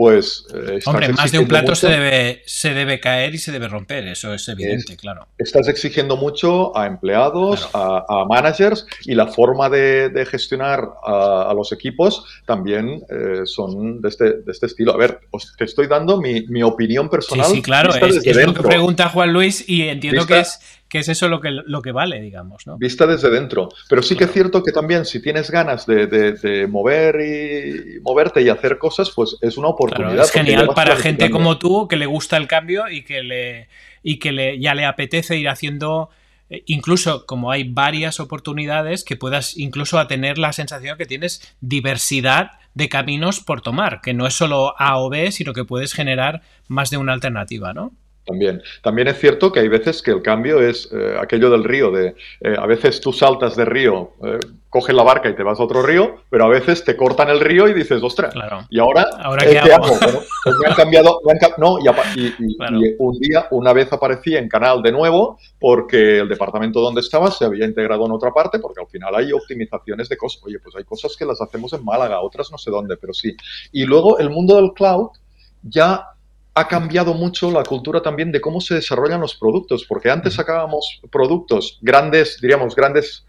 pues... 0.00 0.46
Eh, 0.54 0.80
Hombre, 0.86 1.10
más 1.10 1.30
de 1.30 1.38
un 1.38 1.46
plato 1.46 1.74
se 1.74 1.88
debe, 1.88 2.42
se 2.46 2.72
debe 2.72 3.00
caer 3.00 3.34
y 3.34 3.38
se 3.38 3.52
debe 3.52 3.68
romper, 3.68 4.06
eso 4.08 4.32
es 4.32 4.48
evidente, 4.48 4.96
claro. 4.96 5.28
Estás 5.36 5.68
exigiendo 5.68 6.16
mucho 6.16 6.74
a 6.74 6.86
empleados, 6.86 7.68
a, 7.74 8.24
managers 8.26 8.86
y 9.04 9.14
la 9.14 9.26
forma 9.26 9.68
de, 9.68 10.26
gestionar 10.30 10.88
a, 11.04 11.52
los 11.54 11.72
equipos 11.72 12.24
también 12.46 13.02
eh, 13.10 13.42
son 13.44 14.00
de 14.00 14.08
este, 14.08 14.24
de 14.40 14.52
este 14.52 14.66
estilo. 14.66 14.94
A 14.94 14.96
ver, 14.96 15.20
te 15.58 15.64
estoy 15.64 15.86
dando 15.86 16.18
mi, 16.18 16.46
mi 16.46 16.62
opinión 16.62 17.10
personal. 17.10 17.46
Sí, 17.46 17.56
sí 17.56 17.62
claro, 17.62 17.94
es, 17.94 18.24
lo 18.24 18.54
que 18.54 18.62
pregunta 18.62 19.10
Juan 19.10 19.34
Luis 19.34 19.68
y 19.68 19.82
entiendo 19.82 20.26
que 20.26 20.40
es 20.40 20.60
que 20.90 20.98
es 20.98 21.08
eso 21.08 21.28
lo 21.28 21.40
que, 21.40 21.50
lo 21.50 21.80
que 21.80 21.92
vale, 21.92 22.20
digamos. 22.20 22.66
¿no? 22.66 22.76
Vista 22.76 23.06
desde 23.06 23.30
dentro. 23.30 23.68
Pero 23.88 24.02
sí 24.02 24.16
que 24.16 24.24
es 24.24 24.32
cierto 24.32 24.62
que 24.64 24.72
también 24.72 25.06
si 25.06 25.22
tienes 25.22 25.50
ganas 25.50 25.86
de, 25.86 26.66
mover 26.68 27.20
y 27.20 28.00
moverte 28.00 28.42
y 28.42 28.48
hacer 28.48 28.76
cosas, 28.76 29.10
pues 29.12 29.36
es 29.40 29.56
una 29.56 29.68
oportunidad. 29.68 30.24
es 30.24 30.32
genial 30.32 30.70
para 30.74 30.96
gente 30.96 31.30
como 31.30 31.58
tú 31.58 31.86
que 31.86 31.96
le 31.96 32.06
gusta 32.06 32.36
el 32.36 32.48
cambio 32.48 32.88
y 32.90 33.04
que 33.04 33.22
le 33.22 33.68
y 34.02 34.18
que 34.18 34.32
le, 34.32 34.58
ya 34.58 34.74
le 34.74 34.84
apetece 34.84 35.36
ir 35.36 35.48
haciendo 35.48 36.08
eh, 36.48 36.64
incluso 36.66 37.26
como 37.26 37.52
hay 37.52 37.64
varias 37.64 38.18
oportunidades 38.18 39.04
que 39.04 39.16
puedas 39.16 39.56
incluso 39.56 39.98
a 39.98 40.08
tener 40.08 40.38
la 40.38 40.52
sensación 40.52 40.98
que 40.98 41.06
tienes 41.06 41.54
diversidad 41.60 42.52
de 42.74 42.88
caminos 42.88 43.40
por 43.40 43.60
tomar, 43.60 44.00
que 44.00 44.14
no 44.14 44.26
es 44.26 44.34
solo 44.34 44.74
A 44.78 44.98
o 44.98 45.08
B, 45.08 45.30
sino 45.30 45.52
que 45.52 45.64
puedes 45.64 45.92
generar 45.92 46.42
más 46.66 46.90
de 46.90 46.96
una 46.96 47.12
alternativa, 47.12 47.72
¿no? 47.74 47.92
También. 48.26 48.62
También 48.82 49.08
es 49.08 49.18
cierto 49.18 49.50
que 49.50 49.60
hay 49.60 49.68
veces 49.68 50.02
que 50.02 50.10
el 50.10 50.22
cambio 50.22 50.60
es 50.60 50.88
eh, 50.92 51.16
aquello 51.20 51.50
del 51.50 51.64
río, 51.64 51.90
de 51.90 52.14
eh, 52.40 52.54
a 52.56 52.66
veces 52.66 53.00
tú 53.00 53.12
saltas 53.12 53.56
de 53.56 53.64
río, 53.64 54.12
eh, 54.22 54.38
coges 54.68 54.94
la 54.94 55.02
barca 55.02 55.28
y 55.28 55.34
te 55.34 55.42
vas 55.42 55.58
a 55.58 55.64
otro 55.64 55.82
río, 55.82 56.16
pero 56.28 56.44
a 56.44 56.48
veces 56.48 56.84
te 56.84 56.96
cortan 56.96 57.28
el 57.28 57.40
río 57.40 57.66
y 57.66 57.74
dices, 57.74 58.00
ostras, 58.02 58.32
¿y 58.68 58.78
ahora, 58.78 59.06
¿Ahora 59.20 59.44
qué, 59.44 59.58
hago? 59.58 59.86
pues 60.44 60.56
me 60.60 60.68
han 60.68 60.74
cambiado, 60.74 61.20
no, 61.58 61.78
y, 61.80 62.96
un 62.98 63.18
día, 63.18 63.48
una 63.50 63.72
vez 63.72 63.92
aparecí 63.92 64.36
en 64.36 64.48
canal 64.48 64.82
de 64.82 64.92
nuevo 64.92 65.38
porque 65.58 66.18
el 66.18 66.28
departamento 66.28 66.80
donde 66.80 67.00
estaba 67.00 67.30
se 67.30 67.46
había 67.46 67.64
integrado 67.64 68.06
en 68.06 68.12
otra 68.12 68.32
parte, 68.32 68.58
porque 68.60 68.80
al 68.80 68.86
final 68.86 69.14
hay 69.14 69.32
optimizaciones 69.32 70.08
de 70.08 70.16
cosas. 70.16 70.42
Oye, 70.44 70.58
pues 70.60 70.76
hay 70.76 70.84
cosas 70.84 71.16
que 71.16 71.24
las 71.24 71.40
hacemos 71.40 71.72
en 71.72 71.84
Málaga, 71.84 72.20
otras 72.20 72.50
no 72.52 72.58
sé 72.58 72.70
dónde, 72.70 72.96
pero 72.96 73.12
sí. 73.12 73.34
Y 73.72 73.84
luego 73.84 74.18
el 74.18 74.30
mundo 74.30 74.56
del 74.56 74.72
cloud 74.72 75.08
ya 75.62 76.06
ha 76.54 76.68
cambiado 76.68 77.14
mucho 77.14 77.50
la 77.50 77.62
cultura 77.62 78.02
también 78.02 78.32
de 78.32 78.40
cómo 78.40 78.60
se 78.60 78.74
desarrollan 78.74 79.20
los 79.20 79.34
productos, 79.36 79.84
porque 79.84 80.10
antes 80.10 80.34
sacábamos 80.34 81.00
productos 81.10 81.78
grandes, 81.80 82.38
diríamos, 82.40 82.74
grandes 82.74 83.24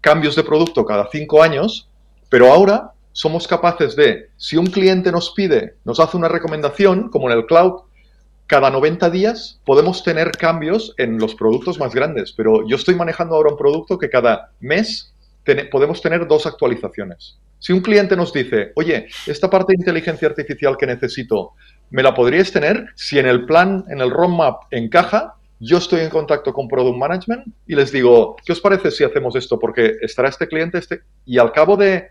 cambios 0.00 0.36
de 0.36 0.44
producto 0.44 0.84
cada 0.84 1.08
cinco 1.10 1.42
años, 1.42 1.88
pero 2.28 2.52
ahora 2.52 2.92
somos 3.12 3.48
capaces 3.48 3.96
de, 3.96 4.30
si 4.36 4.56
un 4.56 4.66
cliente 4.66 5.10
nos 5.10 5.30
pide, 5.32 5.76
nos 5.84 5.98
hace 5.98 6.16
una 6.16 6.28
recomendación, 6.28 7.08
como 7.10 7.30
en 7.30 7.38
el 7.38 7.46
cloud, 7.46 7.82
cada 8.46 8.70
90 8.70 9.10
días 9.10 9.60
podemos 9.64 10.02
tener 10.02 10.30
cambios 10.30 10.94
en 10.96 11.18
los 11.18 11.34
productos 11.34 11.78
más 11.78 11.94
grandes, 11.94 12.32
pero 12.32 12.66
yo 12.66 12.76
estoy 12.76 12.94
manejando 12.94 13.34
ahora 13.34 13.50
un 13.50 13.58
producto 13.58 13.98
que 13.98 14.08
cada 14.08 14.52
mes 14.60 15.12
podemos 15.70 16.00
tener 16.00 16.26
dos 16.26 16.46
actualizaciones. 16.46 17.38
Si 17.58 17.72
un 17.72 17.80
cliente 17.80 18.16
nos 18.16 18.32
dice, 18.32 18.72
oye, 18.76 19.08
esta 19.26 19.50
parte 19.50 19.72
de 19.72 19.80
inteligencia 19.80 20.28
artificial 20.28 20.76
que 20.76 20.86
necesito, 20.86 21.54
¿me 21.90 22.02
la 22.02 22.14
podríais 22.14 22.52
tener? 22.52 22.86
Si 22.94 23.18
en 23.18 23.26
el 23.26 23.44
plan, 23.44 23.84
en 23.88 24.00
el 24.00 24.10
roadmap 24.10 24.62
encaja, 24.70 25.34
yo 25.60 25.78
estoy 25.78 26.00
en 26.00 26.10
contacto 26.10 26.52
con 26.52 26.68
Product 26.68 26.96
Management 26.96 27.46
y 27.66 27.74
les 27.74 27.90
digo, 27.90 28.36
¿qué 28.44 28.52
os 28.52 28.60
parece 28.60 28.90
si 28.90 29.04
hacemos 29.04 29.34
esto? 29.36 29.58
Porque 29.58 29.96
estará 30.02 30.28
este 30.28 30.46
cliente, 30.46 30.78
este, 30.78 31.00
y 31.26 31.38
al 31.38 31.52
cabo 31.52 31.76
de 31.76 32.08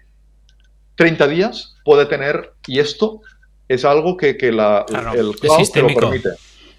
30 0.96 1.28
días 1.28 1.76
puede 1.86 2.06
tener, 2.06 2.54
y 2.68 2.80
esto 2.80 3.22
es 3.68 3.86
algo 3.86 4.18
que, 4.18 4.36
la, 4.52 4.86
el 5.14 5.36
cloud 5.40 5.70
te 5.72 5.82
lo 5.82 5.88
permite. 5.88 6.30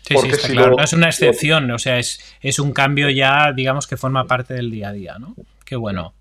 Sí, 0.03 0.17
sí, 0.17 0.29
está 0.29 0.49
claro. 0.49 0.77
no 0.77 0.83
es 0.83 0.93
una 0.93 1.09
excepción, 1.09 1.71
o 1.71 1.79
sea, 1.79 1.99
es, 1.99 2.21
es 2.41 2.59
un 2.59 2.73
cambio 2.73 3.11
ya, 3.11 3.53
digamos, 3.53 3.87
que 3.87 3.97
forma 3.97 4.27
parte 4.27 4.55
del 4.55 4.71
día 4.71 4.89
a 4.89 4.93
día, 4.93 5.17
¿no? 5.19 5.35
Qué 5.65 5.77
bueno. 5.77 6.15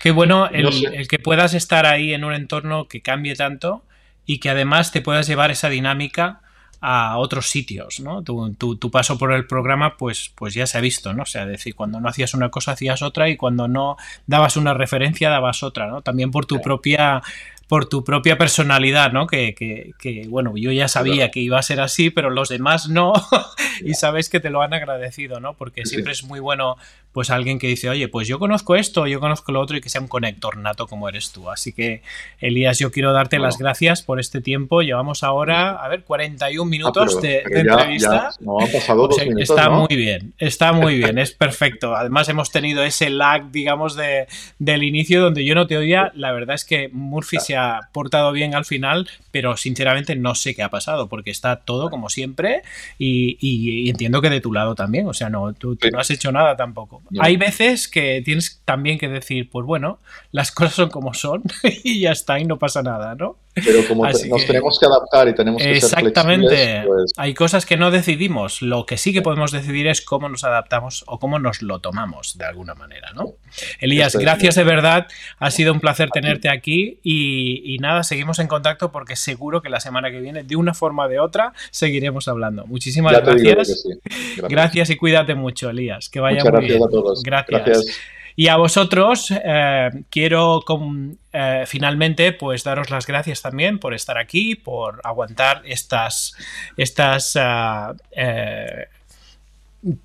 Qué 0.00 0.12
bueno 0.12 0.48
el, 0.48 1.08
que 1.08 1.18
puedas 1.18 1.52
estar 1.52 1.84
ahí 1.84 2.14
en 2.14 2.24
un 2.24 2.32
entorno 2.32 2.88
que 2.88 3.02
cambie 3.02 3.34
tanto 3.34 3.82
y 4.30 4.38
que 4.38 4.48
además 4.48 4.92
te 4.92 5.00
puedas 5.00 5.26
llevar 5.26 5.50
esa 5.50 5.68
dinámica 5.68 6.40
a 6.80 7.18
otros 7.18 7.50
sitios, 7.50 7.98
¿no? 7.98 8.22
Tu, 8.22 8.90
paso 8.92 9.18
por 9.18 9.32
el 9.32 9.44
programa, 9.44 9.96
pues, 9.96 10.30
pues 10.36 10.54
ya 10.54 10.68
se 10.68 10.78
ha 10.78 10.80
visto, 10.80 11.12
¿no? 11.12 11.24
O 11.24 11.26
sea, 11.26 11.46
decir, 11.46 11.74
cuando 11.74 12.00
no 12.00 12.08
hacías 12.08 12.32
una 12.32 12.48
cosa 12.48 12.70
hacías 12.70 13.02
otra 13.02 13.28
y 13.28 13.36
cuando 13.36 13.66
no 13.66 13.96
dabas 14.28 14.56
una 14.56 14.72
referencia 14.72 15.30
dabas 15.30 15.64
otra, 15.64 15.88
¿no? 15.88 16.02
También 16.02 16.30
por 16.30 16.46
tu 16.46 16.62
propia 16.62 17.22
por 17.70 17.88
tu 17.88 18.02
propia 18.02 18.36
personalidad, 18.36 19.12
¿no? 19.12 19.28
Que, 19.28 19.54
que, 19.54 20.26
bueno, 20.26 20.54
yo 20.56 20.72
ya 20.72 20.88
sabía 20.88 21.30
que 21.30 21.38
iba 21.38 21.56
a 21.56 21.62
ser 21.62 21.80
así, 21.80 22.10
pero 22.10 22.28
los 22.28 22.48
demás 22.48 22.88
no, 22.88 23.12
y 23.84 23.94
sabes 23.94 24.28
que 24.28 24.40
te 24.40 24.50
lo 24.50 24.60
han 24.60 24.74
agradecido, 24.74 25.38
¿no? 25.38 25.54
Porque 25.54 25.86
siempre 25.86 26.10
es 26.10 26.24
muy 26.24 26.40
bueno, 26.40 26.76
pues 27.12 27.30
alguien 27.30 27.60
que 27.60 27.68
dice, 27.68 27.88
oye, 27.88 28.08
pues 28.08 28.26
yo 28.26 28.40
conozco 28.40 28.74
esto, 28.74 29.06
yo 29.06 29.20
conozco 29.20 29.52
lo 29.52 29.60
otro, 29.60 29.76
y 29.76 29.80
que 29.80 29.88
sea 29.88 30.00
un 30.00 30.08
conector 30.08 30.56
nato 30.56 30.88
como 30.88 31.08
eres 31.08 31.30
tú. 31.30 31.48
Así 31.48 31.72
que, 31.72 32.02
Elías, 32.40 32.80
yo 32.80 32.90
quiero 32.90 33.12
darte 33.12 33.38
las 33.38 33.56
gracias 33.56 34.02
por 34.02 34.18
este 34.18 34.40
tiempo. 34.40 34.82
Llevamos 34.82 35.22
ahora, 35.22 35.70
a 35.70 35.86
ver, 35.86 36.02
41 36.02 36.62
ah, 36.62 36.68
minutos 36.68 37.22
de, 37.22 37.44
entrevista. 37.48 38.30
no, 38.40 38.58
han 38.58 38.72
pasado 38.72 39.06
dos 39.06 39.16
minutos, 39.18 39.48
está 39.48 39.70
muy 39.70 39.94
bien, 39.94 40.34
está 40.38 40.72
muy 40.72 40.96
bien, 40.96 41.18
es 41.18 41.30
perfecto. 41.30 41.94
Además, 41.94 42.28
hemos 42.28 42.50
tenido 42.50 42.82
ese 42.82 43.10
lag, 43.10 43.52
digamos, 43.52 43.94
de, 43.94 44.26
del 44.58 44.82
inicio 44.82 45.20
donde 45.20 45.44
yo 45.44 45.54
no 45.54 45.68
te 45.68 45.76
oía. 45.76 46.10
La 46.16 46.32
verdad 46.32 46.56
es 46.56 46.64
que 46.64 46.88
Murphy 46.88 47.38
se 47.38 47.56
ha 47.56 47.59
portado 47.92 48.32
bien 48.32 48.54
al 48.54 48.64
final, 48.64 49.08
pero 49.30 49.56
sinceramente 49.56 50.16
no 50.16 50.34
sé 50.34 50.54
qué 50.54 50.62
ha 50.62 50.70
pasado, 50.70 51.08
porque 51.08 51.30
está 51.30 51.56
todo 51.56 51.90
como 51.90 52.08
siempre 52.08 52.62
y, 52.98 53.88
entiendo 53.90 54.20
que 54.20 54.30
de 54.30 54.40
tu 54.40 54.52
lado 54.52 54.74
también, 54.74 55.06
o 55.06 55.14
sea, 55.14 55.30
no, 55.30 55.52
tú, 55.52 55.78
no 55.92 55.98
has 55.98 56.10
hecho 56.10 56.32
nada 56.32 56.56
tampoco. 56.56 57.02
Hay 57.18 57.36
veces 57.36 57.88
que 57.88 58.22
tienes 58.24 58.62
también 58.64 58.98
que 58.98 59.08
decir, 59.08 59.48
pues 59.50 59.66
bueno, 59.66 59.98
las 60.32 60.52
cosas 60.52 60.74
son 60.74 60.90
como 60.90 61.14
son 61.14 61.42
y 61.84 62.00
ya 62.00 62.12
está 62.12 62.38
y 62.38 62.44
no 62.44 62.58
pasa 62.58 62.82
nada, 62.82 63.14
¿no? 63.14 63.36
Pero 63.54 63.86
como 63.88 64.06
nos 64.06 64.46
tenemos 64.46 64.78
que 64.78 64.86
adaptar 64.86 65.28
y 65.28 65.34
tenemos 65.34 65.60
que 65.60 65.72
Exactamente. 65.72 66.48
ser 66.48 66.56
flexibles, 66.56 66.86
pues 66.86 67.12
Hay 67.16 67.34
cosas 67.34 67.66
que 67.66 67.76
no 67.76 67.90
decidimos. 67.90 68.62
Lo 68.62 68.86
que 68.86 68.96
sí 68.96 69.12
que 69.12 69.22
podemos 69.22 69.50
decidir 69.50 69.88
es 69.88 70.02
cómo 70.02 70.28
nos 70.28 70.44
adaptamos 70.44 71.04
o 71.06 71.18
cómo 71.18 71.38
nos 71.38 71.62
lo 71.62 71.80
tomamos 71.80 72.38
de 72.38 72.44
alguna 72.44 72.74
manera, 72.74 73.12
¿no? 73.14 73.34
Elías, 73.80 74.14
gracias 74.16 74.54
de 74.54 74.64
verdad. 74.64 75.08
Ha 75.38 75.50
sido 75.50 75.72
un 75.72 75.80
placer 75.80 76.10
tenerte 76.10 76.48
aquí 76.48 77.00
y, 77.02 77.76
nada, 77.80 78.02
seguimos 78.04 78.38
en 78.38 78.46
contacto 78.46 78.92
porque 78.92 79.16
seguro 79.16 79.62
que 79.62 79.68
la 79.68 79.80
semana 79.80 80.10
que 80.10 80.20
viene, 80.20 80.44
de 80.44 80.56
una 80.56 80.74
forma 80.74 81.06
o 81.06 81.08
de 81.08 81.18
otra, 81.18 81.52
seguiremos 81.70 82.28
hablando. 82.28 82.66
Muchísimas 82.66 83.12
gracias. 83.12 83.84
gracias. 84.48 84.90
y 84.90 84.96
cuídate 84.96 85.34
mucho, 85.34 85.70
Elías. 85.70 86.08
Que 86.08 86.20
vaya 86.20 86.44
muy 86.44 86.66
bien. 86.66 86.80
gracias. 87.24 88.00
Y 88.40 88.48
a 88.48 88.56
vosotros 88.56 89.30
eh, 89.30 89.90
quiero 90.08 90.64
eh, 91.30 91.64
finalmente 91.66 92.32
pues 92.32 92.64
daros 92.64 92.88
las 92.88 93.06
gracias 93.06 93.42
también 93.42 93.78
por 93.78 93.92
estar 93.92 94.16
aquí, 94.16 94.54
por 94.54 95.02
aguantar 95.04 95.60
estas, 95.66 96.34
estas 96.78 97.36
eh, 97.36 98.86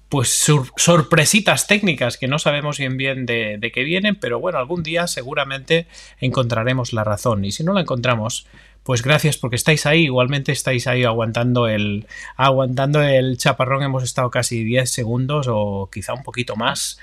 pues 0.10 0.52
sorpresitas 0.76 1.66
técnicas 1.66 2.18
que 2.18 2.28
no 2.28 2.38
sabemos 2.38 2.78
bien 2.78 2.98
bien 2.98 3.26
de, 3.26 3.58
de, 3.58 3.72
qué 3.72 3.86
vienen, 3.86 4.18
pero 4.18 4.42
bueno, 4.42 4.60
algún 4.60 4.84
día 4.84 5.08
seguramente 5.08 5.88
encontraremos 6.20 6.92
la 6.92 7.06
razón. 7.06 7.46
Y 7.46 7.54
si 7.54 7.64
no 7.64 7.72
la 7.72 7.80
encontramos, 7.80 8.48
pues 8.86 9.02
gracias 9.02 9.38
porque 9.38 9.56
estáis 9.56 9.88
ahí, 9.88 10.04
igualmente 10.04 10.52
estáis 10.52 10.86
ahí 10.86 11.04
aguantando 11.04 11.68
el 11.68 12.06
aguantando 12.38 13.02
el 13.02 13.36
chaparrón, 13.40 13.82
hemos 13.82 14.04
estado 14.04 14.30
casi 14.30 14.64
10 14.64 14.88
segundos 14.88 15.48
o 15.50 15.90
quizá 15.92 16.14
un 16.14 16.22
poquito 16.22 16.56
más 16.56 17.00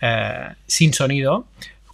eh, 0.00 0.48
sin 0.66 0.94
sonido, 0.94 1.44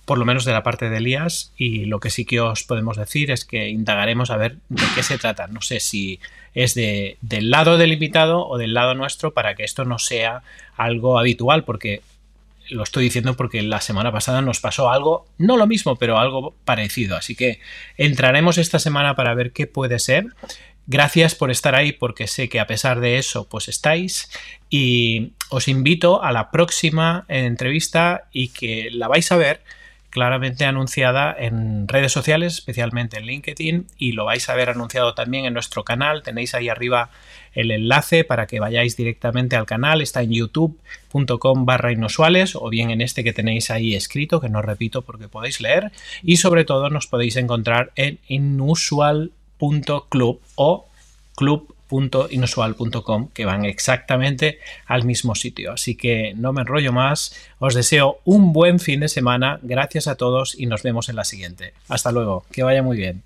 por 0.04 0.18
lo 0.18 0.24
menos 0.24 0.44
de 0.44 0.52
la 0.52 0.62
parte 0.62 0.90
de 0.90 0.98
Elías, 0.98 1.52
y 1.56 1.86
lo 1.86 1.98
que 1.98 2.10
sí 2.10 2.24
que 2.24 2.38
os 2.38 2.62
podemos 2.62 2.96
decir 2.96 3.32
es 3.32 3.44
que 3.44 3.68
indagaremos 3.68 4.30
a 4.30 4.36
ver 4.36 4.58
de 4.68 4.84
qué 4.94 5.02
se 5.02 5.18
trata. 5.18 5.48
No 5.48 5.60
sé 5.60 5.80
si 5.80 6.20
es 6.54 6.74
de, 6.74 7.16
del 7.20 7.50
lado 7.50 7.78
del 7.78 7.92
invitado 7.92 8.46
o 8.46 8.58
del 8.58 8.74
lado 8.74 8.94
nuestro 8.94 9.34
para 9.34 9.56
que 9.56 9.64
esto 9.64 9.84
no 9.84 9.98
sea 9.98 10.44
algo 10.76 11.18
habitual, 11.18 11.64
porque 11.64 12.02
lo 12.72 12.82
estoy 12.82 13.04
diciendo 13.04 13.36
porque 13.36 13.62
la 13.62 13.80
semana 13.80 14.10
pasada 14.12 14.40
nos 14.40 14.60
pasó 14.60 14.90
algo, 14.90 15.26
no 15.38 15.56
lo 15.56 15.66
mismo, 15.66 15.96
pero 15.96 16.18
algo 16.18 16.56
parecido. 16.64 17.16
Así 17.16 17.34
que 17.34 17.60
entraremos 17.96 18.58
esta 18.58 18.78
semana 18.78 19.14
para 19.14 19.34
ver 19.34 19.52
qué 19.52 19.66
puede 19.66 19.98
ser. 19.98 20.26
Gracias 20.86 21.34
por 21.34 21.50
estar 21.50 21.74
ahí 21.74 21.92
porque 21.92 22.26
sé 22.26 22.48
que 22.48 22.58
a 22.58 22.66
pesar 22.66 23.00
de 23.00 23.18
eso 23.18 23.48
pues 23.48 23.68
estáis 23.68 24.30
y 24.68 25.34
os 25.48 25.68
invito 25.68 26.22
a 26.22 26.32
la 26.32 26.50
próxima 26.50 27.24
entrevista 27.28 28.28
y 28.32 28.48
que 28.48 28.88
la 28.90 29.06
vais 29.06 29.30
a 29.30 29.36
ver 29.36 29.62
claramente 30.12 30.66
anunciada 30.66 31.34
en 31.36 31.88
redes 31.88 32.12
sociales, 32.12 32.52
especialmente 32.52 33.16
en 33.16 33.24
LinkedIn, 33.24 33.86
y 33.96 34.12
lo 34.12 34.26
vais 34.26 34.46
a 34.50 34.54
ver 34.54 34.68
anunciado 34.68 35.14
también 35.14 35.46
en 35.46 35.54
nuestro 35.54 35.84
canal. 35.84 36.22
Tenéis 36.22 36.54
ahí 36.54 36.68
arriba 36.68 37.08
el 37.54 37.70
enlace 37.70 38.22
para 38.22 38.46
que 38.46 38.60
vayáis 38.60 38.94
directamente 38.94 39.56
al 39.56 39.64
canal. 39.64 40.02
Está 40.02 40.22
en 40.22 40.32
youtube.com 40.32 41.64
barra 41.64 41.92
inusuales 41.92 42.54
o 42.56 42.68
bien 42.68 42.90
en 42.90 43.00
este 43.00 43.24
que 43.24 43.32
tenéis 43.32 43.70
ahí 43.70 43.94
escrito, 43.94 44.38
que 44.38 44.50
no 44.50 44.60
repito 44.60 45.00
porque 45.00 45.28
podéis 45.28 45.62
leer. 45.62 45.92
Y 46.22 46.36
sobre 46.36 46.66
todo 46.66 46.90
nos 46.90 47.06
podéis 47.06 47.36
encontrar 47.36 47.90
en 47.96 48.18
inusual 48.28 49.32
club 51.34 51.74
o 51.92 52.08
club.inusual.com 52.08 53.28
que 53.28 53.44
van 53.44 53.64
exactamente 53.64 54.58
al 54.86 55.04
mismo 55.04 55.34
sitio. 55.34 55.72
Así 55.72 55.94
que 55.94 56.34
no 56.36 56.52
me 56.52 56.62
enrollo 56.62 56.92
más, 56.92 57.34
os 57.58 57.74
deseo 57.74 58.20
un 58.24 58.52
buen 58.52 58.80
fin 58.80 59.00
de 59.00 59.08
semana, 59.08 59.58
gracias 59.62 60.06
a 60.08 60.16
todos 60.16 60.54
y 60.58 60.66
nos 60.66 60.82
vemos 60.82 61.08
en 61.08 61.16
la 61.16 61.24
siguiente. 61.24 61.74
Hasta 61.88 62.12
luego, 62.12 62.44
que 62.50 62.62
vaya 62.62 62.82
muy 62.82 62.96
bien. 62.96 63.22